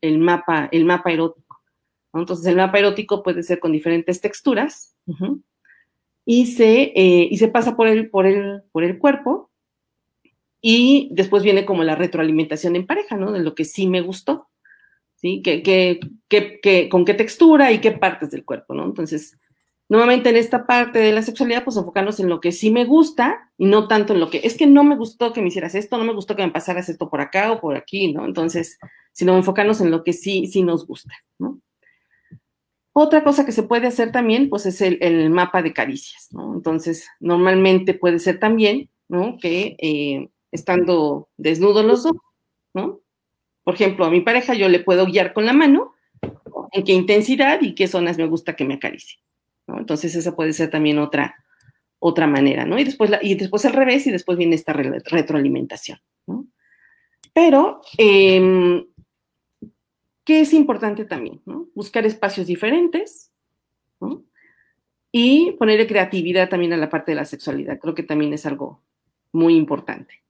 el, 0.00 0.18
mapa, 0.20 0.68
el 0.70 0.84
mapa 0.84 1.10
erótico. 1.10 1.60
¿no? 2.12 2.20
Entonces, 2.20 2.46
el 2.46 2.54
mapa 2.54 2.78
erótico 2.78 3.24
puede 3.24 3.42
ser 3.42 3.58
con 3.58 3.72
diferentes 3.72 4.20
texturas 4.20 4.94
ujú, 5.06 5.42
y, 6.24 6.46
se, 6.46 6.92
eh, 6.94 7.26
y 7.28 7.36
se 7.38 7.48
pasa 7.48 7.74
por 7.74 7.88
el, 7.88 8.08
por, 8.08 8.26
el, 8.26 8.62
por 8.70 8.84
el 8.84 9.00
cuerpo 9.00 9.50
y 10.60 11.08
después 11.10 11.42
viene 11.42 11.66
como 11.66 11.82
la 11.82 11.96
retroalimentación 11.96 12.76
en 12.76 12.86
pareja, 12.86 13.16
¿no? 13.16 13.32
De 13.32 13.40
lo 13.40 13.56
que 13.56 13.64
sí 13.64 13.88
me 13.88 14.00
gustó, 14.00 14.46
¿sí? 15.16 15.42
Que, 15.42 15.64
que, 15.64 15.98
que, 16.28 16.88
con 16.88 17.04
qué 17.04 17.14
textura 17.14 17.72
y 17.72 17.80
qué 17.80 17.90
partes 17.90 18.30
del 18.30 18.44
cuerpo, 18.44 18.74
¿no? 18.74 18.84
Entonces, 18.84 19.36
nuevamente 19.88 20.30
en 20.30 20.36
esta 20.36 20.66
parte 20.66 20.98
de 20.98 21.12
la 21.12 21.22
sexualidad, 21.22 21.64
pues 21.64 21.76
enfocarnos 21.76 22.18
en 22.20 22.28
lo 22.28 22.40
que 22.40 22.52
sí 22.52 22.70
me 22.70 22.84
gusta 22.84 23.50
y 23.56 23.66
no 23.66 23.88
tanto 23.88 24.14
en 24.14 24.20
lo 24.20 24.30
que 24.30 24.40
es 24.44 24.56
que 24.56 24.66
no 24.66 24.84
me 24.84 24.96
gustó 24.96 25.32
que 25.32 25.40
me 25.40 25.48
hicieras 25.48 25.74
esto, 25.74 25.98
no 25.98 26.04
me 26.04 26.12
gustó 26.12 26.36
que 26.36 26.44
me 26.44 26.52
pasaras 26.52 26.88
esto 26.88 27.08
por 27.08 27.20
acá 27.20 27.52
o 27.52 27.60
por 27.60 27.76
aquí, 27.76 28.12
¿no? 28.12 28.24
Entonces, 28.24 28.78
sino 29.12 29.36
enfocarnos 29.36 29.80
en 29.80 29.90
lo 29.90 30.04
que 30.04 30.12
sí, 30.12 30.46
sí 30.46 30.62
nos 30.62 30.86
gusta, 30.86 31.14
¿no? 31.38 31.60
Otra 32.92 33.22
cosa 33.22 33.44
que 33.44 33.52
se 33.52 33.62
puede 33.62 33.86
hacer 33.86 34.10
también, 34.10 34.48
pues 34.48 34.64
es 34.64 34.80
el, 34.80 35.30
mapa 35.30 35.62
de 35.62 35.74
caricias, 35.74 36.28
¿no? 36.32 36.54
Entonces, 36.54 37.06
normalmente 37.20 37.92
puede 37.92 38.18
ser 38.18 38.38
también, 38.38 38.88
¿no? 39.08 39.36
Que 39.38 39.76
eh, 39.78 40.30
estando 40.50 41.28
desnudos 41.36 41.84
los 41.84 42.04
dos, 42.04 42.14
¿no? 42.72 43.00
Por 43.64 43.74
ejemplo, 43.74 44.06
a 44.06 44.10
mi 44.10 44.22
pareja 44.22 44.54
yo 44.54 44.68
le 44.68 44.80
puedo 44.80 45.06
guiar 45.06 45.34
con 45.34 45.44
la 45.44 45.52
mano 45.52 45.92
en 46.72 46.84
qué 46.84 46.92
intensidad 46.92 47.60
y 47.60 47.74
qué 47.74 47.86
zonas 47.86 48.16
me 48.16 48.26
gusta 48.26 48.56
que 48.56 48.64
me 48.64 48.74
acaricie. 48.74 49.18
¿No? 49.66 49.78
Entonces, 49.78 50.14
esa 50.14 50.34
puede 50.34 50.52
ser 50.52 50.70
también 50.70 50.98
otra, 50.98 51.36
otra 51.98 52.26
manera, 52.26 52.64
¿no? 52.64 52.78
Y 52.78 52.84
después, 52.84 53.10
y 53.22 53.34
después 53.34 53.64
al 53.64 53.72
revés 53.72 54.06
y 54.06 54.12
después 54.12 54.38
viene 54.38 54.54
esta 54.54 54.72
retroalimentación, 54.72 55.98
¿no? 56.26 56.46
Pero, 57.32 57.82
em, 57.98 58.86
¿qué 60.24 60.40
es 60.40 60.54
importante 60.54 61.04
también? 61.04 61.42
¿no? 61.44 61.68
Buscar 61.74 62.06
espacios 62.06 62.46
diferentes, 62.46 63.30
¿no? 64.00 64.24
Y 65.12 65.52
ponerle 65.52 65.86
creatividad 65.86 66.48
también 66.48 66.72
a 66.72 66.78
la 66.78 66.88
parte 66.88 67.12
de 67.12 67.16
la 67.16 67.24
sexualidad. 67.24 67.78
Creo 67.78 67.94
que 67.94 68.02
también 68.02 68.32
es 68.32 68.46
algo 68.46 68.80
muy 69.32 69.54
importante. 69.54 70.22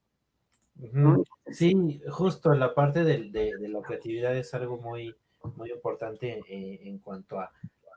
Sí, 1.51 2.01
justo 2.11 2.53
la 2.55 2.75
parte 2.75 3.05
de, 3.05 3.31
la 3.69 3.83
creatividad 3.83 4.37
es 4.37 4.53
algo 4.53 4.77
muy, 4.79 5.15
muy 5.57 5.71
importante 5.71 6.41
eh, 6.49 6.81
en, 6.83 6.99
cuanto 6.99 7.39
a, 7.39 7.53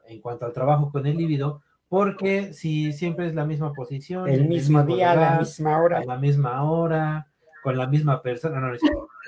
en 0.10 0.22
cuanto 0.22 0.46
al 0.46 0.54
trabajo 0.54 0.92
con 0.92 1.06
el 1.06 1.18
líbido, 1.18 1.62
porque 1.88 2.54
si 2.54 2.94
siempre 2.94 3.28
es 3.28 3.36
la 3.36 3.46
misma 3.46 3.74
posición, 3.74 4.28
el, 4.28 4.48
mismo, 4.48 4.84
día, 4.84 5.16
la 5.16 5.40
misma 5.40 5.82
hora, 5.82 6.00
a 6.00 6.06
la 6.06 6.18
misma 6.18 6.64
hora, 6.64 7.28
con 7.64 7.78
la 7.78 7.88
misma 7.88 8.22
persona, 8.22 8.60
no, 8.60 8.74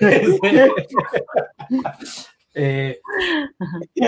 eh, 2.54 3.00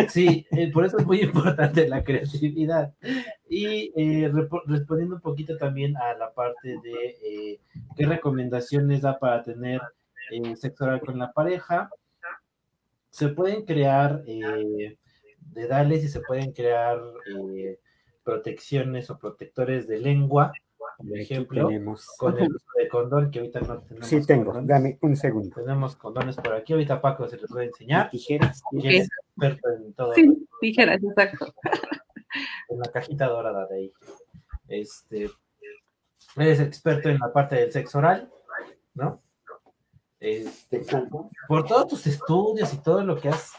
sí, 0.09 0.47
eh, 0.51 0.70
por 0.72 0.85
eso 0.85 0.99
es 0.99 1.07
muy 1.07 1.20
importante 1.20 1.89
la 1.89 2.05
creatividad. 2.05 2.93
Y 3.49 3.93
eh, 3.97 4.31
respondiendo 4.66 5.16
un 5.16 5.20
poquito 5.20 5.57
también 5.57 5.97
a 5.97 6.14
la 6.14 6.33
parte 6.33 6.77
de 6.83 7.61
qué 7.97 8.07
recomendaciones 8.07 9.03
da 9.03 9.18
para 9.18 9.43
tener 9.43 9.81
sexo 10.57 10.85
oral 10.85 11.01
con 11.01 11.18
la 11.18 11.33
pareja, 11.33 11.91
se 13.11 13.29
pueden 13.29 13.64
crear 13.64 14.22
dedales 15.55 16.05
y 16.05 16.09
se 16.09 16.20
pueden 16.20 16.52
crear 16.52 17.00
protecciones 18.22 19.11
o 19.11 19.18
protectores 19.18 19.86
de 19.86 19.98
lengua, 19.98 20.52
por 20.96 21.18
ejemplo, 21.18 21.68
con 22.18 22.38
el 22.38 22.55
uso 22.55 22.66
de 22.76 22.88
condón, 22.88 23.30
que 23.30 23.40
ahorita 23.40 23.61
no 23.61 23.80
tenemos. 23.82 24.07
Sí, 24.07 24.24
tengo, 24.26 24.52
dame 24.62 24.98
un 25.02 25.16
segundo. 25.16 25.55
Tenemos 25.55 25.96
condones 25.96 26.36
por 26.36 26.52
aquí, 26.55 26.72
ahorita 26.72 27.00
Paco 27.00 27.28
se 27.28 27.36
los 27.36 27.50
voy 27.50 27.62
a 27.62 27.66
enseñar. 27.66 28.11
Tijeras. 28.11 28.62
es 28.82 29.09
experto 29.09 29.68
en 29.70 29.92
todo. 29.94 30.14
Sí, 30.14 30.46
tijeras, 30.61 31.02
exacto. 31.02 31.55
En 32.68 32.80
la 32.80 32.90
cajita 32.90 33.28
dorada 33.28 33.64
de 33.68 33.76
ahí. 33.76 33.92
Este, 34.66 35.30
eres 36.34 36.59
experto 36.59 37.09
en 37.09 37.20
la 37.20 37.32
parte 37.32 37.55
del 37.55 37.70
sexo 37.70 37.98
oral, 37.98 38.28
¿no? 38.94 39.22
Este, 40.18 40.84
por 41.46 41.64
todos 41.64 41.86
tus 41.86 42.07
estudios 42.09 42.74
y 42.74 42.78
todo 42.78 43.05
lo 43.05 43.16
que 43.16 43.28
has 43.28 43.52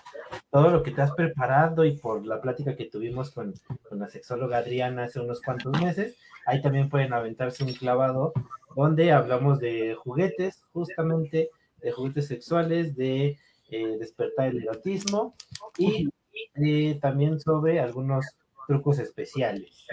todo 0.52 0.70
lo 0.70 0.84
que 0.84 0.92
te 0.92 1.02
has 1.02 1.12
preparado 1.12 1.86
y 1.86 1.98
por 1.98 2.26
la 2.26 2.42
plática 2.42 2.76
que 2.76 2.86
tuvimos 2.86 3.32
con, 3.32 3.54
la 3.92 4.08
sexóloga 4.08 4.58
Adriana 4.58 5.04
hace 5.04 5.20
unos 5.20 5.42
cuantos 5.42 5.80
meses, 5.82 6.18
ahí 6.46 6.62
también 6.62 6.90
pueden 6.90 7.14
aventarse 7.14 7.64
un 7.64 7.74
clavado 7.74 8.34
donde 8.76 9.12
hablamos 9.12 9.60
de 9.60 9.96
juguetes, 9.96 10.64
justamente 10.74 11.50
de 11.82 11.92
juguetes 11.92 12.28
sexuales, 12.28 12.96
de 12.96 13.38
eh, 13.70 13.98
despertar 14.00 14.48
el 14.48 14.64
erotismo 14.64 15.36
y 15.78 16.10
eh, 16.56 16.98
también 17.02 17.40
sobre 17.40 17.80
algunos 17.80 18.26
trucos 18.68 19.00
especiales. 19.00 19.86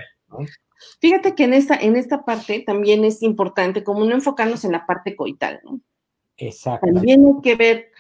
Fíjate 1.01 1.35
que 1.35 1.45
en 1.45 1.55
esta, 1.55 1.77
en 1.77 1.97
esta 1.97 2.25
parte 2.25 2.63
también 2.67 3.05
es 3.05 3.23
importante 3.23 3.85
como 3.85 4.05
no 4.05 4.15
enfocarnos 4.15 4.65
en 4.65 4.73
la 4.73 4.87
parte 4.87 5.15
coital, 5.15 5.61
¿no? 5.65 5.81
Exacto. 6.37 6.87
También 6.93 7.25
hay 7.27 7.43
que 7.43 7.55
ver 7.55 7.93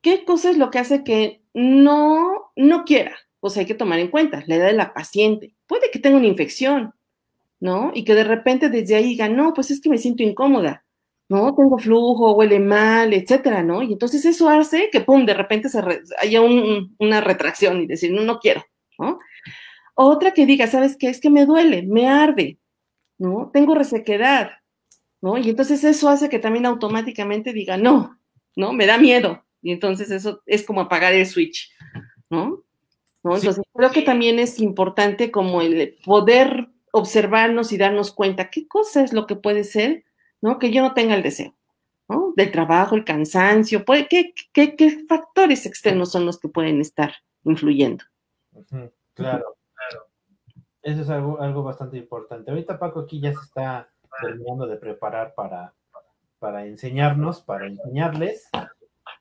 qué 0.00 0.24
cosa 0.24 0.50
es 0.50 0.58
lo 0.58 0.70
que 0.70 0.78
hace 0.78 1.02
que 1.02 1.42
no, 1.58 2.52
no 2.54 2.84
quiera, 2.84 3.16
pues 3.40 3.56
hay 3.56 3.66
que 3.66 3.74
tomar 3.74 3.98
en 3.98 4.08
cuenta 4.08 4.44
la 4.46 4.54
edad 4.54 4.66
de 4.66 4.74
la 4.74 4.94
paciente. 4.94 5.56
Puede 5.66 5.90
que 5.90 5.98
tenga 5.98 6.16
una 6.16 6.28
infección, 6.28 6.94
¿no? 7.58 7.90
Y 7.94 8.04
que 8.04 8.14
de 8.14 8.22
repente 8.22 8.68
desde 8.68 8.94
ahí 8.94 9.04
diga, 9.04 9.28
no, 9.28 9.52
pues 9.54 9.72
es 9.72 9.80
que 9.80 9.88
me 9.88 9.98
siento 9.98 10.22
incómoda, 10.22 10.84
¿no? 11.28 11.52
Tengo 11.56 11.76
flujo, 11.78 12.36
huele 12.36 12.60
mal, 12.60 13.12
etcétera, 13.12 13.64
¿no? 13.64 13.82
Y 13.82 13.92
entonces 13.92 14.24
eso 14.24 14.48
hace 14.48 14.88
que, 14.92 15.00
pum, 15.00 15.26
de 15.26 15.34
repente 15.34 15.68
se 15.68 15.82
haya 16.20 16.40
una 16.42 17.20
retracción 17.20 17.82
y 17.82 17.86
decir, 17.88 18.12
no, 18.12 18.22
no 18.22 18.38
quiero, 18.38 18.64
¿no? 18.96 19.18
Otra 19.94 20.32
que 20.32 20.46
diga, 20.46 20.68
¿sabes 20.68 20.96
qué? 20.96 21.08
Es 21.08 21.20
que 21.20 21.28
me 21.28 21.44
duele, 21.44 21.82
me 21.82 22.08
arde, 22.08 22.60
¿no? 23.18 23.50
Tengo 23.52 23.74
resequedad, 23.74 24.52
¿no? 25.20 25.38
Y 25.38 25.50
entonces 25.50 25.82
eso 25.82 26.08
hace 26.08 26.28
que 26.28 26.38
también 26.38 26.66
automáticamente 26.66 27.52
diga, 27.52 27.76
no, 27.76 28.16
¿no? 28.54 28.72
Me 28.72 28.86
da 28.86 28.96
miedo, 28.96 29.44
y 29.68 29.72
entonces 29.72 30.10
eso 30.10 30.40
es 30.46 30.64
como 30.64 30.80
apagar 30.80 31.12
el 31.12 31.26
switch, 31.26 31.70
¿no? 32.30 32.64
Entonces 33.22 33.60
creo 33.74 33.90
que 33.90 34.00
también 34.00 34.38
es 34.38 34.60
importante 34.60 35.30
como 35.30 35.60
el 35.60 35.98
poder 36.06 36.70
observarnos 36.90 37.70
y 37.70 37.76
darnos 37.76 38.10
cuenta 38.10 38.48
qué 38.48 38.66
cosa 38.66 39.04
es 39.04 39.12
lo 39.12 39.26
que 39.26 39.36
puede 39.36 39.64
ser, 39.64 40.04
¿no? 40.40 40.58
Que 40.58 40.70
yo 40.70 40.80
no 40.80 40.94
tenga 40.94 41.14
el 41.14 41.22
deseo, 41.22 41.54
¿no? 42.08 42.32
Del 42.34 42.50
trabajo, 42.50 42.94
el 42.94 43.04
cansancio, 43.04 43.84
puede, 43.84 44.08
¿qué, 44.08 44.32
qué, 44.54 45.04
factores 45.06 45.66
externos 45.66 46.10
son 46.10 46.24
los 46.24 46.38
que 46.40 46.48
pueden 46.48 46.80
estar 46.80 47.12
influyendo? 47.44 48.04
Claro, 48.70 48.90
claro. 49.12 49.54
Eso 50.80 51.02
es 51.02 51.10
algo, 51.10 51.42
algo 51.42 51.62
bastante 51.62 51.98
importante. 51.98 52.50
Ahorita 52.50 52.78
Paco 52.78 53.00
aquí 53.00 53.20
ya 53.20 53.34
se 53.34 53.44
está 53.44 53.90
terminando 54.22 54.66
de 54.66 54.78
preparar 54.78 55.34
para, 55.34 55.74
para 56.38 56.64
enseñarnos, 56.64 57.42
para 57.42 57.66
enseñarles 57.66 58.48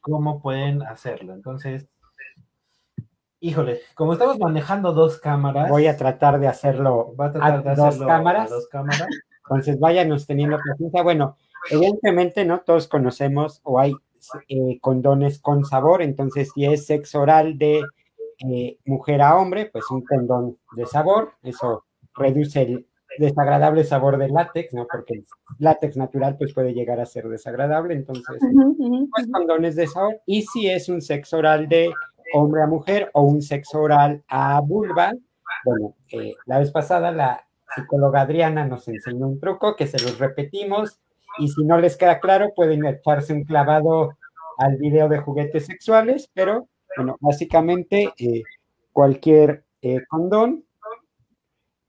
cómo 0.02 0.42
pueden 0.42 0.82
hacerlo. 0.84 1.34
Entonces, 1.34 1.88
híjole, 3.40 3.82
como 3.96 4.14
estamos 4.14 4.40
manejando 4.40 4.94
dos 4.94 5.20
cámaras. 5.20 5.70
Voy 5.70 5.88
a 5.88 5.98
tratar 5.98 6.40
de 6.40 6.48
hacerlo 6.48 7.14
a, 7.18 7.32
tratar 7.32 7.64
de 7.64 7.76
dos, 7.76 7.98
cámaras. 8.00 8.50
dos 8.50 8.68
cámaras. 8.68 9.08
Entonces, 9.44 9.80
váyanos 9.80 10.26
teniendo 10.26 10.58
paciencia. 10.58 11.04
Bueno, 11.04 11.38
evidentemente, 11.70 12.46
¿no? 12.46 12.62
Todos 12.62 12.88
conocemos 12.88 13.62
o 13.64 13.80
hay 13.80 13.94
eh, 14.50 14.80
condones 14.82 15.40
con 15.40 15.64
sabor. 15.66 16.02
Entonces, 16.02 16.52
si 16.54 16.66
es 16.66 16.86
sexo 16.86 17.22
oral 17.22 17.58
de 17.58 17.82
eh, 18.50 18.78
mujer 18.86 19.22
a 19.22 19.36
hombre, 19.38 19.70
pues 19.72 19.90
un 19.90 20.04
condón 20.04 20.58
de 20.76 20.86
sabor. 20.86 21.34
Eso 21.44 21.86
reduce 22.14 22.62
el 22.62 22.88
desagradable 23.18 23.84
sabor 23.84 24.18
del 24.18 24.34
látex, 24.34 24.74
¿no? 24.74 24.88
Porque 24.92 25.16
el 25.16 25.26
látex 25.60 25.98
natural 25.98 26.38
pues 26.38 26.54
puede 26.54 26.74
llegar 26.74 27.00
a 27.00 27.06
ser 27.06 27.28
desagradable, 27.28 27.94
entonces 27.94 28.38
pues 28.40 29.28
condones 29.32 29.76
de 29.76 29.88
sabor. 29.88 30.22
Y 30.26 30.44
si 30.44 30.70
es 30.70 30.90
un 30.90 31.02
sexo 31.02 31.38
oral 31.38 31.68
de 31.68 31.92
hombre 32.34 32.62
a 32.62 32.68
mujer 32.68 33.10
o 33.14 33.24
un 33.24 33.42
sexo 33.42 33.82
oral 33.82 34.24
a 34.28 34.60
vulva, 34.62 35.14
bueno, 35.66 35.96
eh, 36.12 36.34
la 36.46 36.60
vez 36.60 36.72
pasada 36.72 37.12
la 37.12 37.46
psicóloga 37.76 38.22
Adriana 38.22 38.66
nos 38.66 38.88
enseñó 38.88 39.28
un 39.28 39.40
truco 39.40 39.76
que 39.76 39.88
se 39.88 40.02
los 40.02 40.18
repetimos 40.20 41.00
y 41.40 41.50
si 41.50 41.64
no 41.64 41.78
les 41.78 41.98
queda 41.98 42.20
claro 42.20 42.54
pueden 42.56 42.86
echarse 42.86 43.34
un 43.34 43.44
clavado 43.44 44.18
al 44.58 44.78
video 44.78 45.08
de 45.08 45.20
juguetes 45.20 45.66
sexuales, 45.66 46.30
pero 46.34 46.68
bueno, 46.96 47.16
básicamente 47.20 48.12
eh, 48.18 48.44
cualquier 48.92 49.64
eh, 49.82 50.00
condón 50.10 50.66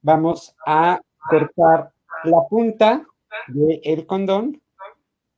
vamos 0.03 0.55
a 0.67 1.01
cortar 1.29 1.93
la 2.25 2.47
punta 2.49 3.07
del 3.49 4.07
condón 4.07 4.61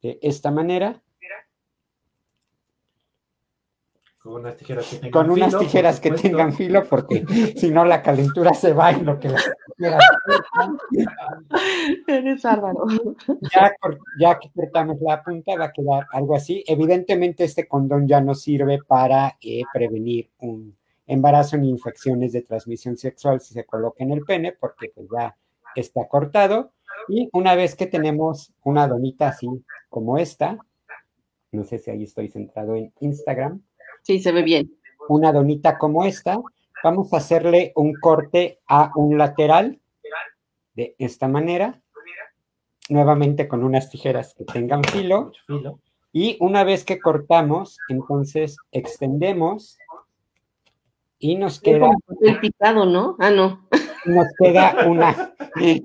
de 0.03 0.19
esta 0.23 0.51
manera. 0.51 1.01
Con 4.23 4.35
unas 4.35 4.55
tijeras 4.55 4.87
que 4.87 4.97
tengan, 4.97 5.11
con 5.13 5.31
unas 5.31 5.59
tijeras 5.59 6.01
que 6.01 6.11
tengan 6.11 6.53
filo, 6.53 6.85
porque 6.85 7.25
si 7.57 7.71
no 7.71 7.87
la 7.87 8.03
calentura 8.03 8.53
se 8.53 8.75
va 8.75 8.91
en 8.91 9.07
lo 9.07 9.19
que 9.19 9.31
las 9.31 9.51
tijeras. 9.77 10.05
Eres 12.07 12.43
bárbaro. 12.43 12.85
Ya, 13.55 13.73
ya 14.19 14.39
que 14.39 14.51
cortamos 14.51 15.01
la 15.01 15.23
punta, 15.23 15.57
va 15.57 15.67
a 15.67 15.73
quedar 15.73 16.07
algo 16.13 16.37
así. 16.37 16.63
Evidentemente, 16.67 17.45
este 17.45 17.67
condón 17.67 18.07
ya 18.07 18.21
no 18.21 18.35
sirve 18.35 18.81
para 18.87 19.39
eh, 19.41 19.63
prevenir 19.73 20.29
un 20.41 20.77
embarazo 21.07 21.57
ni 21.57 21.71
infecciones 21.71 22.33
de 22.33 22.43
transmisión 22.43 22.99
sexual 22.99 23.41
si 23.41 23.55
se 23.55 23.65
coloca 23.65 24.05
en 24.05 24.13
el 24.13 24.23
pene, 24.23 24.53
porque 24.53 24.93
pues 24.95 25.09
ya 25.11 25.35
está 25.75 26.09
cortado. 26.09 26.73
Y 27.09 27.29
una 27.33 27.55
vez 27.55 27.75
que 27.75 27.87
tenemos 27.87 28.53
una 28.63 28.87
donita 28.87 29.29
así 29.29 29.49
como 29.89 30.19
esta, 30.19 30.59
no 31.53 31.65
sé 31.65 31.79
si 31.79 31.91
ahí 31.91 32.05
estoy 32.05 32.29
centrado 32.29 32.77
en 32.77 32.93
Instagram. 33.01 33.63
Sí, 34.03 34.21
se 34.21 34.33
ve 34.33 34.43
bien. 34.43 34.73
Una 35.09 35.33
donita 35.33 35.79
como 35.79 36.05
esta, 36.05 36.39
vamos 36.85 37.13
a 37.13 37.17
hacerle 37.17 37.73
un 37.75 37.95
corte 37.95 38.61
a 38.69 38.93
un 38.95 39.19
lateral 39.19 39.81
de 40.75 40.95
esta 40.99 41.27
manera, 41.27 41.81
nuevamente 42.89 43.49
con 43.49 43.65
unas 43.65 43.91
tijeras 43.91 44.35
que 44.35 44.45
tengan 44.45 44.85
filo. 44.85 45.33
Y 46.13 46.37
una 46.41 46.65
vez 46.65 46.85
que 46.85 47.01
cortamos, 47.01 47.79
entonces 47.89 48.57
extendemos 48.73 49.79
y 51.19 51.37
nos 51.37 51.61
queda. 51.61 51.91
El 52.21 52.41
picado, 52.41 52.87
¿no? 52.87 53.17
Ah, 53.19 53.31
no. 53.31 53.69
Nos 54.07 54.27
queda 54.39 54.87
una 54.89 55.35
y, 55.57 55.83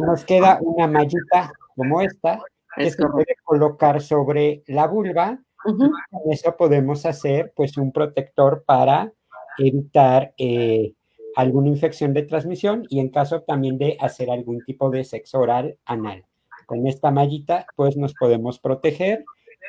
nos 0.00 0.24
queda 0.24 0.58
una 0.62 0.86
mallita 0.86 1.52
como 1.76 2.00
esta 2.00 2.40
que 2.76 2.90
se 2.90 3.06
puede 3.06 3.36
colocar 3.42 4.00
sobre 4.00 4.62
la 4.66 4.86
vulva. 4.86 5.38
Con 5.62 5.92
eso 6.30 6.56
podemos 6.56 7.04
hacer 7.04 7.52
pues 7.54 7.76
un 7.76 7.92
protector 7.92 8.64
para 8.64 9.12
evitar 9.58 10.32
eh, 10.38 10.94
alguna 11.36 11.68
infección 11.68 12.12
de 12.14 12.22
transmisión 12.22 12.84
y 12.88 13.00
en 13.00 13.10
caso 13.10 13.42
también 13.42 13.78
de 13.78 13.96
hacer 14.00 14.30
algún 14.30 14.64
tipo 14.64 14.90
de 14.90 15.04
sexo 15.04 15.40
oral 15.40 15.78
anal. 15.84 16.24
Con 16.66 16.86
esta 16.86 17.10
mallita, 17.10 17.66
pues 17.76 17.96
nos 17.96 18.14
podemos 18.14 18.58
proteger 18.58 19.24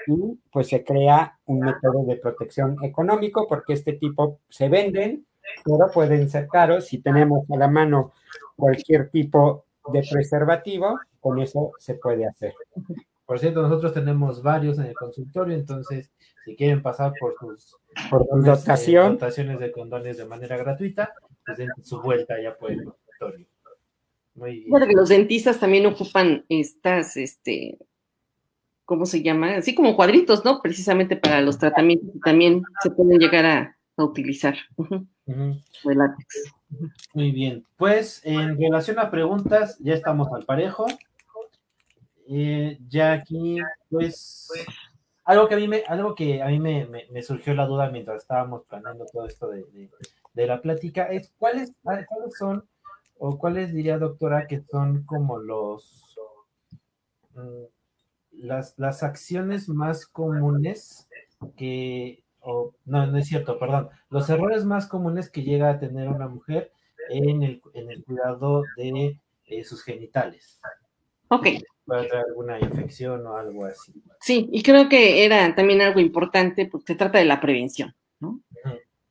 y 0.08 0.39
pues 0.52 0.68
se 0.68 0.84
crea 0.84 1.39
un 1.46 1.60
método 1.60 2.04
de 2.06 2.18
protección 2.18 2.78
económico 2.84 3.48
porque 3.48 3.74
este 3.74 3.94
tipo 3.94 4.39
se 4.50 4.70
venden, 4.70 5.26
pero 5.64 5.91
pueden 5.94 6.30
ser 6.30 6.48
caros. 6.48 6.86
Si 6.86 7.00
tenemos 7.00 7.50
a 7.50 7.58
la 7.58 7.68
mano 7.68 8.14
cualquier 8.56 9.10
tipo 9.10 9.66
de 9.91 10.06
preservativo, 10.10 11.00
con 11.20 11.39
eso 11.39 11.72
se 11.80 11.96
puede 11.96 12.26
hacer. 12.26 12.54
Por 13.26 13.39
cierto, 13.39 13.62
nosotros 13.62 13.94
tenemos 13.94 14.44
varios 14.44 14.78
en 14.80 14.86
el 14.86 14.94
consultorio, 14.94 15.56
entonces 15.56 16.12
si 16.46 16.56
quieren 16.56 16.82
pasar 16.82 17.14
por 17.20 17.36
sus 17.39 17.78
por 18.10 18.28
condones, 18.28 18.60
eh, 18.60 18.62
dotación. 18.62 19.14
dotaciones 19.14 19.60
de 19.60 19.72
condones 19.72 20.18
de 20.18 20.26
manera 20.26 20.58
gratuita, 20.58 21.14
pues 21.46 21.58
den 21.58 21.70
su 21.82 22.02
vuelta 22.02 22.41
ya 22.41 22.56
por 22.58 22.72
el 22.72 22.84
consultorio. 22.84 23.48
Muy 24.36 24.52
bien. 24.58 24.70
Bueno, 24.70 24.88
que 24.88 24.94
los 24.94 25.10
dentistas 25.10 25.60
también 25.60 25.86
ocupan 25.86 26.44
estas, 26.50 27.16
este, 27.18 27.78
¿cómo 28.84 29.06
se 29.06 29.22
llama? 29.22 29.58
Así 29.58 29.74
como 29.74 29.96
cuadritos, 29.96 30.44
¿no? 30.44 30.62
Precisamente 30.62 31.16
para 31.16 31.39
los 31.41 31.58
tratamientos 31.58 32.12
que 32.14 32.20
también 32.20 32.64
se 32.82 32.91
pueden 32.91 33.20
llegar 33.20 33.46
a, 33.46 33.73
a 33.98 34.04
utilizar. 34.04 34.56
De 35.84 35.96
látex. 35.96 36.44
Muy 37.14 37.32
bien, 37.32 37.66
pues 37.78 38.22
en 38.26 38.58
relación 38.60 39.00
a 39.00 39.10
preguntas, 39.12 39.78
ya 39.80 39.94
estamos 39.94 40.28
al 40.34 40.46
parejo. 40.46 40.86
Eh, 42.28 42.80
ya 42.89 43.14
aquí, 43.14 43.58
pues, 43.89 44.48
algo 45.26 45.48
que 45.48 45.56
a 45.56 45.58
mí 45.58 45.68
me, 45.68 45.84
algo 45.88 46.16
que 46.16 46.41
a 46.41 46.48
mí 46.48 46.60
me, 46.60 46.86
me- 46.88 47.06
me 47.12 47.22
surgió 47.22 47.54
la 47.54 47.66
duda 47.66 47.89
mientras 47.89 48.22
estábamos 48.24 48.64
planeando 48.66 49.06
todo 49.12 49.26
esto 49.28 49.48
de, 49.50 49.64
de- 49.72 49.89
de 50.34 50.48
la 50.48 50.62
plática, 50.62 51.04
es 51.08 51.32
cuáles, 51.38 51.74
cuáles 51.84 52.08
son, 52.39 52.68
o 53.20 53.38
cuáles 53.38 53.74
diría 53.74 54.00
doctora 54.00 54.48
que 54.48 54.62
son 54.62 55.04
como 55.06 55.38
los 55.38 56.18
mm, 57.36 57.64
las, 58.32 58.74
las 58.80 59.04
acciones 59.04 59.70
más 59.70 60.08
comunes 60.08 61.08
que, 61.56 62.23
o, 62.44 62.74
no, 62.86 63.08
no 63.08 63.18
es 63.18 63.28
cierto, 63.28 63.58
perdón, 63.58 63.89
los 64.10 64.30
errores 64.30 64.66
más 64.66 64.88
comunes 64.88 65.30
que 65.30 65.44
llega 65.44 65.70
a 65.70 65.80
tener 65.80 66.10
una 66.10 66.28
mujer 66.28 66.72
en 67.10 67.44
el, 67.44 67.62
en 67.74 67.91
el 67.91 68.04
cuidado 68.04 68.64
de 68.78 69.18
eh, 69.46 69.64
sus 69.64 69.84
genitales. 69.84 70.62
Ok, 71.30 71.48
Puede 71.86 72.08
traer 72.08 72.26
alguna 72.28 72.60
infección 72.60 73.26
o 73.28 73.36
algo 73.36 73.66
así. 73.66 73.91
sí, 74.22 74.48
y 74.52 74.64
creo 74.64 74.88
que 74.88 75.26
era 75.26 75.54
también 75.54 75.82
algo 75.82 76.00
importante 76.00 76.66
porque 76.66 76.94
se 76.94 76.98
trata 76.98 77.20
de 77.20 77.26
la 77.26 77.41
prevención, 77.41 77.94
¿no? 78.20 78.39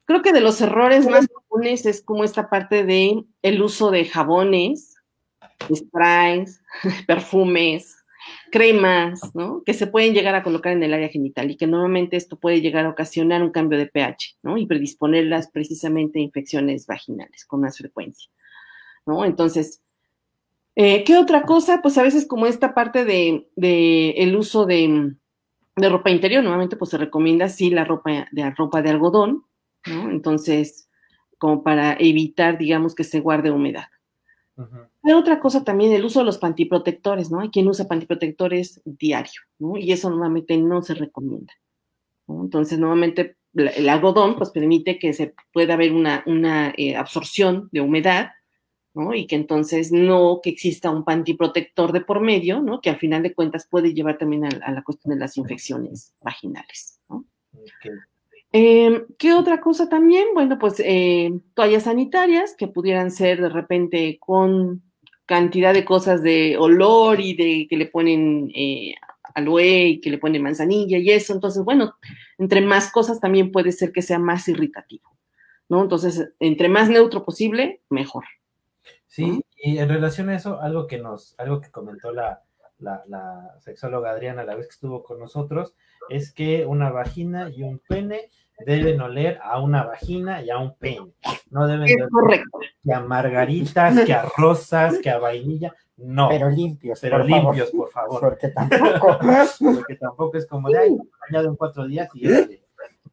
Creo 0.04 0.22
que 0.22 0.32
de 0.32 0.40
los 0.40 0.60
errores 0.60 1.06
más 1.06 1.28
comunes 1.28 1.86
es 1.86 2.02
como 2.02 2.24
esta 2.24 2.50
parte 2.50 2.84
de 2.84 3.24
el 3.42 3.62
uso 3.62 3.90
de 3.90 4.04
jabones, 4.04 4.96
sprays, 5.72 6.62
perfumes, 7.06 7.96
cremas, 8.52 9.34
¿no? 9.34 9.64
Que 9.64 9.72
se 9.72 9.86
pueden 9.86 10.12
llegar 10.12 10.34
a 10.34 10.42
colocar 10.42 10.72
en 10.72 10.82
el 10.82 10.92
área 10.92 11.08
genital 11.08 11.50
y 11.50 11.56
que 11.56 11.66
normalmente 11.66 12.18
esto 12.18 12.38
puede 12.38 12.60
llegar 12.60 12.84
a 12.84 12.90
ocasionar 12.90 13.42
un 13.42 13.50
cambio 13.50 13.78
de 13.78 13.86
pH, 13.86 14.36
¿no? 14.42 14.58
Y 14.58 14.66
predisponerlas 14.66 15.48
precisamente 15.50 16.18
a 16.20 16.22
infecciones 16.22 16.86
vaginales 16.86 17.46
con 17.46 17.62
más 17.62 17.78
frecuencia, 17.78 18.30
¿no? 19.06 19.24
Entonces, 19.24 19.80
eh, 20.76 21.02
¿qué 21.02 21.16
otra 21.16 21.42
cosa? 21.42 21.80
Pues 21.82 21.96
a 21.96 22.02
veces 22.02 22.26
como 22.26 22.46
esta 22.46 22.74
parte 22.74 23.06
de, 23.06 23.48
de 23.56 24.10
el 24.10 24.36
uso 24.36 24.66
de, 24.66 25.14
de 25.74 25.88
ropa 25.88 26.10
interior, 26.10 26.44
normalmente 26.44 26.76
pues 26.76 26.90
se 26.90 26.98
recomienda 26.98 27.48
sí 27.48 27.70
la 27.70 27.84
ropa 27.84 28.28
de, 28.30 28.50
ropa 28.50 28.82
de 28.82 28.90
algodón, 28.90 29.46
¿no? 29.86 30.10
Entonces, 30.10 30.90
como 31.38 31.62
para 31.62 31.96
evitar, 31.98 32.58
digamos, 32.58 32.94
que 32.94 33.04
se 33.04 33.20
guarde 33.20 33.50
humedad. 33.50 33.86
Pero 35.02 35.18
otra 35.18 35.40
cosa 35.40 35.64
también, 35.64 35.92
el 35.92 36.04
uso 36.04 36.20
de 36.20 36.26
los 36.26 36.38
pantiprotectores, 36.38 37.30
¿no? 37.30 37.40
Hay 37.40 37.50
quien 37.50 37.68
usa 37.68 37.88
pantiprotectores 37.88 38.82
diario, 38.84 39.40
¿no? 39.58 39.76
Y 39.76 39.92
eso 39.92 40.10
normalmente 40.10 40.56
no 40.58 40.82
se 40.82 40.94
recomienda. 40.94 41.54
¿no? 42.26 42.42
Entonces, 42.42 42.78
normalmente 42.78 43.36
el 43.54 43.88
algodón, 43.88 44.36
pues 44.36 44.50
permite 44.50 44.98
que 44.98 45.12
se 45.12 45.34
pueda 45.52 45.74
haber 45.74 45.92
una, 45.92 46.22
una 46.26 46.72
eh, 46.76 46.96
absorción 46.96 47.68
de 47.72 47.80
humedad, 47.80 48.30
¿no? 48.94 49.14
Y 49.14 49.26
que 49.26 49.36
entonces 49.36 49.90
no 49.90 50.40
que 50.42 50.50
exista 50.50 50.90
un 50.90 51.04
pantiprotector 51.04 51.92
de 51.92 52.02
por 52.02 52.20
medio, 52.20 52.60
¿no? 52.60 52.80
Que 52.80 52.90
al 52.90 52.98
final 52.98 53.22
de 53.22 53.34
cuentas 53.34 53.66
puede 53.68 53.94
llevar 53.94 54.18
también 54.18 54.44
a, 54.44 54.48
a 54.48 54.70
la 54.70 54.82
cuestión 54.82 55.14
de 55.14 55.20
las 55.20 55.36
infecciones 55.36 56.14
vaginales, 56.20 57.00
¿no? 57.08 57.24
Ok. 57.54 58.11
Eh, 58.52 59.06
¿Qué 59.18 59.32
otra 59.32 59.60
cosa 59.60 59.88
también? 59.88 60.28
Bueno, 60.34 60.58
pues 60.58 60.74
eh, 60.80 61.32
toallas 61.54 61.84
sanitarias 61.84 62.54
que 62.56 62.68
pudieran 62.68 63.10
ser 63.10 63.40
de 63.40 63.48
repente 63.48 64.18
con 64.20 64.82
cantidad 65.24 65.72
de 65.72 65.86
cosas 65.86 66.22
de 66.22 66.58
olor 66.58 67.20
y 67.20 67.34
de 67.34 67.66
que 67.68 67.76
le 67.76 67.86
ponen 67.86 68.50
eh, 68.54 68.94
aloe 69.34 69.86
y 69.88 70.00
que 70.00 70.10
le 70.10 70.18
ponen 70.18 70.42
manzanilla 70.42 70.98
y 70.98 71.10
eso. 71.10 71.32
Entonces, 71.32 71.64
bueno, 71.64 71.94
entre 72.36 72.60
más 72.60 72.92
cosas 72.92 73.20
también 73.20 73.50
puede 73.50 73.72
ser 73.72 73.92
que 73.92 74.02
sea 74.02 74.18
más 74.18 74.46
irritativo, 74.48 75.16
¿no? 75.70 75.82
Entonces, 75.82 76.32
entre 76.38 76.68
más 76.68 76.90
neutro 76.90 77.24
posible, 77.24 77.80
mejor. 77.88 78.24
Sí, 79.06 79.42
y 79.56 79.78
en 79.78 79.88
relación 79.88 80.28
a 80.28 80.36
eso, 80.36 80.60
algo 80.60 80.86
que 80.86 80.98
nos, 80.98 81.34
algo 81.38 81.60
que 81.60 81.70
comentó 81.70 82.12
la, 82.12 82.42
la, 82.82 83.02
la 83.08 83.54
sexóloga 83.60 84.10
Adriana 84.10 84.44
la 84.44 84.54
vez 84.54 84.66
que 84.66 84.72
estuvo 84.72 85.02
con 85.02 85.18
nosotros, 85.18 85.74
es 86.10 86.32
que 86.32 86.66
una 86.66 86.90
vagina 86.90 87.48
y 87.50 87.62
un 87.62 87.78
pene 87.78 88.28
deben 88.66 89.00
oler 89.00 89.38
a 89.42 89.60
una 89.60 89.84
vagina 89.84 90.42
y 90.42 90.50
a 90.50 90.58
un 90.58 90.76
pene. 90.76 91.12
No 91.50 91.66
deben 91.66 91.84
Es 91.88 91.96
de 91.96 92.08
correcto. 92.08 92.58
que 92.82 92.92
a 92.92 93.00
margaritas, 93.00 94.04
que 94.04 94.12
a 94.12 94.26
rosas, 94.36 94.98
que 94.98 95.10
a 95.10 95.18
vainilla. 95.18 95.74
No, 95.96 96.28
pero, 96.28 96.46
Pero 96.48 96.56
limpios, 96.56 97.00
por 97.00 97.10
favor, 97.10 97.26
limpios, 97.26 97.70
por 97.70 97.90
favor. 97.90 98.20
porque 98.20 98.48
tampoco. 98.48 99.18
Porque 99.76 99.96
tampoco 99.96 100.36
es 100.36 100.46
como 100.46 100.68
de, 100.68 100.78
ay, 100.78 100.96
bañado 101.30 101.48
en 101.48 101.56
cuatro 101.56 101.86
días 101.86 102.08
y 102.14 102.26
órale". 102.26 102.62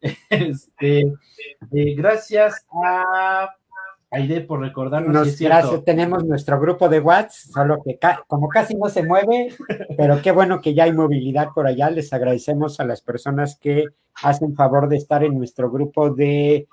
Este, 0.30 1.02
eh, 1.02 1.96
gracias 1.96 2.66
a 2.86 3.54
Aide 4.12 4.42
por 4.42 4.60
recordarnos. 4.62 5.14
Nos, 5.14 5.24
si 5.28 5.30
es 5.34 5.38
cierto. 5.38 5.58
gracias, 5.58 5.84
tenemos 5.86 6.26
nuestro 6.26 6.60
grupo 6.60 6.90
de 6.90 7.00
WhatsApp, 7.00 7.54
solo 7.54 7.84
que 7.84 7.98
ca- 8.00 8.24
como 8.28 8.50
casi 8.50 8.74
no 8.76 8.90
se 8.90 9.04
mueve, 9.04 9.54
pero 9.98 10.20
qué 10.22 10.32
bueno 10.32 10.62
que 10.62 10.74
ya 10.74 10.86
hay 10.86 10.94
movilidad 10.94 11.50
por 11.54 11.68
allá. 11.68 11.90
Les 11.92 12.12
agradecemos 12.12 12.80
a 12.80 12.86
las 12.86 13.02
personas 13.02 13.58
que 13.60 13.86
hacen 14.24 14.56
favor 14.56 14.90
de 14.90 14.98
estar 14.98 15.24
en 15.24 15.38
nuestro 15.38 15.70
grupo 15.70 16.10
de 16.10 16.68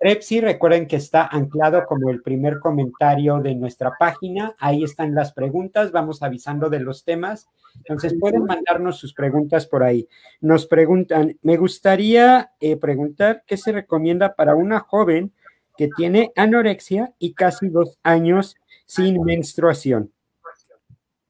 Trepsi. 0.00 0.40
Recuerden 0.42 0.86
que 0.86 0.96
está 0.96 1.26
anclado 1.26 1.84
como 1.86 2.10
el 2.10 2.20
primer 2.22 2.58
comentario 2.60 3.38
de 3.40 3.54
nuestra 3.54 3.92
página. 3.98 4.54
Ahí 4.58 4.84
están 4.84 5.14
las 5.14 5.32
preguntas, 5.32 5.92
vamos 5.92 6.22
avisando 6.22 6.68
de 6.68 6.80
los 6.80 7.04
temas. 7.04 7.48
Entonces 7.76 8.14
pueden 8.20 8.44
mandarnos 8.44 8.98
sus 8.98 9.14
preguntas 9.14 9.66
por 9.66 9.82
ahí. 9.82 10.08
Nos 10.40 10.66
preguntan, 10.66 11.36
me 11.42 11.56
gustaría 11.56 12.50
eh, 12.60 12.76
preguntar 12.76 13.42
qué 13.46 13.56
se 13.56 13.72
recomienda 13.72 14.34
para 14.34 14.54
una 14.54 14.80
joven 14.80 15.32
que 15.76 15.88
tiene 15.96 16.32
anorexia 16.36 17.14
y 17.18 17.34
casi 17.34 17.68
dos 17.68 17.98
años 18.02 18.56
sin 18.86 19.22
menstruación. 19.22 20.12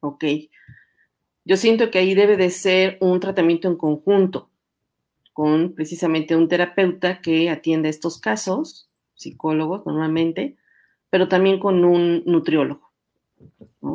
Ok. 0.00 0.24
Yo 1.44 1.56
siento 1.56 1.90
que 1.90 1.98
ahí 1.98 2.14
debe 2.14 2.36
de 2.36 2.50
ser 2.50 2.98
un 3.00 3.20
tratamiento 3.20 3.68
en 3.68 3.76
conjunto 3.76 4.50
con 5.32 5.74
precisamente 5.74 6.34
un 6.34 6.48
terapeuta 6.48 7.20
que 7.20 7.50
atienda 7.50 7.88
estos 7.88 8.18
casos, 8.18 8.88
psicólogos 9.14 9.84
normalmente, 9.84 10.56
pero 11.10 11.28
también 11.28 11.58
con 11.58 11.84
un 11.84 12.22
nutriólogo. 12.24 12.92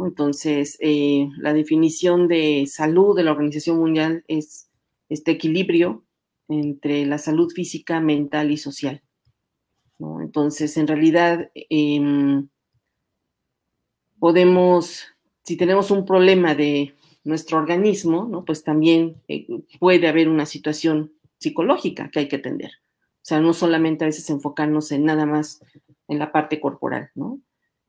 Entonces, 0.05 0.77
eh, 0.79 1.27
la 1.37 1.53
definición 1.53 2.27
de 2.27 2.65
salud 2.67 3.15
de 3.15 3.23
la 3.23 3.31
Organización 3.31 3.79
Mundial 3.79 4.23
es 4.27 4.69
este 5.09 5.31
equilibrio 5.31 6.05
entre 6.47 7.05
la 7.05 7.17
salud 7.17 7.51
física, 7.51 7.99
mental 7.99 8.51
y 8.51 8.57
social. 8.57 9.01
Entonces, 10.21 10.77
en 10.77 10.87
realidad, 10.87 11.51
em, 11.53 12.47
podemos, 14.19 15.05
si 15.43 15.57
tenemos 15.57 15.91
un 15.91 16.05
problema 16.05 16.55
de 16.55 16.95
nuestro 17.23 17.57
organismo, 17.57 18.25
¿no? 18.25 18.45
pues 18.45 18.63
también 18.63 19.21
eh, 19.27 19.47
puede 19.79 20.07
haber 20.07 20.29
una 20.29 20.45
situación 20.45 21.11
psicológica 21.37 22.09
que 22.09 22.19
hay 22.19 22.27
que 22.27 22.37
atender. 22.37 22.71
O 23.21 23.23
sea, 23.23 23.39
no 23.39 23.53
solamente 23.53 24.03
a 24.03 24.07
veces 24.07 24.29
enfocarnos 24.29 24.91
en 24.91 25.05
nada 25.05 25.25
más 25.25 25.61
en 26.07 26.19
la 26.19 26.31
parte 26.31 26.59
corporal, 26.59 27.11
¿no? 27.13 27.39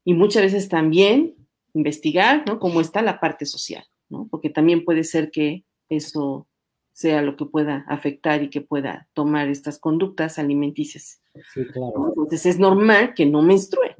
Y 0.04 0.14
muchas 0.14 0.42
veces 0.42 0.68
también 0.68 1.34
investigar, 1.74 2.44
¿no? 2.46 2.58
Cómo 2.58 2.80
está 2.80 3.00
la 3.02 3.20
parte 3.20 3.46
social, 3.46 3.84
¿no? 4.10 4.28
Porque 4.30 4.50
también 4.50 4.84
puede 4.84 5.04
ser 5.04 5.30
que 5.30 5.64
eso 5.88 6.46
sea 6.92 7.22
lo 7.22 7.36
que 7.36 7.46
pueda 7.46 7.84
afectar 7.88 8.42
y 8.42 8.50
que 8.50 8.60
pueda 8.60 9.08
tomar 9.14 9.48
estas 9.48 9.78
conductas 9.78 10.38
alimenticias. 10.38 11.20
Sí, 11.52 11.60
¿no? 11.60 11.72
claro. 11.72 12.08
Entonces 12.08 12.46
es 12.46 12.58
normal 12.58 13.14
que 13.14 13.26
no 13.26 13.42
menstrue, 13.42 13.96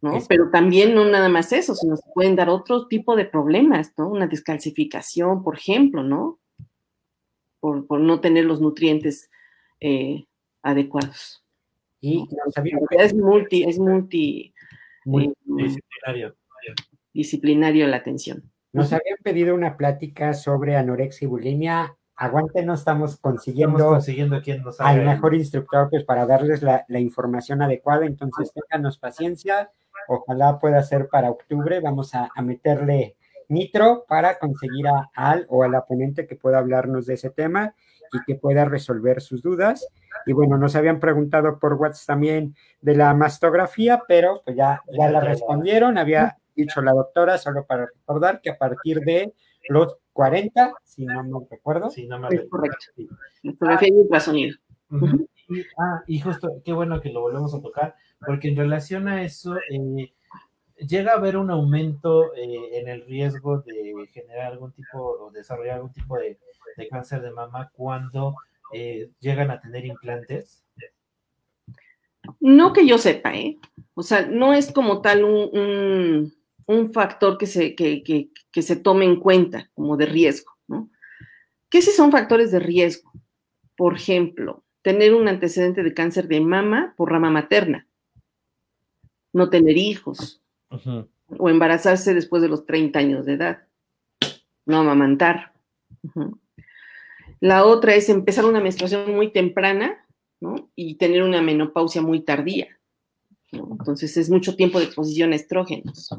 ¿no? 0.00 0.12
Pero 0.28 0.50
también 0.50 0.94
no 0.94 1.04
nada 1.04 1.28
más 1.28 1.52
eso, 1.52 1.74
sino 1.74 1.96
se 1.96 2.08
pueden 2.14 2.36
dar 2.36 2.48
otro 2.48 2.86
tipo 2.86 3.16
de 3.16 3.24
problemas, 3.24 3.92
¿no? 3.96 4.08
Una 4.08 4.26
descalcificación, 4.26 5.42
por 5.42 5.56
ejemplo, 5.56 6.02
¿no? 6.02 6.38
Por, 7.60 7.86
por 7.86 8.00
no 8.00 8.20
tener 8.20 8.44
los 8.44 8.60
nutrientes 8.60 9.30
eh, 9.80 10.26
adecuados. 10.62 11.44
Y 12.00 12.24
Es 12.90 13.14
multi, 13.14 13.64
es 13.64 13.78
multi, 13.80 14.54
eh, 15.06 15.32
Disciplinario. 15.44 16.36
disciplinario 17.12 17.86
la 17.88 17.96
atención. 17.96 18.44
Nos 18.72 18.92
habían 18.92 19.18
pedido 19.24 19.54
una 19.54 19.76
plática 19.76 20.34
sobre 20.34 20.76
anorexia 20.76 21.24
y 21.26 21.28
bulimia. 21.28 21.96
Aguante, 22.20 22.64
no 22.64 22.74
estamos 22.74 23.12
Estamos 23.12 23.20
consiguiendo 23.20 23.86
consiguiendo 23.86 24.42
quien 24.42 24.62
nos 24.62 24.80
al 24.80 25.04
mejor 25.04 25.34
instructor 25.34 25.88
pues 25.88 26.02
para 26.02 26.26
darles 26.26 26.62
la, 26.62 26.84
la 26.88 26.98
información 26.98 27.62
adecuada. 27.62 28.06
Entonces, 28.06 28.52
ténganos 28.52 28.98
paciencia. 28.98 29.70
Ojalá 30.08 30.58
pueda 30.58 30.82
ser 30.82 31.08
para 31.08 31.30
octubre. 31.30 31.78
Vamos 31.78 32.16
a, 32.16 32.28
a 32.34 32.42
meterle 32.42 33.16
nitro 33.48 34.04
para 34.08 34.38
conseguir 34.40 34.88
a 34.88 35.10
Al 35.14 35.46
o 35.48 35.62
al 35.62 35.80
ponente 35.86 36.26
que 36.26 36.34
pueda 36.34 36.58
hablarnos 36.58 37.06
de 37.06 37.14
ese 37.14 37.30
tema 37.30 37.74
y 38.12 38.18
que 38.24 38.34
pueda 38.34 38.64
resolver 38.64 39.20
sus 39.20 39.40
dudas. 39.40 39.86
Y 40.26 40.32
bueno, 40.32 40.58
nos 40.58 40.74
habían 40.74 40.98
preguntado 40.98 41.60
por 41.60 41.74
WhatsApp 41.74 42.06
también 42.06 42.56
de 42.80 42.96
la 42.96 43.14
mastografía, 43.14 44.02
pero 44.08 44.42
pues 44.44 44.56
ya, 44.56 44.82
ya 44.90 45.08
la 45.08 45.20
respondieron. 45.20 45.98
Había 45.98 46.36
dicho 46.56 46.82
la 46.82 46.92
doctora, 46.92 47.38
solo 47.38 47.64
para 47.64 47.86
recordar 47.86 48.40
que 48.40 48.50
a 48.50 48.58
partir 48.58 49.00
de 49.00 49.32
los 49.68 49.96
40, 50.12 50.72
si 50.84 51.04
no 51.06 51.22
me 51.24 51.46
recuerdo, 51.50 51.90
Sí, 51.90 52.06
no 52.06 52.18
me 52.18 52.28
Es 52.28 52.48
correcto. 52.48 52.86
Fotografía 53.42 53.88
y 53.88 53.92
ultrasonido. 53.92 54.56
Y, 55.48 55.62
ah, 55.78 56.02
y 56.06 56.20
justo, 56.20 56.60
qué 56.64 56.72
bueno 56.72 57.00
que 57.00 57.10
lo 57.10 57.20
volvemos 57.22 57.54
a 57.54 57.62
tocar, 57.62 57.94
porque 58.26 58.48
en 58.48 58.56
relación 58.56 59.08
a 59.08 59.22
eso, 59.22 59.56
eh, 59.70 60.12
llega 60.76 61.12
a 61.12 61.16
haber 61.16 61.36
un 61.36 61.50
aumento 61.50 62.34
eh, 62.34 62.78
en 62.80 62.88
el 62.88 63.04
riesgo 63.06 63.62
de 63.62 63.94
generar 64.12 64.52
algún 64.52 64.72
tipo 64.72 64.98
o 64.98 65.30
desarrollar 65.30 65.76
algún 65.76 65.92
tipo 65.92 66.16
de, 66.18 66.38
de 66.76 66.88
cáncer 66.88 67.22
de 67.22 67.30
mama 67.30 67.70
cuando 67.74 68.34
eh, 68.74 69.10
llegan 69.20 69.50
a 69.50 69.60
tener 69.60 69.86
implantes. 69.86 70.64
No 72.40 72.72
que 72.72 72.86
yo 72.86 72.98
sepa, 72.98 73.34
¿eh? 73.34 73.58
O 73.94 74.02
sea, 74.02 74.26
no 74.26 74.52
es 74.52 74.70
como 74.72 75.00
tal 75.00 75.24
un, 75.24 75.48
un- 75.58 76.34
un 76.68 76.92
factor 76.92 77.36
que 77.38 77.46
se, 77.46 77.74
que, 77.74 78.02
que- 78.04 78.30
que 78.52 78.62
se 78.62 78.76
tome 78.76 79.04
en 79.04 79.16
cuenta 79.18 79.70
como 79.74 79.96
de 79.96 80.06
riesgo, 80.06 80.52
¿no? 80.68 80.90
¿Qué 81.70 81.82
si 81.82 81.90
son 81.90 82.12
factores 82.12 82.50
de 82.52 82.60
riesgo? 82.60 83.10
Por 83.76 83.94
ejemplo, 83.96 84.64
tener 84.82 85.14
un 85.14 85.28
antecedente 85.28 85.82
de 85.82 85.92
cáncer 85.94 86.28
de 86.28 86.40
mama 86.40 86.94
por 86.96 87.10
rama 87.10 87.30
materna, 87.30 87.86
no 89.32 89.50
tener 89.50 89.76
hijos 89.76 90.42
o 91.38 91.48
embarazarse 91.50 92.14
después 92.14 92.42
de 92.42 92.48
los 92.48 92.64
30 92.66 92.98
años 93.00 93.26
de 93.26 93.34
edad, 93.34 93.66
no 94.66 94.78
amamantar. 94.80 95.52
La 97.40 97.64
otra 97.64 97.94
es 97.94 98.08
empezar 98.08 98.44
una 98.44 98.60
menstruación 98.60 99.14
muy 99.14 99.30
temprana 99.32 100.04
¿no? 100.40 100.70
y 100.74 100.96
tener 100.96 101.22
una 101.22 101.40
menopausia 101.42 102.02
muy 102.02 102.20
tardía. 102.20 102.78
¿no? 103.52 103.68
Entonces 103.78 104.16
es 104.16 104.28
mucho 104.30 104.56
tiempo 104.56 104.78
de 104.78 104.86
exposición 104.86 105.32
a 105.32 105.36
estrógenos. 105.36 106.10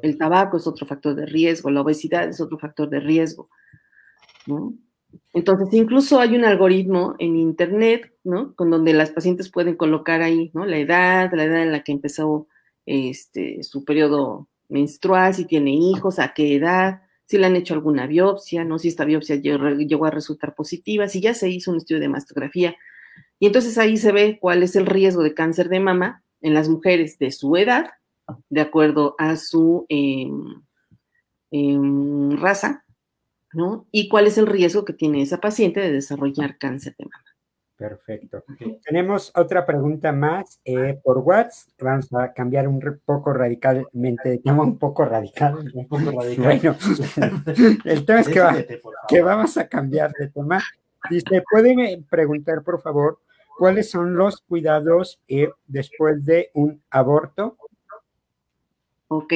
El 0.00 0.16
tabaco 0.16 0.56
es 0.56 0.66
otro 0.66 0.86
factor 0.86 1.14
de 1.14 1.26
riesgo, 1.26 1.70
la 1.70 1.82
obesidad 1.82 2.28
es 2.28 2.40
otro 2.40 2.58
factor 2.58 2.88
de 2.88 3.00
riesgo. 3.00 3.50
¿no? 4.46 4.74
Entonces, 5.34 5.72
incluso 5.74 6.20
hay 6.20 6.36
un 6.36 6.44
algoritmo 6.44 7.14
en 7.18 7.36
Internet, 7.36 8.14
¿no? 8.24 8.54
Con 8.54 8.70
donde 8.70 8.92
las 8.92 9.10
pacientes 9.10 9.50
pueden 9.50 9.76
colocar 9.76 10.22
ahí, 10.22 10.50
¿no? 10.54 10.64
La 10.64 10.78
edad, 10.78 11.30
la 11.32 11.44
edad 11.44 11.62
en 11.62 11.72
la 11.72 11.82
que 11.82 11.92
empezó 11.92 12.48
este, 12.86 13.62
su 13.62 13.84
periodo 13.84 14.48
menstrual, 14.68 15.34
si 15.34 15.44
tiene 15.44 15.74
hijos, 15.74 16.18
a 16.18 16.32
qué 16.34 16.56
edad, 16.56 17.02
si 17.24 17.38
le 17.38 17.46
han 17.46 17.56
hecho 17.56 17.74
alguna 17.74 18.06
biopsia, 18.06 18.64
¿no? 18.64 18.78
Si 18.78 18.88
esta 18.88 19.04
biopsia 19.04 19.36
llegó, 19.36 20.06
a 20.06 20.10
resultar 20.10 20.54
positiva, 20.54 21.08
si 21.08 21.20
ya 21.20 21.34
se 21.34 21.48
hizo 21.48 21.70
un 21.70 21.78
estudio 21.78 22.00
de 22.00 22.08
mastografía. 22.08 22.74
Y 23.38 23.46
entonces 23.46 23.78
ahí 23.78 23.96
se 23.96 24.12
ve 24.12 24.38
cuál 24.40 24.62
es 24.62 24.76
el 24.76 24.86
riesgo 24.86 25.22
de 25.22 25.34
cáncer 25.34 25.68
de 25.68 25.80
mama 25.80 26.22
en 26.40 26.54
las 26.54 26.68
mujeres 26.68 27.18
de 27.18 27.30
su 27.30 27.56
edad, 27.56 27.86
de 28.48 28.60
acuerdo 28.60 29.14
a 29.18 29.36
su 29.36 29.86
em, 29.88 30.62
em, 31.50 32.36
raza, 32.38 32.84
¿no? 33.52 33.86
Y 33.90 34.08
cuál 34.08 34.26
es 34.26 34.38
el 34.38 34.46
riesgo 34.46 34.84
que 34.84 34.92
tiene 34.92 35.22
esa 35.22 35.38
paciente 35.38 35.80
de 35.80 35.92
desarrollar 35.92 36.58
cáncer 36.58 36.94
de 36.98 37.04
mama. 37.04 37.24
Perfecto. 37.76 38.44
Tenemos 38.84 39.32
otra 39.34 39.66
pregunta 39.66 40.12
más 40.12 40.60
eh, 40.64 41.00
por 41.02 41.18
WhatsApp. 41.18 41.68
Vamos 41.80 42.12
a 42.14 42.32
cambiar 42.32 42.68
un 42.68 42.80
poco 43.04 43.32
radicalmente 43.32 44.28
de 44.28 44.38
tema, 44.38 44.62
un 44.62 44.78
poco 44.78 45.04
radical. 45.04 45.68
Un 45.74 45.88
poco 45.88 46.12
radical. 46.12 46.44
Bueno, 46.44 46.76
el 47.84 48.04
tema 48.04 48.20
es 48.20 48.28
que, 48.28 48.40
va- 48.40 49.24
vamos 49.24 49.56
a 49.56 49.66
cambiar 49.66 50.12
de 50.12 50.28
tema. 50.28 50.62
Dice, 51.10 51.42
¿pueden 51.50 52.04
preguntar, 52.04 52.62
por 52.62 52.80
favor, 52.80 53.18
cuáles 53.58 53.90
son 53.90 54.14
los 54.14 54.40
cuidados 54.42 55.20
eh, 55.26 55.50
después 55.66 56.24
de 56.24 56.50
un 56.54 56.80
aborto? 56.88 57.56
Ok. 59.14 59.32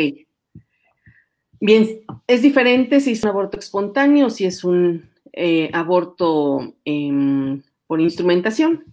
Bien, 1.60 1.86
es 2.26 2.42
diferente 2.42 3.00
si 3.00 3.12
es 3.12 3.22
un 3.22 3.30
aborto 3.30 3.58
espontáneo 3.58 4.26
o 4.26 4.30
si 4.30 4.44
es 4.44 4.62
un 4.64 5.08
eh, 5.32 5.70
aborto 5.72 6.74
em, 6.84 7.62
por 7.86 8.00
instrumentación, 8.00 8.84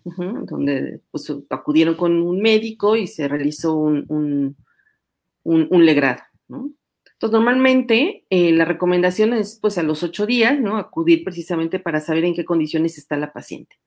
donde 0.48 1.02
pues, 1.12 1.32
acudieron 1.50 1.96
con 1.96 2.22
un 2.22 2.42
médico 2.42 2.96
y 2.96 3.08
se 3.08 3.28
realizó 3.28 3.76
un, 3.76 4.06
un- 4.08 4.56
un- 5.70 5.86
legrado. 5.86 6.22
Entonces, 6.50 7.32
normalmente 7.34 8.26
eh, 8.30 8.52
la 8.52 8.66
recomendación 8.66 9.34
es 9.34 9.58
pues 9.62 9.78
a 9.78 9.84
los 9.84 10.04
ocho 10.04 10.26
días, 10.26 10.60
¿no? 10.60 10.78
Acudir 10.78 11.24
precisamente 11.24 11.80
para 11.80 12.00
saber 12.02 12.26
en 12.26 12.34
qué 12.34 12.44
condiciones 12.46 12.98
está 12.98 13.16
la 13.18 13.32
paciente. 13.34 13.78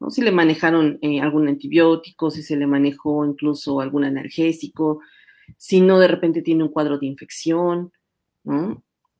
¿no? 0.00 0.10
Si 0.10 0.22
le 0.22 0.32
manejaron 0.32 0.98
eh, 1.02 1.20
algún 1.20 1.48
antibiótico, 1.48 2.30
si 2.30 2.42
se 2.42 2.56
le 2.56 2.66
manejó 2.66 3.24
incluso 3.26 3.80
algún 3.80 4.04
analgésico, 4.04 5.00
si 5.56 5.80
no 5.80 5.98
de 5.98 6.08
repente 6.08 6.42
tiene 6.42 6.64
un 6.64 6.70
cuadro 6.70 6.98
de 6.98 7.06
infección. 7.06 7.92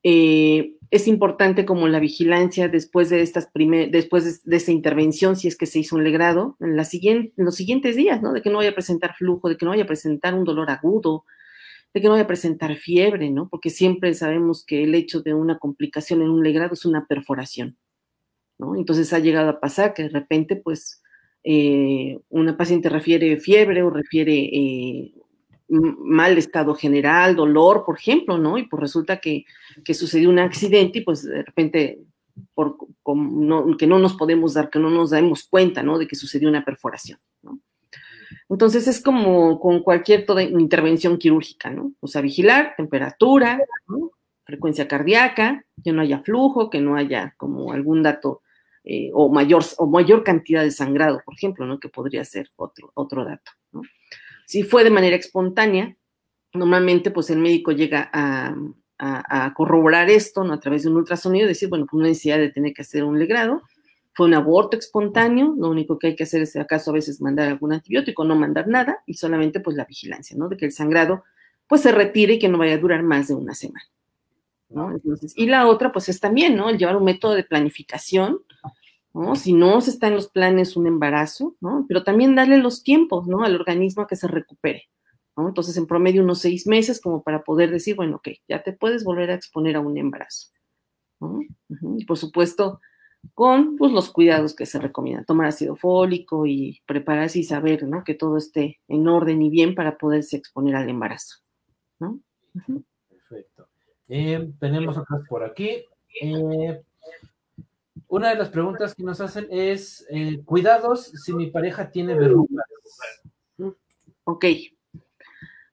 Eh, 0.03 0.73
es 0.89 1.07
importante 1.07 1.65
como 1.65 1.87
la 1.87 1.99
vigilancia 1.99 2.69
después 2.69 3.09
de 3.09 3.21
estas 3.21 3.49
después 3.53 4.43
de, 4.45 4.55
esa 4.55 4.71
intervención, 4.71 5.35
si 5.35 5.47
es 5.47 5.57
que 5.57 5.65
se 5.65 5.79
hizo 5.79 5.95
un 5.95 6.03
legrado, 6.03 6.55
en, 6.59 6.77
los 6.77 7.55
siguientes 7.55 7.95
días, 7.95 8.21
¿no? 8.21 8.31
De 8.31 8.41
que 8.41 8.49
no 8.49 8.57
vaya 8.57 8.69
a 8.69 8.75
presentar 8.75 9.15
flujo, 9.15 9.49
de 9.49 9.57
que 9.57 9.65
no 9.65 9.71
vaya 9.71 9.83
a 9.83 9.87
presentar 9.87 10.33
un 10.33 10.45
dolor 10.45 10.69
agudo, 10.69 11.25
de 11.93 11.99
que 12.01 12.07
no 12.07 12.13
vaya 12.13 12.23
a 12.23 12.27
presentar 12.27 12.75
fiebre. 12.77 13.33
Porque 13.49 13.69
siempre 13.69 14.13
sabemos 14.13 14.63
que 14.65 14.83
el 14.83 14.95
hecho 14.95 15.21
de 15.21 15.33
una 15.33 15.59
complicación 15.59 16.21
en 16.21 16.29
un 16.29 16.43
legrado 16.43 16.73
es 16.73 16.85
una 16.85 17.05
perforación. 17.05 17.77
Entonces 18.77 19.13
ha 19.13 19.19
llegado 19.19 19.49
a 19.49 19.59
pasar 19.59 19.93
que 19.93 20.03
de 20.03 20.09
repente, 20.09 20.55
pues, 20.55 21.01
eh, 21.43 22.19
una 22.29 22.57
paciente 22.57 22.89
refiere 22.89 23.37
fiebre 23.37 23.83
o 23.83 23.89
refiere 23.89 24.33
eh, 24.33 25.13
mal 25.69 26.37
estado 26.37 26.75
general, 26.75 27.35
dolor, 27.35 27.83
por 27.85 27.97
ejemplo, 27.97 28.37
¿no? 28.37 28.57
Y 28.57 28.67
pues 28.67 28.79
resulta 28.81 29.17
que, 29.19 29.45
que 29.83 29.93
sucedió 29.93 30.29
un 30.29 30.39
accidente 30.39 30.99
y 30.99 31.01
pues 31.01 31.23
de 31.23 31.43
repente, 31.43 31.99
por, 32.53 32.77
com- 33.03 33.47
no- 33.47 33.75
que 33.77 33.87
no 33.87 33.99
nos 33.99 34.13
podemos 34.13 34.53
dar, 34.53 34.69
que 34.69 34.79
no 34.79 34.89
nos 34.89 35.09
damos 35.11 35.43
cuenta, 35.47 35.83
¿no? 35.83 35.97
De 35.97 36.07
que 36.07 36.15
sucedió 36.15 36.49
una 36.49 36.63
perforación, 36.65 37.19
¿no? 37.41 37.59
Entonces 38.49 38.87
es 38.87 39.01
como 39.01 39.59
con 39.59 39.81
cualquier 39.83 40.25
toda 40.25 40.43
intervención 40.43 41.17
quirúrgica, 41.17 41.69
¿no? 41.69 41.93
O 41.99 42.07
sea, 42.07 42.21
vigilar, 42.21 42.73
temperatura, 42.77 43.59
¿no? 43.87 44.11
frecuencia 44.45 44.87
cardíaca, 44.87 45.65
que 45.83 45.91
no 45.91 46.01
haya 46.01 46.19
flujo, 46.19 46.69
que 46.69 46.79
no 46.79 46.95
haya 46.95 47.33
como 47.35 47.73
algún 47.73 48.01
dato 48.01 48.41
eh, 48.85 49.11
o, 49.13 49.27
mayor, 49.29 49.61
o 49.77 49.87
mayor 49.87 50.23
cantidad 50.23 50.63
de 50.63 50.71
sangrado, 50.71 51.21
por 51.25 51.33
ejemplo, 51.35 51.65
¿no? 51.65 51.79
Que 51.81 51.89
podría 51.89 52.23
ser 52.23 52.49
otro, 52.55 52.91
otro 52.95 53.25
dato, 53.25 53.51
¿no? 53.73 53.81
Si 54.47 54.63
fue 54.63 54.83
de 54.85 54.91
manera 54.91 55.17
espontánea, 55.17 55.95
normalmente 56.53 57.11
pues 57.11 57.29
el 57.31 57.39
médico 57.39 57.71
llega 57.73 58.09
a, 58.13 58.55
a- 58.99 59.45
a 59.47 59.53
corroborar 59.53 60.09
esto, 60.09 60.43
¿no? 60.45 60.53
A 60.53 60.59
través 60.61 60.83
de 60.83 60.89
un 60.89 60.97
ultrasonido 60.97 61.45
y 61.45 61.49
decir, 61.49 61.69
bueno, 61.69 61.85
pues 61.89 61.99
no 61.99 62.05
hay 62.05 62.11
necesidad 62.11 62.39
de 62.39 62.51
tener 62.51 62.73
que 62.73 62.83
hacer 62.83 63.03
un 63.03 63.19
legrado, 63.19 63.63
fue 64.13 64.27
un 64.27 64.35
aborto 64.35 64.77
espontáneo, 64.77 65.55
lo 65.57 65.69
único 65.69 65.99
que 65.99 66.07
hay 66.07 66.15
que 66.15 66.23
hacer 66.23 66.41
es, 66.43 66.55
acaso, 66.55 66.91
a 66.91 66.95
veces 66.95 67.21
mandar 67.21 67.49
algún 67.49 67.73
antibiótico, 67.73 68.25
no 68.25 68.35
mandar 68.37 68.67
nada, 68.69 69.03
y 69.07 69.15
solamente 69.15 69.59
pues 69.61 69.77
la 69.77 69.85
vigilancia, 69.85 70.37
¿no? 70.37 70.49
De 70.49 70.57
que 70.57 70.65
el 70.67 70.71
sangrado 70.73 71.23
pues 71.67 71.81
se 71.81 71.91
retire 71.93 72.35
y 72.35 72.39
que 72.39 72.49
no 72.49 72.59
vaya 72.59 72.75
a 72.75 72.79
durar 72.79 73.03
más 73.03 73.29
de 73.29 73.35
una 73.35 73.55
semana. 73.55 73.85
¿no? 74.69 74.91
Entonces, 74.91 75.33
y 75.37 75.47
la 75.47 75.67
otra, 75.67 75.91
pues 75.93 76.09
es 76.09 76.19
también, 76.19 76.55
¿no? 76.57 76.69
El 76.69 76.77
llevar 76.77 76.97
un 76.97 77.05
método 77.05 77.35
de 77.35 77.43
planificación, 77.45 78.39
Si 79.35 79.53
no 79.53 79.81
se 79.81 79.89
está 79.89 80.07
en 80.07 80.15
los 80.15 80.27
planes 80.29 80.77
un 80.77 80.85
embarazo, 80.85 81.55
¿no? 81.59 81.85
Pero 81.87 82.03
también 82.03 82.35
darle 82.35 82.57
los 82.57 82.83
tiempos, 82.83 83.27
¿no? 83.27 83.43
Al 83.43 83.55
organismo 83.55 84.03
a 84.03 84.07
que 84.07 84.15
se 84.15 84.27
recupere. 84.27 84.89
Entonces, 85.45 85.77
en 85.77 85.85
promedio 85.85 86.23
unos 86.23 86.39
seis 86.39 86.65
meses 86.65 86.99
como 86.99 87.21
para 87.21 87.43
poder 87.43 87.69
decir, 87.69 87.95
bueno, 87.95 88.17
ok, 88.17 88.29
ya 88.47 88.63
te 88.63 88.73
puedes 88.73 89.03
volver 89.03 89.29
a 89.29 89.35
exponer 89.35 89.75
a 89.75 89.81
un 89.81 89.97
embarazo, 89.97 90.49
Y 91.97 92.05
por 92.05 92.17
supuesto, 92.17 92.79
con 93.33 93.75
pues, 93.75 93.91
los 93.91 94.11
cuidados 94.11 94.55
que 94.55 94.65
se 94.65 94.79
recomiendan, 94.79 95.25
tomar 95.25 95.47
ácido 95.47 95.75
fólico 95.75 96.47
y 96.47 96.81
prepararse 96.87 97.39
y 97.39 97.43
saber, 97.43 97.83
¿no? 97.83 98.03
Que 98.03 98.15
todo 98.15 98.37
esté 98.37 98.79
en 98.87 99.07
orden 99.07 99.41
y 99.41 99.49
bien 99.49 99.75
para 99.75 99.97
poderse 99.97 100.37
exponer 100.37 100.75
al 100.75 100.89
embarazo. 100.89 101.37
Perfecto. 103.09 103.67
Eh, 104.07 104.51
tenemos 104.59 104.97
otras 104.97 105.21
por 105.27 105.43
aquí. 105.43 105.83
Eh, 106.21 106.81
una 108.07 108.29
de 108.29 108.35
las 108.35 108.49
preguntas 108.49 108.95
que 108.95 109.03
nos 109.03 109.21
hacen 109.21 109.47
es, 109.49 110.05
eh, 110.09 110.41
cuidados 110.45 111.11
si 111.23 111.33
mi 111.33 111.47
pareja 111.47 111.91
tiene 111.91 112.13
verrugas. 112.13 112.65
Ok. 114.23 114.45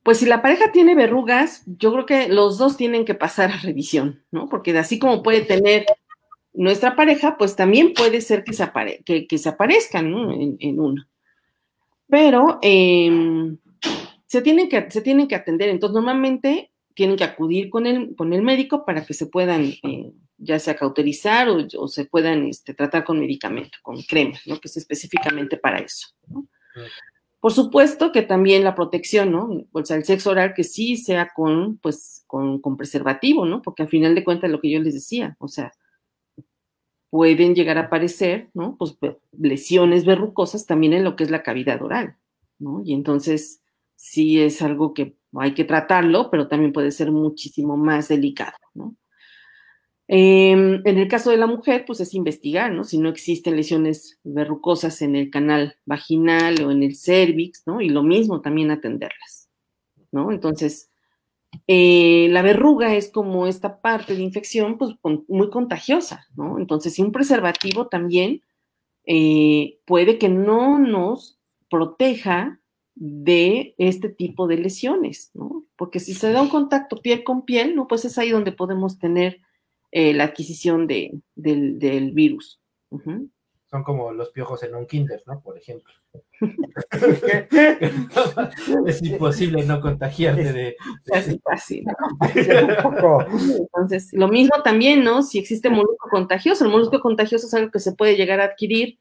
Pues 0.03 0.19
si 0.19 0.27
la 0.27 0.43
pareja 0.43 0.71
tiene 0.71 0.95
verrugas, 0.95 1.63
yo 1.67 1.93
creo 1.93 2.07
que 2.07 2.29
los 2.29 2.59
dos 2.59 2.77
tienen 2.77 3.05
que 3.05 3.15
pasar 3.15 3.51
a 3.51 3.57
revisión, 3.57 4.23
¿no? 4.31 4.49
Porque 4.49 4.77
así 4.77 4.99
como 4.99 5.23
puede 5.23 5.41
tener 5.41 5.87
nuestra 6.53 6.95
pareja, 6.95 7.37
pues 7.37 7.57
también 7.57 7.95
puede 7.95 8.21
ser 8.21 8.45
que 8.45 8.53
se, 8.53 8.71
que, 9.05 9.39
se 9.39 9.49
aparezcan 9.49 10.07
en, 10.61 10.81
uno. 10.81 11.05
Pero 12.07 12.59
em, 12.63 13.59
se, 14.27 14.43
tienen 14.43 14.69
que, 14.69 14.91
se 14.91 15.01
tienen 15.01 15.27
que 15.27 15.35
atender. 15.35 15.71
Entonces, 15.71 15.95
normalmente 15.95 16.71
tienen 16.95 17.17
que 17.17 17.25
acudir 17.25 17.71
con 17.71 17.87
el, 17.87 18.15
con 18.15 18.33
el 18.33 18.43
médico 18.43 18.85
para 18.85 19.05
que 19.05 19.15
se 19.15 19.27
puedan 19.27 19.73
eh, 19.83 20.13
ya 20.39 20.59
sea 20.59 20.77
cauterizar 20.77 21.49
o, 21.49 21.89
se 21.89 22.05
puedan 22.07 22.47
este, 22.47 22.75
tratar 22.75 23.05
con 23.05 23.21
medicamento, 23.21 23.79
con 23.83 24.03
crema, 24.03 24.39
¿no? 24.47 24.61
Que 24.61 24.69
es 24.69 24.77
específicamente 24.77 25.57
para 25.57 25.79
eso, 25.79 26.09
¿no? 26.27 26.49
Por 27.41 27.53
supuesto 27.53 28.11
que 28.11 28.23
también 28.23 28.65
la 28.65 28.75
protección, 28.75 29.31
¿no? 29.31 29.67
O 29.73 29.85
sea, 29.85 29.99
el 29.99 30.05
sexo 30.05 30.31
oral 30.31 30.55
que 30.55 30.65
sí 30.65 30.97
sea 30.97 31.31
con, 31.35 31.77
pues, 31.77 32.25
con, 32.27 32.61
preservativo, 32.79 33.45
¿no? 33.45 33.61
Porque 33.61 33.83
al 33.83 33.91
final 33.91 34.15
de 34.15 34.25
cuentas 34.25 34.51
lo 34.51 34.61
que 34.63 34.71
yo 34.71 34.81
les 34.81 34.95
decía, 34.95 35.37
o 35.39 35.47
sea, 35.47 35.73
pueden 37.11 37.55
llegar 37.55 37.77
a 37.77 37.83
aparecer, 37.83 38.49
¿no? 38.55 38.77
Pues 38.79 38.97
lesiones 39.39 40.07
verrucosas 40.07 40.65
también 40.65 40.95
en 40.95 41.05
lo 41.05 41.17
que 41.17 41.25
es 41.25 41.31
la 41.31 41.43
cavidad 41.43 41.83
oral, 41.83 42.17
¿no? 42.59 42.81
Y 42.83 42.95
entonces 42.95 43.61
sí 43.95 44.41
es 44.41 44.63
algo 44.63 44.95
que 44.95 45.15
hay 45.35 45.53
que 45.53 45.65
tratarlo, 45.65 46.31
pero 46.31 46.49
también 46.49 46.73
puede 46.73 46.93
ser 46.93 47.13
muchísimo 47.13 47.77
más 47.77 48.09
delicado, 48.09 48.57
¿no? 48.73 48.97
Em, 50.07 50.83
en 50.85 50.99
el 50.99 51.09
caso 51.09 51.31
de 51.31 51.39
la 51.39 51.47
mujer, 51.47 51.85
pues 51.87 52.01
es 52.01 52.13
investigar, 52.15 52.73
¿no? 52.73 52.85
Si 52.85 52.99
no 52.99 53.09
existen 53.09 53.57
lesiones 53.57 54.19
verrucosas 54.23 55.01
en 55.01 55.17
el 55.17 55.31
canal 55.31 55.77
vaginal 55.87 56.63
o 56.63 56.71
en 56.71 56.83
el 56.83 56.95
cervix, 56.95 57.63
¿no? 57.67 57.81
Y 57.81 57.89
lo 57.89 58.03
mismo 58.03 58.43
también 58.43 58.71
atenderlas, 58.71 59.49
¿no? 60.13 60.31
Entonces, 60.31 60.91
eh, 61.67 62.29
la 62.31 62.43
verruga 62.43 62.95
es 62.95 63.11
como 63.11 63.47
esta 63.47 63.81
parte 63.81 64.15
de 64.15 64.23
infección, 64.23 64.77
pues 64.77 64.95
muy 65.29 65.51
contagiosa, 65.51 66.27
¿no? 66.37 66.59
Entonces, 66.59 66.95
si 66.95 67.03
un 67.03 67.13
preservativo 67.13 67.87
también 67.89 68.43
eh, 69.07 69.79
puede 69.87 70.19
que 70.19 70.29
no 70.29 70.79
nos 70.79 71.39
proteja 71.71 72.61
de 72.95 73.75
este 73.79 74.09
tipo 74.09 74.47
de 74.47 74.59
lesiones, 74.59 75.31
¿no? 75.35 75.65
Porque 75.77 75.99
si 75.99 76.15
se 76.15 76.31
da 76.33 76.43
un 76.43 76.49
contacto 76.49 76.97
piel 76.97 77.25
con 77.25 77.45
piel, 77.45 77.75
¿no? 77.75 77.89
Pues 77.89 78.05
es 78.05 78.19
ahí 78.19 78.31
donde 78.31 78.53
podemos 78.53 78.99
tener 78.99 79.41
eh, 79.97 80.13
la 80.13 80.25
adquisición 80.25 80.89
de, 80.89 81.13
del, 81.37 82.11
virus. 82.15 82.61
Son 83.71 83.85
como 83.85 84.11
los 84.11 84.31
piojos 84.31 84.65
en 84.65 84.75
un 84.75 84.89
kinder, 84.89 85.23
¿no? 85.25 85.41
Por 85.41 85.57
ejemplo. 85.57 85.95
es 88.89 89.03
imposible 89.05 89.63
no 89.63 89.81
contagiarte 89.81 90.53
de... 90.53 90.77
Es 91.07 91.39
fácil. 91.45 91.85
Entonces, 93.61 94.13
lo 94.15 94.27
mismo 94.27 94.63
también, 94.65 95.05
¿no? 95.05 95.23
Si 95.23 95.39
existe 95.39 95.71
molusco 95.71 96.09
contagioso, 96.11 96.65
el 96.65 96.73
molusco 96.73 96.99
contagioso 96.99 97.47
es 97.47 97.55
algo 97.55 97.71
que 97.71 97.79
se 97.79 97.93
puede 97.93 98.17
llegar 98.17 98.41
a 98.41 98.47
adquirir 98.47 98.99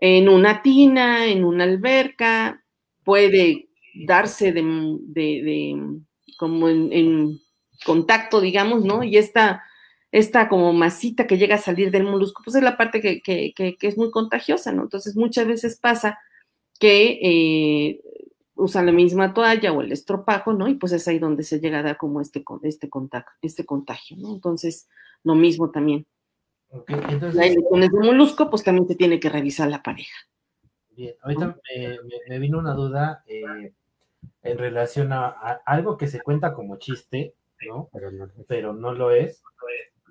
en 0.00 0.28
una 0.28 0.60
tina, 0.60 1.28
en 1.28 1.46
una 1.46 1.64
alberca, 1.64 2.62
puede 3.04 3.70
darse 4.06 4.52
de, 4.52 4.62
de, 5.00 5.98
como 6.38 6.68
en, 6.68 6.92
en, 6.92 7.40
contacto, 7.86 8.42
digamos, 8.42 8.84
¿no? 8.84 9.02
Y 9.02 9.16
esta 9.16 9.62
esta 10.12 10.48
como 10.48 10.72
masita 10.72 11.26
que 11.26 11.38
llega 11.38 11.54
a 11.54 11.58
salir 11.58 11.90
del 11.90 12.04
molusco, 12.04 12.42
pues 12.44 12.56
es 12.56 12.62
la 12.62 12.76
parte 12.76 13.00
que, 13.00 13.20
que, 13.22 13.52
que, 13.54 13.76
es 13.80 13.96
muy 13.96 14.10
contagiosa, 14.10 14.72
¿no? 14.72 14.82
Entonces 14.82 15.16
muchas 15.16 15.46
veces 15.46 15.76
pasa 15.76 16.18
que 16.80 17.18
eh, 17.22 18.00
usan 18.56 18.86
la 18.86 18.92
misma 18.92 19.32
toalla 19.32 19.72
o 19.72 19.82
el 19.82 19.92
estropajo, 19.92 20.52
¿no? 20.52 20.68
Y 20.68 20.74
pues 20.74 20.92
es 20.92 21.06
ahí 21.06 21.18
donde 21.18 21.44
se 21.44 21.60
llega 21.60 21.78
a 21.78 21.82
dar 21.82 21.96
como 21.96 22.20
este, 22.20 22.44
este, 22.62 22.88
contacto, 22.90 23.32
este 23.42 23.64
contagio, 23.64 24.16
¿no? 24.16 24.32
Entonces, 24.32 24.88
lo 25.22 25.34
mismo 25.34 25.70
también. 25.70 26.06
Okay, 26.70 26.96
entonces... 27.08 27.34
La 27.34 27.44
de 27.44 27.90
molusco, 27.90 28.50
pues 28.50 28.64
también 28.64 28.88
se 28.88 28.96
tiene 28.96 29.20
que 29.20 29.28
revisar 29.28 29.68
la 29.68 29.82
pareja. 29.82 30.16
Bien, 30.90 31.14
ahorita 31.22 31.56
me, 32.28 32.38
vino 32.38 32.58
una 32.58 32.74
duda 32.74 33.22
eh, 33.26 33.72
en 34.42 34.58
relación 34.58 35.12
a, 35.12 35.28
algo 35.64 35.96
que 35.96 36.08
se 36.08 36.20
cuenta 36.20 36.52
como 36.52 36.78
chiste, 36.78 37.34
¿no? 37.66 37.88
Pero 37.92 38.10
no, 38.10 38.28
pero 38.48 38.72
no 38.72 38.92
lo 38.92 39.10
es 39.10 39.42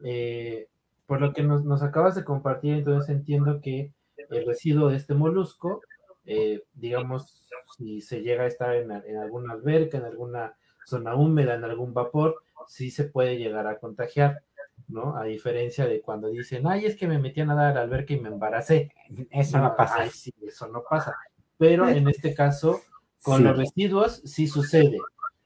eh, 0.04 0.68
por 1.06 1.22
lo 1.22 1.34
que 1.34 1.44
nos, 1.44 1.82
acabas 1.82 2.16
de 2.16 2.24
compartir, 2.24 2.76
entonces 2.76 3.10
entiendo 3.10 3.62
que 3.62 3.92
el 4.30 4.46
residuo 4.46 4.90
de 4.90 4.98
este 4.98 5.16
molusco, 5.16 5.82
eh, 6.26 6.64
digamos, 6.74 7.48
si 7.78 8.02
se 8.02 8.22
llega 8.22 8.44
a 8.44 8.48
estar 8.48 8.76
en, 8.76 8.92
alguna 8.92 9.54
alberca, 9.54 9.98
en 9.98 10.06
alguna 10.06 10.56
zona 10.86 11.16
húmeda, 11.16 11.56
en 11.56 11.64
algún 11.64 11.94
vapor, 11.94 12.44
sí 12.68 12.92
se 12.92 13.06
puede 13.06 13.38
llegar 13.38 13.66
a 13.68 13.80
contagiar, 13.80 14.44
¿no? 14.88 15.18
A 15.18 15.24
diferencia 15.24 15.88
de 15.88 16.02
cuando 16.02 16.30
dicen, 16.30 16.68
ay, 16.68 16.86
es 16.86 16.96
que 16.96 17.08
me 17.08 17.18
metí 17.18 17.42
a 17.42 17.46
nadar 17.46 17.72
a 17.72 17.74
la 17.74 17.82
alberca 17.82 18.14
y 18.14 18.20
me 18.20 18.30
embaracé. 18.30 18.92
Eso 19.32 19.58
no, 19.58 19.76
pasa. 19.76 20.08
sí, 20.10 20.34
eso 20.42 20.68
no 20.68 20.84
pasa. 20.88 21.16
Pero 21.58 21.90
en 21.90 22.08
este 22.08 22.34
caso, 22.34 22.82
con 23.24 23.44
los 23.44 23.58
residuos 23.58 24.22
sí 24.26 24.48
sucede. 24.48 24.98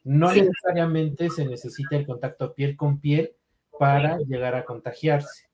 No 0.04 0.34
necesariamente 0.34 1.30
se 1.30 1.46
necesita 1.46 1.96
el 1.96 2.06
contacto 2.06 2.54
piel 2.54 2.76
con 2.76 3.00
piel, 3.00 3.34
para 3.80 4.18
llegar 4.20 4.56
a 4.56 4.66
contagiarse. 4.66 5.48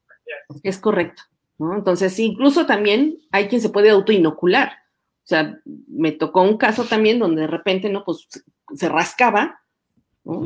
Es 0.63 0.77
correcto. 0.77 1.23
¿no? 1.57 1.75
Entonces, 1.75 2.17
incluso 2.19 2.65
también 2.65 3.19
hay 3.31 3.47
quien 3.47 3.61
se 3.61 3.69
puede 3.69 3.89
autoinocular. 3.89 4.69
O 4.69 5.27
sea, 5.29 5.59
me 5.87 6.11
tocó 6.11 6.41
un 6.41 6.57
caso 6.57 6.85
también 6.85 7.19
donde 7.19 7.41
de 7.41 7.47
repente, 7.47 7.89
¿no? 7.89 8.03
Pues 8.03 8.27
se 8.75 8.89
rascaba, 8.89 9.61
¿no? 10.23 10.45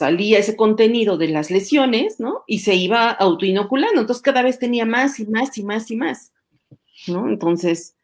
salía 0.00 0.38
ese 0.38 0.56
contenido 0.56 1.18
de 1.18 1.28
las 1.28 1.50
lesiones, 1.50 2.20
¿no? 2.20 2.42
Y 2.46 2.60
se 2.60 2.74
iba 2.74 3.10
autoinoculando. 3.10 4.00
Entonces, 4.00 4.22
cada 4.22 4.40
vez 4.40 4.58
tenía 4.58 4.86
más 4.86 5.20
y 5.20 5.26
más 5.26 5.58
y 5.58 5.62
más 5.62 5.90
y 5.90 5.96
más, 5.96 6.32
¿no? 7.06 7.28
Entonces, 7.28 7.96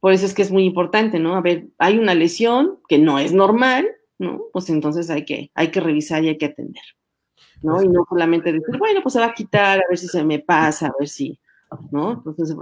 por 0.00 0.12
eso 0.12 0.26
es 0.26 0.34
que 0.34 0.42
es 0.42 0.50
muy 0.50 0.64
importante, 0.64 1.20
¿no? 1.20 1.36
A 1.36 1.40
ver, 1.40 1.68
hay 1.78 1.98
una 1.98 2.16
lesión 2.16 2.80
que 2.88 2.98
no 2.98 3.20
es 3.20 3.32
normal, 3.32 3.86
¿no? 4.18 4.42
Pues 4.52 4.70
entonces 4.70 5.08
hay 5.08 5.24
que, 5.24 5.52
hay 5.54 5.70
que 5.70 5.80
revisar 5.80 6.24
y 6.24 6.30
hay 6.30 6.38
que 6.38 6.46
atender. 6.46 6.82
¿No? 7.62 7.74
Pues 7.74 7.84
y 7.84 7.88
no 7.88 8.04
solamente 8.08 8.52
decir, 8.52 8.78
bueno, 8.78 9.00
pues 9.02 9.12
se 9.12 9.20
va 9.20 9.26
a 9.26 9.34
quitar, 9.34 9.78
a 9.78 9.88
ver 9.88 9.98
si 9.98 10.08
se 10.08 10.24
me 10.24 10.38
pasa, 10.38 10.88
a 10.88 10.94
ver 10.98 11.08
si, 11.08 11.38
¿no? 11.90 12.12
Entonces, 12.12 12.54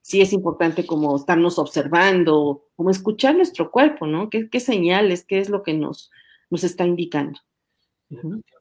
sí 0.00 0.20
es 0.20 0.32
importante 0.32 0.86
como 0.86 1.16
estarnos 1.16 1.58
observando, 1.58 2.64
como 2.76 2.90
escuchar 2.90 3.36
nuestro 3.36 3.70
cuerpo, 3.70 4.06
¿no? 4.06 4.30
¿Qué, 4.30 4.48
qué 4.48 4.60
señales, 4.60 5.24
qué 5.24 5.38
es 5.38 5.48
lo 5.48 5.62
que 5.62 5.74
nos, 5.74 6.10
nos 6.50 6.64
está 6.64 6.84
indicando? 6.84 7.38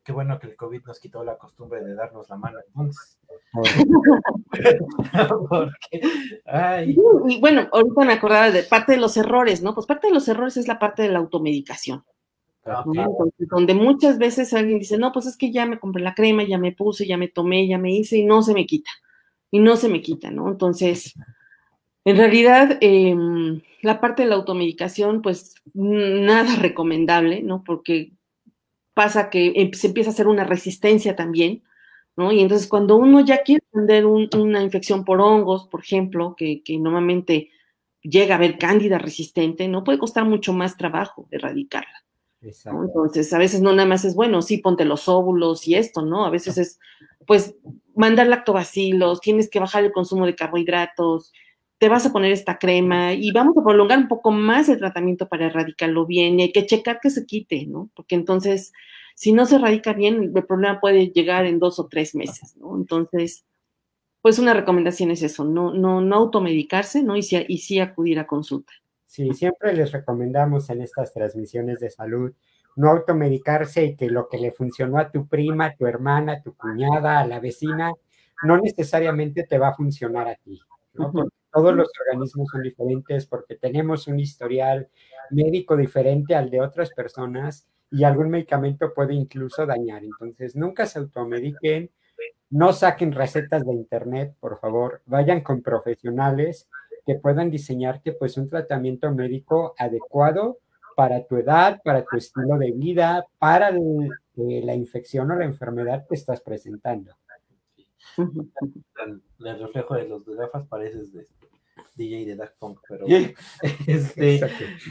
Qué 0.03 0.11
bueno 0.11 0.37
que 0.37 0.45
el 0.45 0.55
COVID 0.55 0.83
nos 0.85 0.99
quitó 0.99 1.23
la 1.23 1.35
costumbre 1.35 1.83
de 1.83 1.95
darnos 1.95 2.29
la 2.29 2.37
mano 2.37 2.59
entonces. 2.67 3.17
Y 6.85 7.39
bueno, 7.39 7.67
ahorita 7.71 8.05
me 8.05 8.13
acordaba 8.13 8.51
de 8.51 8.63
parte 8.63 8.91
de 8.91 8.99
los 8.99 9.17
errores, 9.17 9.63
¿no? 9.63 9.73
Pues 9.73 9.87
parte 9.87 10.07
de 10.07 10.13
los 10.13 10.27
errores 10.27 10.57
es 10.57 10.67
la 10.67 10.77
parte 10.77 11.01
de 11.01 11.09
la 11.09 11.19
automedicación 11.19 12.03
donde 12.63 13.73
muchas 13.73 14.17
veces 14.17 14.53
alguien 14.53 14.79
dice, 14.79 14.97
no, 14.97 15.11
pues 15.11 15.25
es 15.25 15.37
que 15.37 15.51
ya 15.51 15.65
me 15.65 15.79
compré 15.79 16.03
la 16.03 16.13
crema, 16.13 16.43
ya 16.43 16.57
me 16.57 16.71
puse, 16.71 17.07
ya 17.07 17.17
me 17.17 17.27
tomé, 17.27 17.67
ya 17.67 17.77
me 17.77 17.91
hice 17.93 18.17
y 18.17 18.25
no 18.25 18.41
se 18.41 18.53
me 18.53 18.65
quita. 18.65 18.91
Y 19.51 19.59
no 19.59 19.75
se 19.77 19.89
me 19.89 20.01
quita, 20.01 20.29
¿no? 20.29 20.49
Entonces, 20.49 21.15
en 22.05 22.17
realidad, 22.17 22.77
em, 22.81 23.61
la 23.81 23.99
parte 24.01 24.23
de 24.23 24.29
la 24.29 24.35
automedicación, 24.35 25.21
pues 25.21 25.55
nada 25.73 26.55
recomendable, 26.61 27.41
¿no? 27.41 27.63
Porque 27.63 28.11
pasa 28.93 29.29
que 29.29 29.53
em, 29.55 29.71
se 29.73 29.87
empieza 29.87 30.09
a 30.11 30.13
hacer 30.13 30.27
una 30.27 30.43
resistencia 30.43 31.15
también, 31.15 31.63
¿no? 32.17 32.31
Y 32.31 32.41
entonces 32.41 32.67
cuando 32.67 32.97
uno 32.97 33.21
ya 33.21 33.43
quiere 33.43 33.63
atender 33.71 34.05
una 34.05 34.61
infección 34.63 35.05
por 35.05 35.21
hongos, 35.21 35.67
por 35.67 35.81
ejemplo, 35.81 36.35
que, 36.35 36.63
que 36.63 36.77
normalmente 36.77 37.51
llega 38.01 38.35
a 38.35 38.37
haber 38.37 38.57
cándida 38.57 38.97
resistente, 38.97 39.67
no 39.67 39.83
puede 39.83 39.99
costar 39.99 40.25
mucho 40.25 40.53
más 40.53 40.77
trabajo 40.77 41.27
erradicarla. 41.31 42.08
Entonces, 42.41 43.33
a 43.33 43.37
veces 43.37 43.61
no 43.61 43.73
nada 43.73 43.87
más 43.87 44.05
es 44.05 44.15
bueno, 44.15 44.41
sí, 44.41 44.57
ponte 44.57 44.85
los 44.85 45.09
óvulos 45.09 45.67
y 45.67 45.75
esto, 45.75 46.01
¿no? 46.03 46.25
A 46.25 46.29
veces 46.29 46.57
es, 46.57 46.79
pues, 47.27 47.55
mandar 47.95 48.27
lactobacilos, 48.27 49.19
tienes 49.19 49.49
que 49.49 49.59
bajar 49.59 49.83
el 49.83 49.91
consumo 49.91 50.25
de 50.25 50.35
carbohidratos, 50.35 51.33
te 51.79 51.89
vas 51.89 52.05
a 52.05 52.11
poner 52.11 52.31
esta 52.31 52.57
crema 52.57 53.13
y 53.13 53.31
vamos 53.31 53.57
a 53.57 53.63
prolongar 53.63 53.99
un 53.99 54.07
poco 54.07 54.31
más 54.31 54.69
el 54.69 54.79
tratamiento 54.79 55.27
para 55.27 55.47
erradicarlo 55.47 56.05
bien 56.05 56.39
y 56.39 56.43
hay 56.43 56.51
que 56.51 56.65
checar 56.65 56.99
que 57.01 57.09
se 57.09 57.25
quite, 57.25 57.65
¿no? 57.67 57.89
Porque 57.95 58.15
entonces, 58.15 58.73
si 59.15 59.31
no 59.31 59.45
se 59.45 59.55
erradica 59.55 59.93
bien, 59.93 60.33
el 60.35 60.45
problema 60.45 60.79
puede 60.81 61.07
llegar 61.09 61.45
en 61.45 61.59
dos 61.59 61.79
o 61.79 61.87
tres 61.87 62.15
meses, 62.15 62.55
¿no? 62.57 62.75
Entonces, 62.75 63.45
pues 64.21 64.39
una 64.39 64.53
recomendación 64.53 65.11
es 65.11 65.23
eso, 65.23 65.45
no, 65.45 65.73
no, 65.73 66.01
no 66.01 66.15
automedicarse, 66.17 67.03
¿no? 67.03 67.15
Y 67.15 67.23
sí, 67.23 67.37
y 67.47 67.59
sí 67.59 67.79
acudir 67.79 68.19
a 68.19 68.27
consulta. 68.27 68.73
Sí, 69.09 69.33
siempre 69.33 69.73
les 69.73 69.91
recomendamos 69.91 70.69
en 70.69 70.83
estas 70.83 71.11
transmisiones 71.11 71.79
de 71.79 71.89
salud 71.89 72.31
no 72.75 72.91
automedicarse 72.91 73.83
y 73.83 73.95
que 73.95 74.07
lo 74.07 74.29
que 74.29 74.37
le 74.37 74.51
funcionó 74.51 74.99
a 74.99 75.09
tu 75.09 75.27
prima, 75.27 75.65
a 75.65 75.75
tu 75.75 75.87
hermana, 75.87 76.33
a 76.33 76.41
tu 76.43 76.55
cuñada, 76.55 77.19
a 77.19 77.25
la 77.25 77.39
vecina, 77.39 77.91
no 78.43 78.57
necesariamente 78.59 79.45
te 79.45 79.57
va 79.57 79.69
a 79.69 79.73
funcionar 79.73 80.27
a 80.27 80.35
ti, 80.35 80.59
¿no? 80.93 81.11
Porque 81.11 81.35
todos 81.51 81.75
los 81.75 81.89
organismos 81.99 82.49
son 82.51 82.61
diferentes, 82.61 83.25
porque 83.25 83.55
tenemos 83.55 84.05
un 84.07 84.19
historial 84.19 84.87
médico 85.31 85.75
diferente 85.75 86.35
al 86.35 86.51
de 86.51 86.61
otras 86.61 86.91
personas 86.91 87.67
y 87.89 88.03
algún 88.03 88.29
medicamento 88.29 88.93
puede 88.93 89.15
incluso 89.15 89.65
dañar. 89.65 90.03
Entonces, 90.03 90.55
nunca 90.55 90.85
se 90.85 90.99
automediquen, 90.99 91.89
no 92.51 92.73
saquen 92.73 93.11
recetas 93.13 93.65
de 93.65 93.73
internet, 93.73 94.35
por 94.39 94.59
favor, 94.59 95.01
vayan 95.07 95.41
con 95.41 95.63
profesionales 95.63 96.69
que 97.09 97.15
puedan 97.15 97.49
diseñarte 97.49 98.11
pues 98.11 98.37
un 98.37 98.47
tratamiento 98.47 99.11
médico 99.11 99.73
adecuado 99.79 100.59
para 100.95 101.25
tu 101.25 101.37
edad, 101.37 101.81
para 101.83 102.05
tu 102.05 102.17
estilo 102.17 102.55
de 102.59 102.71
vida, 102.71 103.25
para 103.39 103.69
el, 103.69 104.11
eh, 104.37 104.61
la 104.63 104.75
infección 104.75 105.31
o 105.31 105.35
la 105.35 105.45
enfermedad 105.45 106.05
que 106.07 106.13
estás 106.13 106.39
presentando. 106.41 107.15
El, 108.15 109.59
reflejo 109.59 109.95
de 109.95 110.07
los 110.07 110.23
gafas 110.23 110.67
pareces 110.67 111.11
de 111.11 111.25
DJ 111.95 112.25
de 112.27 112.35
Dark 112.35 112.53
Punk, 112.59 112.79
pero 112.87 113.07
este, 113.87 114.39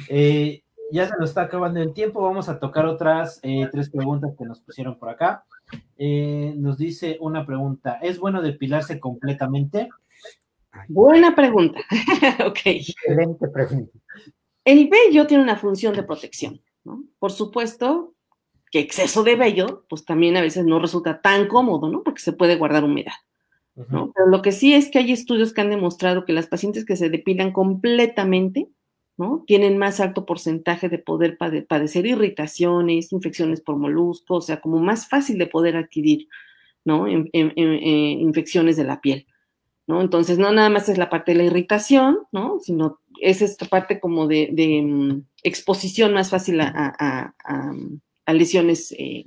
eh, 0.09 0.65
ya 0.91 1.07
se 1.07 1.17
nos 1.21 1.29
está 1.29 1.43
acabando 1.43 1.81
el 1.81 1.93
tiempo. 1.93 2.21
Vamos 2.21 2.49
a 2.49 2.59
tocar 2.59 2.85
otras 2.87 3.39
eh, 3.45 3.69
tres 3.71 3.91
preguntas 3.91 4.35
que 4.37 4.45
nos 4.45 4.59
pusieron 4.61 4.99
por 4.99 5.09
acá. 5.09 5.45
Nos 5.97 6.79
dice 6.79 7.17
una 7.21 7.47
pregunta: 7.47 8.01
¿Es 8.03 8.19
bueno 8.19 8.43
depilarse 8.43 8.99
completamente? 8.99 9.89
Buena 10.89 11.35
pregunta. 11.35 11.81
ok. 12.47 12.61
Excelente 12.65 13.49
pregunta. 13.49 13.99
El 14.65 14.89
vello 14.89 15.27
tiene 15.27 15.43
una 15.43 15.57
función 15.57 15.95
de 15.95 16.03
protección, 16.03 16.61
¿no? 16.85 17.05
Por 17.19 17.33
supuesto 17.33 18.15
que 18.71 18.81
exceso 18.81 19.25
de 19.25 19.37
vello, 19.37 19.87
pues 19.89 20.05
también 20.05 20.37
a 20.37 20.43
veces 20.43 20.65
no 20.65 20.79
resulta 20.79 21.21
tan 21.21 21.49
cómodo, 21.49 21.89
¿no? 21.89 22.03
Porque 22.03 22.21
se 22.21 22.33
puede 22.33 22.57
guardar 22.57 22.85
humedad. 22.85 23.15
¿no? 23.89 24.13
Pero 24.13 24.27
lo 24.29 24.43
que 24.43 24.51
sí 24.51 24.75
es 24.75 24.91
que 24.91 24.99
hay 24.99 25.13
estudios 25.13 25.53
que 25.53 25.61
han 25.61 25.71
demostrado 25.71 26.25
que 26.25 26.33
las 26.33 26.49
pacientes 26.49 26.85
que 26.85 26.97
se 26.97 27.11
depilan 27.11 27.53
completamente, 27.53 28.69
¿no? 29.17 29.45
Tienen 29.47 29.79
más 29.79 30.01
alto 30.01 30.27
porcentaje 30.27 30.89
de 30.89 30.99
poder 30.99 31.39
padecer 31.39 32.07
irritaciones, 32.07 33.13
infecciones 33.13 33.61
por 33.61 33.77
moluscos, 33.77 34.45
o 34.45 34.47
sea, 34.47 34.61
como 34.61 34.81
más 34.81 35.09
fácil 35.09 35.39
de 35.39 35.47
poder 35.47 35.77
adquirir, 35.77 36.27
¿no? 36.85 37.07
Infecciones 37.09 38.77
de 38.77 38.85
la 38.85 39.01
piel, 39.01 39.28
¿no? 39.89 40.03
Entonces, 40.03 40.39
no 40.39 40.53
nada 40.53 40.69
más 40.69 40.89
es 40.89 40.99
la 40.99 41.09
parte 41.09 41.33
de 41.33 41.39
la 41.39 41.45
irritación, 41.45 42.19
¿no? 42.31 42.61
Sino 42.61 43.01
es 43.21 43.43
esta 43.43 43.67
parte 43.67 43.99
como 43.99 44.29
de, 44.29 44.53
mm, 44.87 45.23
exposición 45.43 46.13
más 46.13 46.31
fácil 46.31 46.61
a, 46.61 47.35
lesiones, 48.27 48.93
eh, 48.93 49.27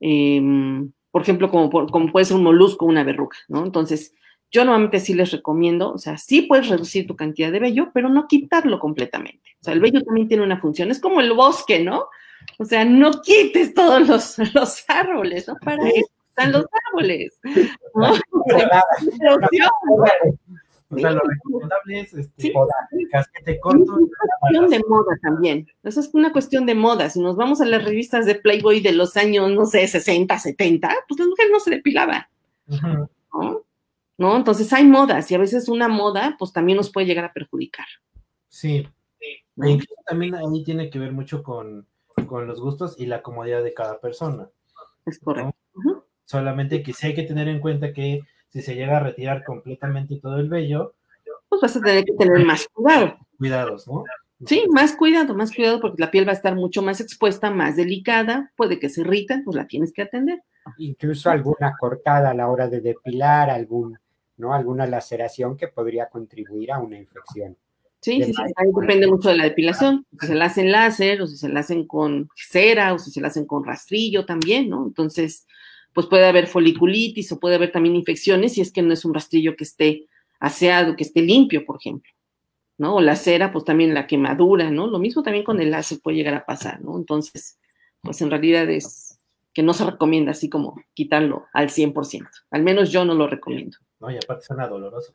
em, 0.00 0.90
por 1.10 1.22
ejemplo, 1.22 1.50
como, 1.50 1.68
como 1.70 2.10
puede 2.10 2.24
ser 2.24 2.36
un 2.38 2.44
molusco 2.44 2.86
o 2.86 2.88
una 2.88 3.04
verruga, 3.04 3.36
¿no? 3.48 3.64
Entonces, 3.64 4.14
yo 4.50 4.64
normalmente 4.64 5.00
sí 5.00 5.12
les 5.12 5.30
recomiendo, 5.30 5.92
o 5.92 5.98
sea, 5.98 6.16
sí 6.16 6.42
puedes 6.42 6.68
reducir 6.68 7.06
tu 7.06 7.14
cantidad 7.16 7.52
de 7.52 7.60
vello, 7.60 7.90
pero 7.92 8.08
no 8.08 8.26
quitarlo 8.26 8.78
completamente. 8.78 9.50
O 9.60 9.64
sea, 9.64 9.74
el 9.74 9.80
vello 9.80 10.02
también 10.02 10.28
tiene 10.28 10.42
una 10.44 10.58
función, 10.58 10.90
es 10.90 11.00
como 11.00 11.20
el 11.20 11.34
bosque, 11.34 11.80
¿no? 11.84 12.06
O 12.58 12.64
sea, 12.64 12.86
no 12.86 13.20
quites 13.20 13.74
todos 13.74 14.08
los, 14.08 14.38
los 14.54 14.84
árboles, 14.88 15.46
¿no? 15.46 15.56
Para 15.56 15.86
eso 15.88 16.10
están 16.38 16.52
los 16.52 16.64
árboles. 16.86 17.38
¿no? 17.94 18.14
O 20.90 20.98
sea, 20.98 21.10
lo 21.10 21.20
recomendable 21.20 22.00
es 22.00 22.14
este, 22.14 22.52
casquete 23.10 23.60
corto. 23.60 23.82
Es 23.82 23.88
una 23.88 24.08
cuestión 24.40 24.70
de 24.70 24.82
moda 24.88 25.18
también. 25.22 25.66
Eso 25.82 26.00
es 26.00 26.10
una 26.14 26.32
cuestión 26.32 26.66
de 26.66 26.74
moda. 26.74 27.10
Si 27.10 27.20
nos 27.20 27.36
vamos 27.36 27.60
a 27.60 27.66
las 27.66 27.84
revistas 27.84 28.24
de 28.24 28.36
Playboy 28.36 28.80
de 28.80 28.92
los 28.92 29.16
años, 29.18 29.50
no 29.50 29.66
sé, 29.66 29.86
60, 29.86 30.38
70, 30.38 30.88
pues 31.06 31.20
la 31.20 31.26
mujer 31.26 31.48
no 31.52 31.60
se 31.60 31.70
depilaba. 31.72 32.30
¿no? 32.66 33.64
¿no? 34.18 34.36
Entonces 34.36 34.72
hay 34.72 34.84
modas 34.84 35.30
y 35.30 35.34
a 35.34 35.38
veces 35.38 35.68
una 35.68 35.88
moda 35.88 36.36
pues 36.38 36.52
también 36.52 36.76
nos 36.76 36.90
puede 36.90 37.06
llegar 37.06 37.24
a 37.24 37.32
perjudicar. 37.32 37.86
Sí, 38.48 38.86
sí. 39.20 39.78
también 40.06 40.34
ahí 40.34 40.64
tiene 40.64 40.90
que 40.90 40.98
ver 40.98 41.12
mucho 41.12 41.42
con, 41.42 41.86
los 42.16 42.60
gustos 42.60 42.96
y 42.98 43.06
la 43.06 43.22
comodidad 43.22 43.62
de 43.62 43.72
cada 43.72 44.00
persona. 44.00 44.48
Es 45.06 45.18
correcto. 45.20 45.54
Solamente 46.24 46.82
que 46.82 46.92
sí 46.92 47.06
hay 47.06 47.14
que 47.14 47.22
tener 47.22 47.48
en 47.48 47.60
cuenta 47.60 47.92
que 47.92 48.20
si 48.48 48.62
se 48.62 48.74
llega 48.74 48.98
a 48.98 49.00
retirar 49.00 49.44
completamente 49.44 50.16
todo 50.16 50.38
el 50.38 50.48
vello, 50.48 50.94
pues 51.48 51.62
vas 51.62 51.76
a 51.76 51.80
tener 51.80 52.04
que 52.04 52.12
tener 52.12 52.44
más 52.44 52.66
cuidado. 52.72 53.18
Cuidados, 53.38 53.86
¿no? 53.88 54.04
Sí, 54.46 54.66
más 54.70 54.94
cuidado, 54.94 55.34
más 55.34 55.52
cuidado 55.54 55.80
porque 55.80 56.00
la 56.00 56.10
piel 56.10 56.26
va 56.26 56.30
a 56.30 56.36
estar 56.36 56.54
mucho 56.54 56.80
más 56.80 57.00
expuesta, 57.00 57.50
más 57.50 57.76
delicada, 57.76 58.52
puede 58.56 58.78
que 58.78 58.88
se 58.88 59.00
irrita, 59.00 59.42
pues 59.44 59.56
la 59.56 59.66
tienes 59.66 59.92
que 59.92 60.02
atender. 60.02 60.42
Incluso 60.76 61.30
alguna 61.30 61.74
cortada 61.78 62.30
a 62.30 62.34
la 62.34 62.48
hora 62.48 62.68
de 62.68 62.80
depilar, 62.80 63.50
algún 63.50 63.98
¿no? 64.38 64.54
Alguna 64.54 64.86
laceración 64.86 65.56
que 65.56 65.68
podría 65.68 66.08
contribuir 66.08 66.72
a 66.72 66.78
una 66.78 66.96
infección. 66.96 67.56
Sí, 68.00 68.22
sí, 68.22 68.32
sí, 68.32 68.42
ahí 68.54 68.68
depende 68.80 69.08
mucho 69.08 69.28
de 69.28 69.36
la 69.36 69.44
depilación, 69.44 70.06
si 70.20 70.28
se 70.28 70.34
la 70.36 70.44
hacen 70.44 70.70
láser 70.70 71.20
o 71.20 71.26
si 71.26 71.36
se 71.36 71.48
la 71.48 71.60
hacen 71.60 71.84
con 71.84 72.28
cera 72.36 72.94
o 72.94 72.98
si 72.98 73.10
se 73.10 73.20
la 73.20 73.26
hacen 73.26 73.44
con 73.44 73.64
rastrillo 73.64 74.24
también, 74.24 74.70
¿no? 74.70 74.86
Entonces, 74.86 75.48
pues 75.98 76.06
puede 76.06 76.26
haber 76.28 76.46
foliculitis 76.46 77.32
o 77.32 77.40
puede 77.40 77.56
haber 77.56 77.72
también 77.72 77.96
infecciones 77.96 78.52
si 78.52 78.60
es 78.60 78.70
que 78.70 78.82
no 78.82 78.92
es 78.92 79.04
un 79.04 79.12
rastrillo 79.12 79.56
que 79.56 79.64
esté 79.64 80.06
aseado, 80.38 80.94
que 80.94 81.02
esté 81.02 81.22
limpio, 81.22 81.64
por 81.64 81.78
ejemplo, 81.80 82.12
¿no? 82.78 82.94
O 82.94 83.00
la 83.00 83.16
cera, 83.16 83.50
pues 83.50 83.64
también 83.64 83.94
la 83.94 84.06
quemadura, 84.06 84.70
¿no? 84.70 84.86
Lo 84.86 85.00
mismo 85.00 85.24
también 85.24 85.44
con 85.44 85.60
el 85.60 85.72
láser 85.72 85.98
puede 86.00 86.18
llegar 86.18 86.34
a 86.34 86.46
pasar, 86.46 86.80
¿no? 86.82 86.96
Entonces, 86.96 87.58
pues 88.00 88.22
en 88.22 88.30
realidad 88.30 88.70
es 88.70 89.18
que 89.52 89.64
no 89.64 89.74
se 89.74 89.86
recomienda 89.86 90.30
así 90.30 90.48
como 90.48 90.80
quitarlo 90.94 91.46
al 91.52 91.68
100%, 91.68 92.28
al 92.52 92.62
menos 92.62 92.92
yo 92.92 93.04
no 93.04 93.14
lo 93.14 93.26
recomiendo. 93.26 93.78
¿No? 94.00 94.10
Y 94.10 94.16
aparte 94.16 94.46
suena 94.46 94.66
doloroso. 94.66 95.12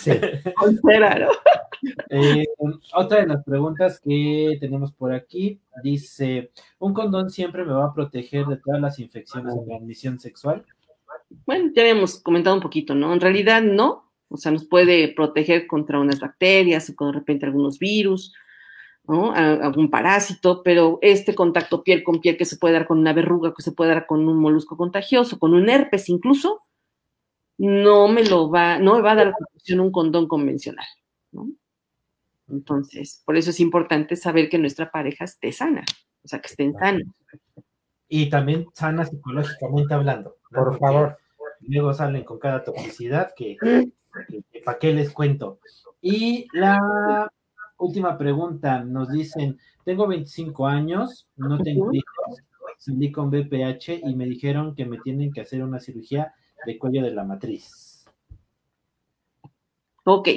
sí. 0.00 0.10
Eh, 2.10 2.44
otra 2.94 3.22
de 3.22 3.26
las 3.26 3.42
preguntas 3.42 3.98
que 3.98 4.56
tenemos 4.60 4.92
por 4.92 5.12
aquí 5.12 5.60
dice: 5.82 6.52
¿Un 6.78 6.94
condón 6.94 7.28
siempre 7.28 7.64
me 7.64 7.72
va 7.72 7.86
a 7.86 7.92
proteger 7.92 8.46
de 8.46 8.58
todas 8.58 8.80
las 8.80 9.00
infecciones 9.00 9.52
de 9.52 9.64
transmisión 9.66 10.20
sexual? 10.20 10.64
Bueno, 11.44 11.72
ya 11.74 11.82
habíamos 11.82 12.20
comentado 12.20 12.54
un 12.54 12.62
poquito, 12.62 12.94
¿no? 12.94 13.12
En 13.12 13.20
realidad 13.20 13.62
no. 13.62 14.12
O 14.28 14.36
sea, 14.36 14.52
nos 14.52 14.64
puede 14.64 15.08
proteger 15.08 15.66
contra 15.66 15.98
unas 15.98 16.20
bacterias 16.20 16.88
o 16.88 16.94
con 16.94 17.10
de 17.10 17.18
repente 17.18 17.46
algunos 17.46 17.80
virus, 17.80 18.32
¿no? 19.06 19.32
algún 19.32 19.90
parásito, 19.90 20.62
pero 20.62 20.98
este 21.02 21.34
contacto 21.34 21.82
piel 21.82 22.02
con 22.02 22.20
piel 22.20 22.36
que 22.36 22.44
se 22.44 22.56
puede 22.56 22.74
dar 22.74 22.86
con 22.86 22.98
una 22.98 23.12
verruga, 23.12 23.52
que 23.54 23.62
se 23.62 23.72
puede 23.72 23.90
dar 23.90 24.06
con 24.06 24.26
un 24.28 24.38
molusco 24.38 24.76
contagioso, 24.76 25.38
con 25.38 25.52
un 25.52 25.68
herpes 25.68 26.08
incluso, 26.08 26.62
no 27.62 28.08
me 28.08 28.24
lo 28.24 28.50
va, 28.50 28.80
no 28.80 28.96
me 28.96 29.02
va 29.02 29.12
a 29.12 29.14
dar 29.14 29.34
protección 29.38 29.78
un 29.78 29.92
condón 29.92 30.26
convencional, 30.26 30.86
¿no? 31.30 31.48
Entonces, 32.48 33.22
por 33.24 33.36
eso 33.36 33.50
es 33.50 33.60
importante 33.60 34.16
saber 34.16 34.48
que 34.48 34.58
nuestra 34.58 34.90
pareja 34.90 35.24
esté 35.24 35.52
sana, 35.52 35.84
o 36.24 36.28
sea, 36.28 36.40
que 36.40 36.48
estén 36.48 36.74
sanos. 36.74 37.04
Y 38.08 38.28
también 38.28 38.66
sana 38.74 39.04
psicológicamente 39.04 39.94
hablando. 39.94 40.38
Por 40.50 40.76
favor. 40.80 41.16
Luego 41.60 41.94
salen 41.94 42.24
con 42.24 42.40
cada 42.40 42.64
toxicidad 42.64 43.32
que, 43.36 43.56
¿para 44.64 44.78
qué 44.80 44.92
les 44.92 45.12
cuento? 45.12 45.60
Y 46.00 46.48
la 46.52 47.30
última 47.78 48.18
pregunta, 48.18 48.82
nos 48.82 49.08
dicen, 49.08 49.56
tengo 49.84 50.08
25 50.08 50.66
años, 50.66 51.28
no 51.36 51.58
tengo 51.58 51.94
hijos, 51.94 52.42
salí 52.78 53.12
con 53.12 53.30
BPH 53.30 54.00
y 54.02 54.16
me 54.16 54.26
dijeron 54.26 54.74
que 54.74 54.84
me 54.84 54.98
tienen 54.98 55.32
que 55.32 55.42
hacer 55.42 55.62
una 55.62 55.78
cirugía 55.78 56.34
de 56.66 56.78
cuello 56.78 57.02
de 57.02 57.10
la 57.10 57.24
matriz. 57.24 58.06
Ok. 60.04 60.28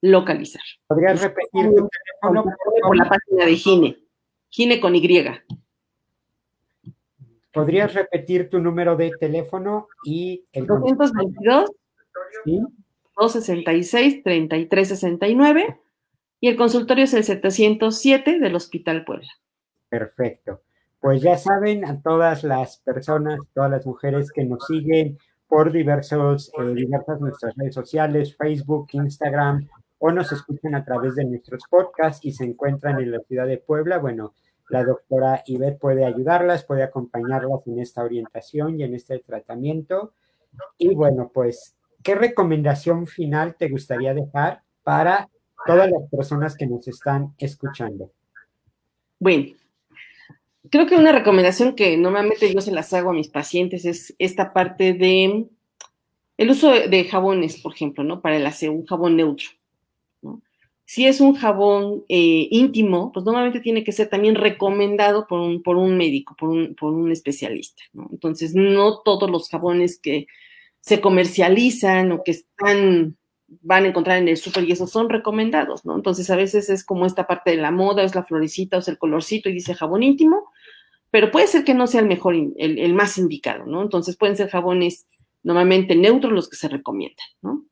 localizar. 0.00 0.62
¿Podrías 0.86 1.20
repetir 1.22 1.66
tu 1.66 1.88
teléfono? 1.88 2.44
Por 2.82 2.96
la 2.96 3.08
página 3.08 3.46
de 3.46 3.56
Gine. 3.56 3.98
Gine 4.50 4.80
con 4.80 4.96
Y. 4.96 5.24
¿Podrías 7.52 7.94
repetir 7.94 8.50
tu 8.50 8.58
número 8.58 8.96
de 8.96 9.12
teléfono 9.18 9.88
y 10.04 10.44
el 10.52 10.66
222 10.66 11.70
¿Sí? 12.44 12.60
266-3369 13.16 15.78
y 16.44 16.48
el 16.48 16.56
consultorio 16.56 17.04
es 17.04 17.14
el 17.14 17.24
707 17.24 18.38
del 18.38 18.54
Hospital 18.54 19.06
Puebla. 19.06 19.30
Perfecto. 19.88 20.60
Pues 21.00 21.22
ya 21.22 21.38
saben, 21.38 21.86
a 21.86 22.02
todas 22.02 22.44
las 22.44 22.76
personas, 22.84 23.40
todas 23.54 23.70
las 23.70 23.86
mujeres 23.86 24.30
que 24.30 24.44
nos 24.44 24.66
siguen 24.66 25.16
por 25.48 25.72
diversos, 25.72 26.52
eh, 26.58 26.74
diversas 26.74 27.18
nuestras 27.18 27.54
redes 27.56 27.74
sociales, 27.74 28.36
Facebook, 28.36 28.88
Instagram, 28.92 29.66
o 29.96 30.12
nos 30.12 30.32
escuchan 30.32 30.74
a 30.74 30.84
través 30.84 31.14
de 31.14 31.24
nuestros 31.24 31.62
podcasts 31.70 32.22
y 32.22 32.32
se 32.32 32.44
encuentran 32.44 33.00
en 33.00 33.12
la 33.12 33.20
ciudad 33.20 33.46
de 33.46 33.56
Puebla, 33.56 33.96
bueno, 33.96 34.34
la 34.68 34.84
doctora 34.84 35.42
Ivette 35.46 35.80
puede 35.80 36.04
ayudarlas, 36.04 36.66
puede 36.66 36.82
acompañarlas 36.82 37.66
en 37.68 37.78
esta 37.78 38.04
orientación 38.04 38.78
y 38.78 38.82
en 38.82 38.94
este 38.94 39.18
tratamiento. 39.20 40.12
Y 40.76 40.94
bueno, 40.94 41.30
pues, 41.32 41.74
¿qué 42.02 42.14
recomendación 42.14 43.06
final 43.06 43.56
te 43.56 43.70
gustaría 43.70 44.12
dejar 44.12 44.60
para 44.82 45.30
todas 45.66 45.90
las 45.90 46.08
personas 46.10 46.56
que 46.56 46.66
nos 46.66 46.86
están 46.88 47.34
escuchando? 47.38 48.10
Bueno, 49.18 49.52
creo 50.70 50.86
que 50.86 50.96
una 50.96 51.12
recomendación 51.12 51.74
que 51.74 51.96
normalmente 51.96 52.52
yo 52.52 52.60
se 52.60 52.72
las 52.72 52.92
hago 52.92 53.10
a 53.10 53.14
mis 53.14 53.28
pacientes 53.28 53.84
es 53.84 54.14
esta 54.18 54.52
parte 54.52 54.92
de 54.92 55.46
el 56.36 56.50
uso 56.50 56.72
de 56.72 57.04
jabones, 57.04 57.60
por 57.60 57.72
ejemplo, 57.72 58.02
¿no? 58.02 58.20
Para 58.20 58.36
el 58.36 58.46
aseo, 58.46 58.72
un 58.72 58.86
jabón 58.86 59.16
neutro. 59.16 59.48
Si 60.86 61.06
es 61.06 61.20
un 61.20 61.34
jabón 61.34 62.04
eh, 62.08 62.46
íntimo, 62.50 63.10
pues 63.12 63.24
normalmente 63.24 63.60
tiene 63.60 63.84
que 63.84 63.92
ser 63.92 64.08
también 64.08 64.34
recomendado 64.34 65.26
por 65.26 65.40
un, 65.40 65.62
por 65.62 65.76
un 65.76 65.96
médico, 65.96 66.36
por 66.38 66.50
un, 66.50 66.74
por 66.74 66.92
un 66.92 67.10
especialista, 67.10 67.82
¿no? 67.94 68.08
Entonces, 68.12 68.54
no 68.54 69.00
todos 69.00 69.30
los 69.30 69.48
jabones 69.48 69.98
que 69.98 70.26
se 70.80 71.00
comercializan 71.00 72.12
o 72.12 72.22
que 72.22 72.32
están 72.32 73.16
van 73.62 73.84
a 73.84 73.88
encontrar 73.88 74.18
en 74.18 74.28
el 74.28 74.36
súper 74.36 74.64
y 74.64 74.72
esos 74.72 74.90
son 74.90 75.08
recomendados, 75.08 75.84
¿no? 75.84 75.94
Entonces 75.94 76.30
a 76.30 76.36
veces 76.36 76.70
es 76.70 76.84
como 76.84 77.06
esta 77.06 77.26
parte 77.26 77.50
de 77.50 77.56
la 77.56 77.70
moda, 77.70 78.02
es 78.02 78.14
la 78.14 78.24
florecita 78.24 78.76
o 78.76 78.80
es 78.80 78.88
el 78.88 78.98
colorcito 78.98 79.48
y 79.48 79.54
dice 79.54 79.74
jabón 79.74 80.02
íntimo, 80.02 80.50
pero 81.10 81.30
puede 81.30 81.46
ser 81.46 81.64
que 81.64 81.74
no 81.74 81.86
sea 81.86 82.00
el 82.00 82.08
mejor, 82.08 82.34
el, 82.34 82.94
más 82.94 83.18
indicado, 83.18 83.66
¿no? 83.66 83.82
Entonces 83.82 84.16
pueden 84.16 84.36
ser 84.36 84.50
jabones 84.50 85.06
normalmente 85.42 85.94
neutros 85.94 86.32
los 86.32 86.48
que 86.48 86.56
se 86.56 86.68
recomiendan, 86.68 87.26
¿no? 87.42 87.64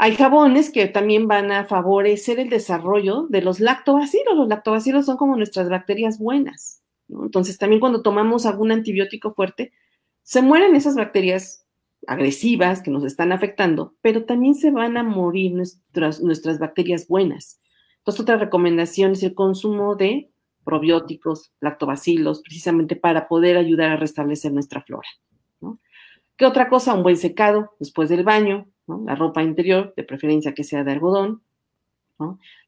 Hay 0.00 0.14
jabones 0.14 0.70
que 0.70 0.86
también 0.86 1.26
van 1.26 1.50
a 1.50 1.64
favorecer 1.64 2.38
el 2.38 2.50
desarrollo 2.50 3.26
de 3.30 3.42
los 3.42 3.58
lactobacilos. 3.58 4.36
Los 4.36 4.46
lactobacilos 4.46 5.06
son 5.06 5.16
como 5.16 5.36
nuestras 5.36 5.68
bacterias 5.68 6.20
buenas. 6.20 6.82
¿no? 7.08 7.24
Entonces, 7.24 7.58
también 7.58 7.80
cuando 7.80 8.00
tomamos 8.00 8.46
algún 8.46 8.70
antibiótico 8.70 9.34
fuerte, 9.34 9.72
se 10.22 10.40
mueren 10.40 10.76
esas 10.76 10.94
bacterias 10.94 11.66
agresivas 12.08 12.82
que 12.82 12.90
nos 12.90 13.04
están 13.04 13.32
afectando, 13.32 13.94
pero 14.00 14.24
también 14.24 14.54
se 14.54 14.70
van 14.70 14.96
a 14.96 15.02
morir 15.02 15.52
nuestras, 15.52 16.22
nuestras 16.22 16.58
bacterias 16.58 17.06
buenas. 17.06 17.60
Entonces, 17.98 18.20
otra 18.22 18.38
recomendación 18.38 19.12
es 19.12 19.22
el 19.22 19.34
consumo 19.34 19.94
de 19.94 20.30
probióticos, 20.64 21.52
lactobacilos, 21.60 22.40
precisamente 22.40 22.96
para 22.96 23.28
poder 23.28 23.58
ayudar 23.58 23.90
a 23.90 23.96
restablecer 23.96 24.52
nuestra 24.52 24.80
flora. 24.82 25.08
¿no? 25.60 25.78
¿Qué 26.36 26.46
otra 26.46 26.70
cosa? 26.70 26.94
Un 26.94 27.02
buen 27.02 27.18
secado 27.18 27.72
después 27.78 28.08
del 28.08 28.24
baño, 28.24 28.66
la 28.86 29.14
ropa 29.14 29.42
interior, 29.42 29.92
de 29.94 30.02
preferencia 30.02 30.54
que 30.54 30.64
sea 30.64 30.84
de 30.84 30.92
algodón. 30.92 31.42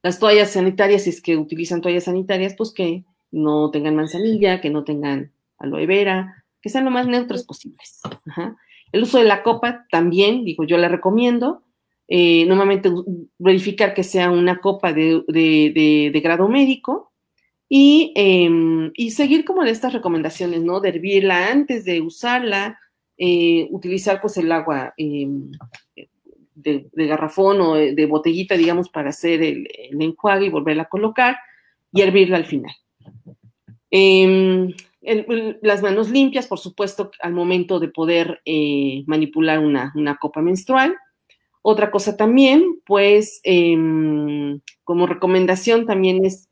Las 0.02 0.18
toallas 0.18 0.50
sanitarias, 0.50 1.04
si 1.04 1.10
es 1.10 1.22
que 1.22 1.38
utilizan 1.38 1.80
toallas 1.80 2.04
sanitarias, 2.04 2.54
pues 2.56 2.72
que 2.72 3.04
no 3.30 3.70
tengan 3.70 3.96
manzanilla, 3.96 4.60
que 4.60 4.68
no 4.68 4.84
tengan 4.84 5.32
aloe 5.58 5.86
vera, 5.86 6.44
que 6.60 6.68
sean 6.68 6.84
lo 6.84 6.90
más 6.90 7.06
neutras 7.06 7.44
posibles. 7.44 8.00
Ajá. 8.26 8.56
El 8.92 9.02
uso 9.02 9.18
de 9.18 9.24
la 9.24 9.42
copa 9.42 9.86
también, 9.90 10.44
digo, 10.44 10.64
yo 10.64 10.76
la 10.76 10.88
recomiendo. 10.88 11.62
Eh, 12.08 12.44
normalmente 12.46 12.90
verificar 13.38 13.94
que 13.94 14.02
sea 14.02 14.32
una 14.32 14.58
copa 14.58 14.92
de, 14.92 15.22
de, 15.28 16.10
de, 16.12 16.20
grado 16.20 16.48
médico 16.48 17.12
y, 17.68 18.12
eh, 18.16 18.90
y, 18.94 19.12
seguir 19.12 19.44
como 19.44 19.62
estas 19.62 19.92
recomendaciones, 19.92 20.60
¿no? 20.60 20.80
De 20.80 20.88
hervirla 20.88 21.52
antes 21.52 21.84
de 21.84 22.00
usarla, 22.00 22.80
eh, 23.16 23.68
utilizar 23.70 24.20
pues 24.20 24.36
el 24.38 24.50
agua 24.50 24.92
em, 24.96 25.52
de, 26.56 26.90
garrafón 26.92 27.60
o 27.60 27.74
de 27.76 28.06
botellita, 28.06 28.56
digamos, 28.56 28.88
para 28.88 29.10
hacer 29.10 29.40
el, 29.40 29.68
el, 29.72 30.02
enjuague 30.02 30.46
y 30.46 30.50
volverla 30.50 30.82
a 30.82 30.88
colocar 30.88 31.36
y 31.92 32.00
hervirla 32.02 32.38
al 32.38 32.46
final. 32.46 32.74
Em, 35.02 35.56
las 35.62 35.82
manos 35.82 36.10
limpias, 36.10 36.46
por 36.46 36.58
supuesto, 36.58 37.10
al 37.20 37.32
momento 37.32 37.80
de 37.80 37.88
poder 37.88 38.40
eh, 38.44 39.02
manipular 39.06 39.58
una, 39.58 39.92
una, 39.94 40.16
copa 40.16 40.42
menstrual. 40.42 40.96
Otra 41.62 41.90
cosa 41.90 42.16
también, 42.16 42.80
pues, 42.84 43.40
eh, 43.44 43.76
como 44.84 45.06
recomendación 45.06 45.86
también 45.86 46.24
es 46.24 46.50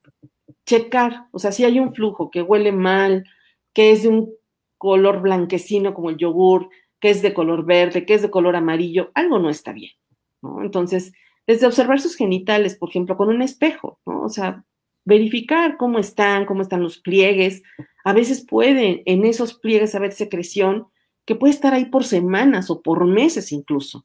checar, 0.66 1.26
o 1.32 1.38
sea, 1.38 1.52
si 1.52 1.64
hay 1.64 1.78
un 1.78 1.94
flujo 1.94 2.30
que 2.30 2.42
huele 2.42 2.72
mal, 2.72 3.24
que 3.72 3.90
es 3.90 4.02
de 4.02 4.10
un 4.10 4.34
color 4.76 5.20
blanquecino 5.22 5.94
como 5.94 6.10
el 6.10 6.18
yogur, 6.18 6.68
que 7.00 7.10
es 7.10 7.22
de 7.22 7.34
color 7.34 7.64
verde, 7.64 8.04
que 8.04 8.14
es 8.14 8.22
de 8.22 8.30
color 8.30 8.56
amarillo, 8.56 9.10
algo 9.14 9.38
no 9.38 9.50
está 9.50 9.72
bien, 9.72 9.92
¿no? 10.42 10.62
Entonces, 10.62 11.12
desde 11.46 11.66
observar 11.66 12.00
sus 12.00 12.16
genitales, 12.16 12.76
por 12.76 12.90
ejemplo, 12.90 13.16
con 13.16 13.28
un 13.28 13.40
espejo, 13.40 13.98
¿no? 14.04 14.22
O 14.22 14.28
sea, 14.28 14.64
verificar 15.08 15.78
cómo 15.78 15.98
están, 15.98 16.44
cómo 16.44 16.60
están 16.60 16.82
los 16.82 16.98
pliegues. 16.98 17.62
A 18.04 18.12
veces 18.12 18.44
puede 18.46 19.02
en 19.06 19.24
esos 19.24 19.54
pliegues 19.54 19.94
haber 19.94 20.12
secreción 20.12 20.88
que 21.24 21.34
puede 21.34 21.54
estar 21.54 21.72
ahí 21.72 21.86
por 21.86 22.04
semanas 22.04 22.68
o 22.70 22.82
por 22.82 23.06
meses 23.06 23.50
incluso, 23.50 24.04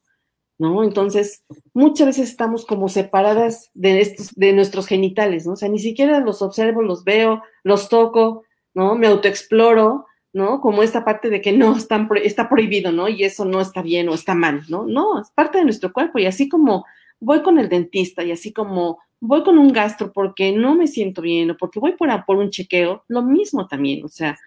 ¿no? 0.58 0.82
Entonces, 0.82 1.44
muchas 1.74 2.08
veces 2.08 2.30
estamos 2.30 2.66
como 2.66 2.88
separadas 2.88 3.70
de, 3.74 4.00
estos, 4.00 4.34
de 4.34 4.54
nuestros 4.54 4.88
genitales, 4.88 5.46
¿no? 5.46 5.54
O 5.54 5.56
sea, 5.58 5.68
ni 5.68 5.80
siquiera 5.80 6.22
los 6.22 6.42
observo, 6.42 6.82
los 6.82 7.04
veo, 7.04 7.42
los 7.64 7.90
toco, 7.90 8.44
¿no? 8.74 8.96
Me 8.96 9.08
autoexploro, 9.08 10.06
¿no? 10.32 10.62
Como 10.62 10.84
esta 10.84 11.04
parte 11.04 11.30
de 11.30 11.42
que 11.42 11.52
no, 11.52 11.76
están, 11.76 12.08
está 12.24 12.48
prohibido, 12.48 12.94
¿no? 12.94 13.10
Y 13.10 13.26
eso 13.26 13.44
no 13.44 13.60
está 13.60 13.82
bien 13.82 14.08
o 14.08 14.14
está 14.14 14.36
mal, 14.36 14.62
¿no? 14.70 14.86
No, 14.86 15.20
es 15.20 15.30
parte 15.32 15.58
de 15.58 15.66
nuestro 15.66 15.92
cuerpo 15.92 16.20
y 16.20 16.28
así 16.28 16.48
como 16.48 16.86
voy 17.20 17.42
con 17.42 17.60
el 17.60 17.68
dentista 17.68 18.24
y 18.24 18.32
así 18.32 18.54
como 18.54 19.00
voy 19.26 19.42
con 19.44 19.58
un 19.58 19.72
gastro 19.72 20.12
porque 20.12 20.52
no 20.52 20.76
me 20.76 20.86
siento 20.86 21.22
bien 21.22 21.52
o 21.52 21.58
porque 21.58 21.80
voy 21.80 21.94
por, 21.94 22.10
por 22.26 22.38
un 22.38 22.50
chequeo, 22.50 23.06
lo 23.08 23.22
mismo 23.22 23.68
también, 23.68 24.04
o 24.04 24.10
sea, 24.10 24.38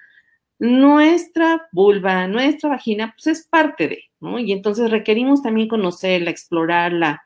nuestra 0.59 1.67
vulva, 1.73 2.29
nuestra 2.29 2.69
vagina, 2.69 3.15
pues 3.17 3.39
es 3.39 3.49
parte 3.49 3.89
de, 3.89 4.05
¿no? 4.21 4.39
Y 4.39 4.53
entonces 4.53 4.91
requerimos 4.91 5.43
también 5.43 5.69
conocerla, 5.69 6.31
explorarla, 6.31 7.23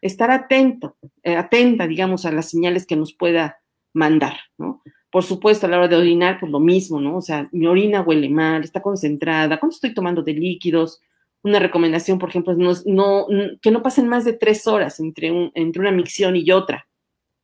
estar 0.00 0.30
atento, 0.30 0.96
eh, 1.24 1.34
atenta, 1.34 1.88
digamos, 1.88 2.24
a 2.24 2.30
las 2.30 2.48
señales 2.50 2.86
que 2.86 2.96
nos 2.96 3.12
pueda 3.12 3.58
mandar, 3.92 4.36
¿no? 4.56 4.80
Por 5.10 5.24
supuesto, 5.24 5.66
a 5.66 5.70
la 5.70 5.78
hora 5.78 5.88
de 5.88 5.96
orinar, 5.96 6.38
pues 6.38 6.52
lo 6.52 6.60
mismo, 6.60 7.00
¿no? 7.00 7.16
O 7.16 7.20
sea, 7.20 7.48
mi 7.50 7.66
orina 7.66 8.02
huele 8.02 8.28
mal, 8.28 8.62
está 8.62 8.80
concentrada, 8.80 9.58
¿cuánto 9.58 9.74
estoy 9.74 9.92
tomando 9.92 10.22
de 10.22 10.34
líquidos? 10.34 11.00
Una 11.42 11.58
recomendación, 11.58 12.20
por 12.20 12.28
ejemplo, 12.28 12.52
es 12.52 12.86
no, 12.86 13.26
que 13.60 13.72
no 13.72 13.82
pasen 13.82 14.06
más 14.08 14.24
de 14.24 14.34
tres 14.34 14.68
horas 14.68 15.00
entre, 15.00 15.32
un, 15.32 15.50
entre 15.54 15.80
una 15.80 15.90
micción 15.90 16.36
y 16.36 16.50
otra, 16.52 16.86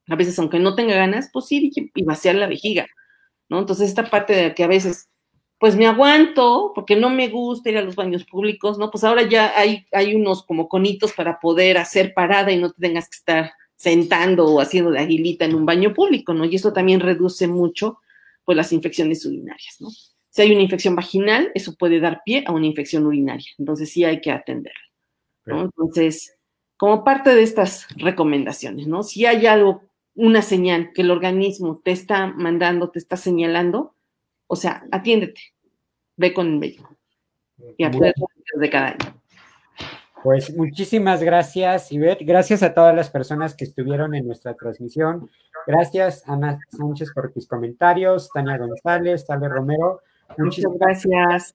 a 0.09 0.17
veces, 0.17 0.39
aunque 0.39 0.59
no 0.59 0.75
tenga 0.75 0.95
ganas, 0.95 1.31
pues 1.33 1.51
ir 1.53 1.71
y, 1.75 2.05
vaciar 2.05 2.35
la 2.35 2.47
vejiga, 2.47 2.87
¿no? 3.49 3.59
Entonces, 3.59 3.89
esta 3.89 4.11
parte 4.11 4.35
de 4.35 4.55
que 4.55 4.65
a 4.65 4.69
veces, 4.69 5.09
pues 5.59 5.77
me 5.77 5.87
aguanto 5.87 6.73
porque 6.75 6.97
no 6.97 7.11
me 7.11 7.29
gusta 7.29 7.71
ir 7.71 7.79
a 7.79 7.83
los 7.83 7.97
baños 7.97 8.25
públicos, 8.25 8.79
¿no? 8.79 8.91
Pues 8.91 9.05
ahora 9.05 9.23
ya 9.23 9.53
hay, 9.59 9.87
hay 9.93 10.15
unos 10.15 10.45
como 10.45 10.69
conitos 10.69 11.13
para 11.13 11.41
poder 11.41 11.79
hacer 11.79 12.15
parada 12.15 12.53
y 12.53 12.59
no 12.59 12.71
te 12.71 12.81
tengas 12.81 13.09
que 13.09 13.17
estar 13.17 13.53
sentando 13.77 14.47
o 14.47 14.61
haciendo 14.61 14.91
de 14.91 15.01
aguilita 15.01 15.45
en 15.45 15.55
un 15.55 15.67
baño 15.67 15.95
público, 15.95 16.35
¿no? 16.35 16.45
Y 16.45 16.57
eso 16.57 16.73
también 16.73 17.01
reduce 17.01 17.47
mucho, 17.47 17.99
pues, 18.45 18.57
las 18.57 18.73
infecciones 18.73 19.25
urinarias, 19.27 19.77
¿no? 19.81 19.89
Si 20.31 20.43
hay 20.43 20.53
una 20.53 20.63
infección 20.63 20.95
vaginal, 20.95 21.51
eso 21.55 21.75
puede 21.75 22.01
dar 22.01 22.23
pie 22.25 22.45
a 22.47 22.53
una 22.53 22.67
infección 22.67 23.07
urinaria. 23.07 23.49
Entonces 23.59 23.91
sí 23.91 24.05
hay 24.05 24.21
que 24.21 24.31
atenderla. 24.31 24.79
¿no? 25.47 25.63
Entonces, 25.63 26.37
como 26.77 27.03
parte 27.05 27.35
de 27.35 27.43
estas 27.43 27.87
recomendaciones, 27.97 28.87
¿no? 28.87 29.03
Si 29.03 29.27
hay 29.27 29.47
algo, 29.47 29.83
una 30.19 30.43
señal 30.43 30.93
que 30.93 31.03
el 31.03 31.13
organismo 31.13 31.81
te 31.85 31.93
está 31.93 32.27
mandando, 32.27 32.91
te 32.91 32.99
está 32.99 33.17
señalando, 33.17 33.95
o 34.49 34.57
sea, 34.57 34.85
atiéndete, 34.91 35.41
ve 36.17 36.35
con 36.35 36.49
el 36.49 36.59
médico 36.59 36.97
y 37.77 37.85
acuérdate 37.85 38.21
de 38.55 38.71
cada 38.71 38.87
año. 38.89 39.23
Pues 40.25 40.55
muchísimas 40.57 41.23
gracias, 41.23 41.93
Ivette. 41.93 42.25
Gracias 42.27 42.65
a 42.65 42.75
todas 42.75 42.97
las 42.97 43.09
personas 43.09 43.55
que 43.55 43.65
estuvieron 43.65 44.17
en 44.17 44.27
nuestra 44.27 44.55
transmisión. 44.55 45.31
Gracias, 45.65 46.29
Ana 46.29 46.59
Sánchez, 46.77 47.13
por 47.15 47.33
tus 47.33 47.47
comentarios, 47.47 48.29
Tania 48.35 48.59
González, 48.59 49.25
Tale 49.25 49.49
Romero. 49.49 50.01
Muchas 50.37 50.65
gracias. 50.81 51.55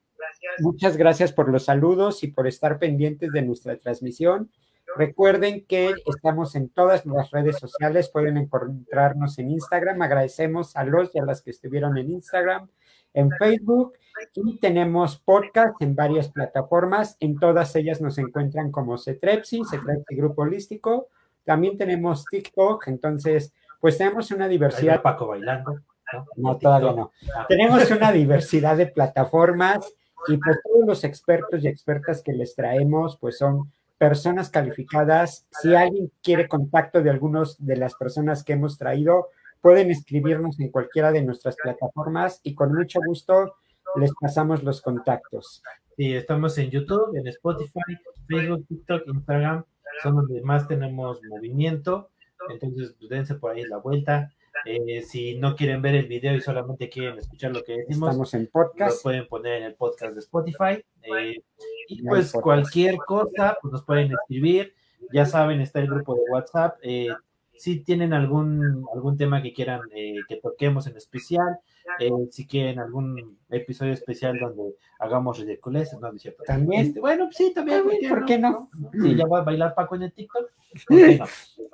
Muchas 0.59 0.95
gracias 0.95 1.33
por 1.33 1.49
los 1.49 1.65
saludos 1.65 2.23
y 2.23 2.27
por 2.27 2.47
estar 2.47 2.79
pendientes 2.79 3.29
de 3.33 3.41
nuestra 3.41 3.75
transmisión. 3.75 4.49
Recuerden 4.95 5.65
que 5.65 5.93
estamos 6.05 6.55
en 6.55 6.69
todas 6.69 7.05
las 7.05 7.31
redes 7.31 7.57
sociales, 7.57 8.09
pueden 8.09 8.37
encontrarnos 8.37 9.39
en 9.39 9.51
Instagram. 9.51 10.01
Agradecemos 10.01 10.75
a 10.75 10.83
los 10.83 11.13
y 11.15 11.19
a 11.19 11.25
las 11.25 11.41
que 11.41 11.51
estuvieron 11.51 11.97
en 11.97 12.11
Instagram, 12.11 12.69
en 13.13 13.29
Facebook 13.31 13.93
y 14.35 14.59
tenemos 14.59 15.17
podcast 15.19 15.81
en 15.81 15.95
varias 15.95 16.29
plataformas. 16.29 17.17
En 17.19 17.39
todas 17.39 17.75
ellas 17.75 18.01
nos 18.01 18.17
encuentran 18.17 18.71
como 18.71 18.97
Cetrepsi, 18.97 19.63
Cetrepsi 19.69 20.15
Grupo 20.15 20.43
Holístico. 20.43 21.07
También 21.43 21.77
tenemos 21.77 22.25
TikTok, 22.25 22.87
entonces, 22.87 23.53
pues 23.79 23.97
tenemos 23.97 24.31
una 24.31 24.47
diversidad. 24.47 25.01
Paco 25.01 25.27
bailando. 25.27 25.79
No, 26.13 26.25
no 26.35 26.57
todavía 26.57 26.93
no. 26.93 27.11
Tenemos 27.47 27.89
una 27.89 28.11
diversidad 28.11 28.77
de 28.77 28.85
plataformas 28.85 29.93
y 30.27 30.37
pues 30.37 30.59
todos 30.63 30.85
los 30.85 31.03
expertos 31.03 31.63
y 31.63 31.67
expertas 31.67 32.21
que 32.21 32.33
les 32.33 32.55
traemos, 32.55 33.17
pues 33.17 33.37
son 33.39 33.71
personas 34.03 34.49
calificadas. 34.49 35.47
Si 35.61 35.73
alguien 35.73 36.11
quiere 36.21 36.49
contacto 36.49 37.01
de 37.01 37.09
algunos 37.09 37.55
de 37.65 37.77
las 37.77 37.95
personas 37.95 38.43
que 38.43 38.51
hemos 38.51 38.77
traído, 38.77 39.29
pueden 39.61 39.91
escribirnos 39.91 40.59
en 40.59 40.71
cualquiera 40.71 41.13
de 41.13 41.21
nuestras 41.21 41.55
plataformas 41.55 42.41
y 42.43 42.53
con 42.53 42.73
mucho 42.73 42.99
gusto 43.07 43.55
les 43.95 44.11
pasamos 44.19 44.61
los 44.61 44.81
contactos. 44.81 45.63
Sí, 45.95 46.13
estamos 46.13 46.57
en 46.57 46.69
YouTube, 46.69 47.15
en 47.15 47.27
Spotify, 47.27 47.79
Facebook, 48.27 48.67
TikTok, 48.67 49.07
Instagram, 49.07 49.63
son 50.01 50.15
donde 50.15 50.41
más 50.41 50.67
tenemos 50.67 51.21
movimiento. 51.23 52.09
Entonces, 52.49 52.95
pues, 52.99 53.09
dense 53.09 53.35
por 53.35 53.51
ahí 53.51 53.63
la 53.63 53.77
vuelta. 53.77 54.33
Eh, 54.65 55.01
si 55.01 55.37
no 55.39 55.55
quieren 55.55 55.81
ver 55.81 55.95
el 55.95 56.07
video 56.07 56.35
y 56.35 56.41
solamente 56.41 56.89
quieren 56.89 57.17
escuchar 57.17 57.53
lo 57.53 57.63
que 57.63 57.77
decimos, 57.77 58.09
estamos 58.09 58.33
en 58.33 58.47
podcast. 58.47 58.97
Lo 58.97 59.01
pueden 59.03 59.27
poner 59.29 59.61
en 59.61 59.63
el 59.63 59.75
podcast 59.75 60.13
de 60.13 60.19
Spotify. 60.19 60.83
Eh, 61.03 61.41
y 61.87 62.03
pues 62.03 62.31
cualquier 62.31 62.97
cosa, 62.97 63.57
pues 63.61 63.71
nos 63.71 63.83
pueden 63.83 64.11
escribir. 64.11 64.73
Ya 65.11 65.25
saben, 65.25 65.61
está 65.61 65.79
el 65.79 65.87
grupo 65.87 66.15
de 66.15 66.21
WhatsApp. 66.31 66.77
Eh, 66.81 67.09
si 67.55 67.79
tienen 67.81 68.13
algún, 68.13 68.85
algún 68.93 69.17
tema 69.17 69.41
que 69.41 69.53
quieran 69.53 69.81
eh, 69.95 70.15
que 70.27 70.37
toquemos 70.37 70.87
en 70.87 70.97
especial, 70.97 71.59
eh, 71.99 72.11
si 72.31 72.47
quieren 72.47 72.79
algún 72.79 73.37
episodio 73.49 73.93
especial 73.93 74.39
donde 74.39 74.75
hagamos 74.99 75.39
ridiculeces, 75.39 75.99
no, 75.99 76.11
cierto. 76.17 76.43
También. 76.43 76.87
Este, 76.87 76.99
bueno, 76.99 77.29
sí, 77.31 77.53
también. 77.53 77.83
¿Por 78.09 78.25
qué 78.25 78.39
no? 78.39 78.69
Sí, 78.93 79.15
ya 79.15 79.25
voy 79.25 79.41
a 79.41 79.43
bailar 79.43 79.75
Paco 79.75 79.95
en 79.95 80.03
el 80.03 80.13
TikTok. 80.13 80.49
¿por 80.87 80.97
qué 80.97 81.17
no? 81.19 81.25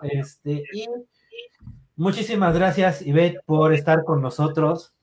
Este, 0.03 0.63
y 0.73 0.87
muchísimas 1.95 2.53
gracias, 2.53 3.01
Ivette, 3.01 3.41
por 3.45 3.73
estar 3.73 4.03
con 4.03 4.21
nosotros. 4.21 4.93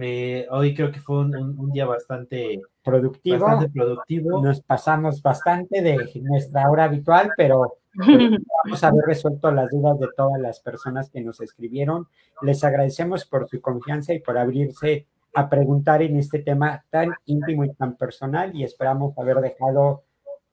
Eh, 0.00 0.46
hoy 0.50 0.74
creo 0.74 0.92
que 0.92 1.00
fue 1.00 1.18
un, 1.20 1.72
día 1.72 1.86
bastante 1.86 2.60
productivo. 2.84 3.44
bastante 3.44 3.68
productivo. 3.70 4.42
Nos 4.42 4.60
pasamos 4.60 5.20
bastante 5.20 5.82
de 5.82 5.98
nuestra 6.22 6.70
hora 6.70 6.84
habitual, 6.84 7.32
pero 7.36 7.78
vamos 7.94 8.84
a 8.84 8.88
haber 8.88 9.04
resuelto 9.06 9.50
las 9.50 9.70
dudas 9.70 9.98
de 9.98 10.08
todas 10.16 10.40
las 10.40 10.60
personas 10.60 11.10
que 11.10 11.20
nos 11.20 11.40
escribieron. 11.40 12.06
Les 12.42 12.62
agradecemos 12.62 13.24
por 13.24 13.48
su 13.48 13.60
confianza 13.60 14.14
y 14.14 14.20
por 14.20 14.38
abrirse 14.38 15.06
a 15.34 15.48
preguntar 15.48 16.02
en 16.02 16.16
este 16.16 16.38
tema 16.38 16.84
tan 16.90 17.12
íntimo 17.26 17.64
y 17.64 17.72
tan 17.74 17.96
personal 17.96 18.54
y 18.54 18.64
esperamos 18.64 19.18
haber 19.18 19.40
dejado 19.40 20.04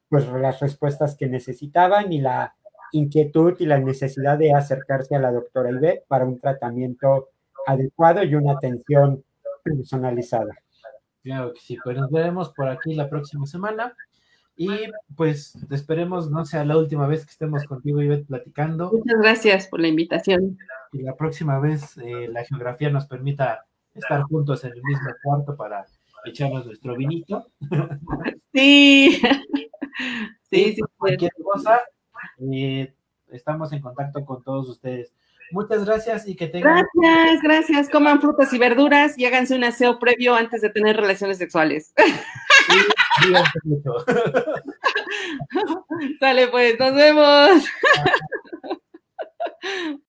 pues 0.09 0.27
las 0.27 0.59
respuestas 0.59 1.15
que 1.15 1.27
necesitaban 1.27 2.11
y 2.11 2.19
la 2.19 2.55
inquietud 2.91 3.55
y 3.59 3.65
la 3.65 3.79
necesidad 3.79 4.37
de 4.37 4.53
acercarse 4.53 5.15
a 5.15 5.19
la 5.19 5.31
doctora 5.31 5.71
Ivette 5.71 6.05
para 6.07 6.25
un 6.25 6.39
tratamiento 6.39 7.29
adecuado 7.65 8.23
y 8.23 8.35
una 8.35 8.53
atención 8.53 9.23
personalizada. 9.65 10.53
Claro 11.23 11.53
que 11.53 11.59
sí, 11.59 11.77
pues 11.83 11.97
nos 11.97 12.11
veremos 12.11 12.53
por 12.53 12.69
aquí 12.69 12.93
la 12.93 13.09
próxima 13.09 13.45
semana. 13.47 13.93
Y 14.57 14.69
pues 15.17 15.57
esperemos 15.69 16.31
no 16.31 16.45
sea 16.45 16.63
la 16.63 16.77
última 16.77 17.07
vez 17.07 17.25
que 17.25 17.31
estemos 17.31 17.65
contigo, 17.65 18.01
Ivette, 18.01 18.27
platicando. 18.27 18.89
Muchas 18.91 19.19
gracias 19.19 19.67
por 19.67 19.81
la 19.81 19.89
invitación. 19.89 20.57
Y 20.93 21.01
la 21.01 21.15
próxima 21.15 21.59
vez 21.59 21.97
eh, 21.97 22.29
la 22.29 22.45
geografía 22.45 22.89
nos 22.89 23.05
permita 23.05 23.65
estar 23.93 24.21
juntos 24.23 24.63
en 24.63 24.71
el 24.71 24.81
mismo 24.83 25.09
cuarto 25.23 25.57
para 25.57 25.85
echarnos 26.25 26.65
nuestro 26.65 26.95
vinito. 26.95 27.47
Sí. 28.53 29.21
Sí, 30.49 30.73
sí. 30.73 30.81
Cualquier 30.97 31.31
cosa, 31.41 31.81
eh, 32.51 32.93
estamos 33.29 33.73
en 33.73 33.81
contacto 33.81 34.23
con 34.23 34.43
todos 34.43 34.69
ustedes. 34.69 35.13
Muchas 35.51 35.85
gracias 35.85 36.27
y 36.27 36.35
que 36.35 36.47
tengan. 36.47 36.85
Gracias, 36.93 37.41
gracias. 37.41 37.89
Coman 37.89 38.21
frutas 38.21 38.51
y 38.53 38.57
verduras 38.57 39.17
y 39.17 39.25
háganse 39.25 39.55
un 39.55 39.63
aseo 39.63 39.99
previo 39.99 40.35
antes 40.35 40.61
de 40.61 40.69
tener 40.69 40.97
relaciones 40.97 41.37
sexuales. 41.37 41.93
Sí, 41.97 43.33
mucho. 43.63 43.93
Sale 46.19 46.47
pues, 46.47 46.79
nos 46.79 46.95
vemos. 46.95 47.63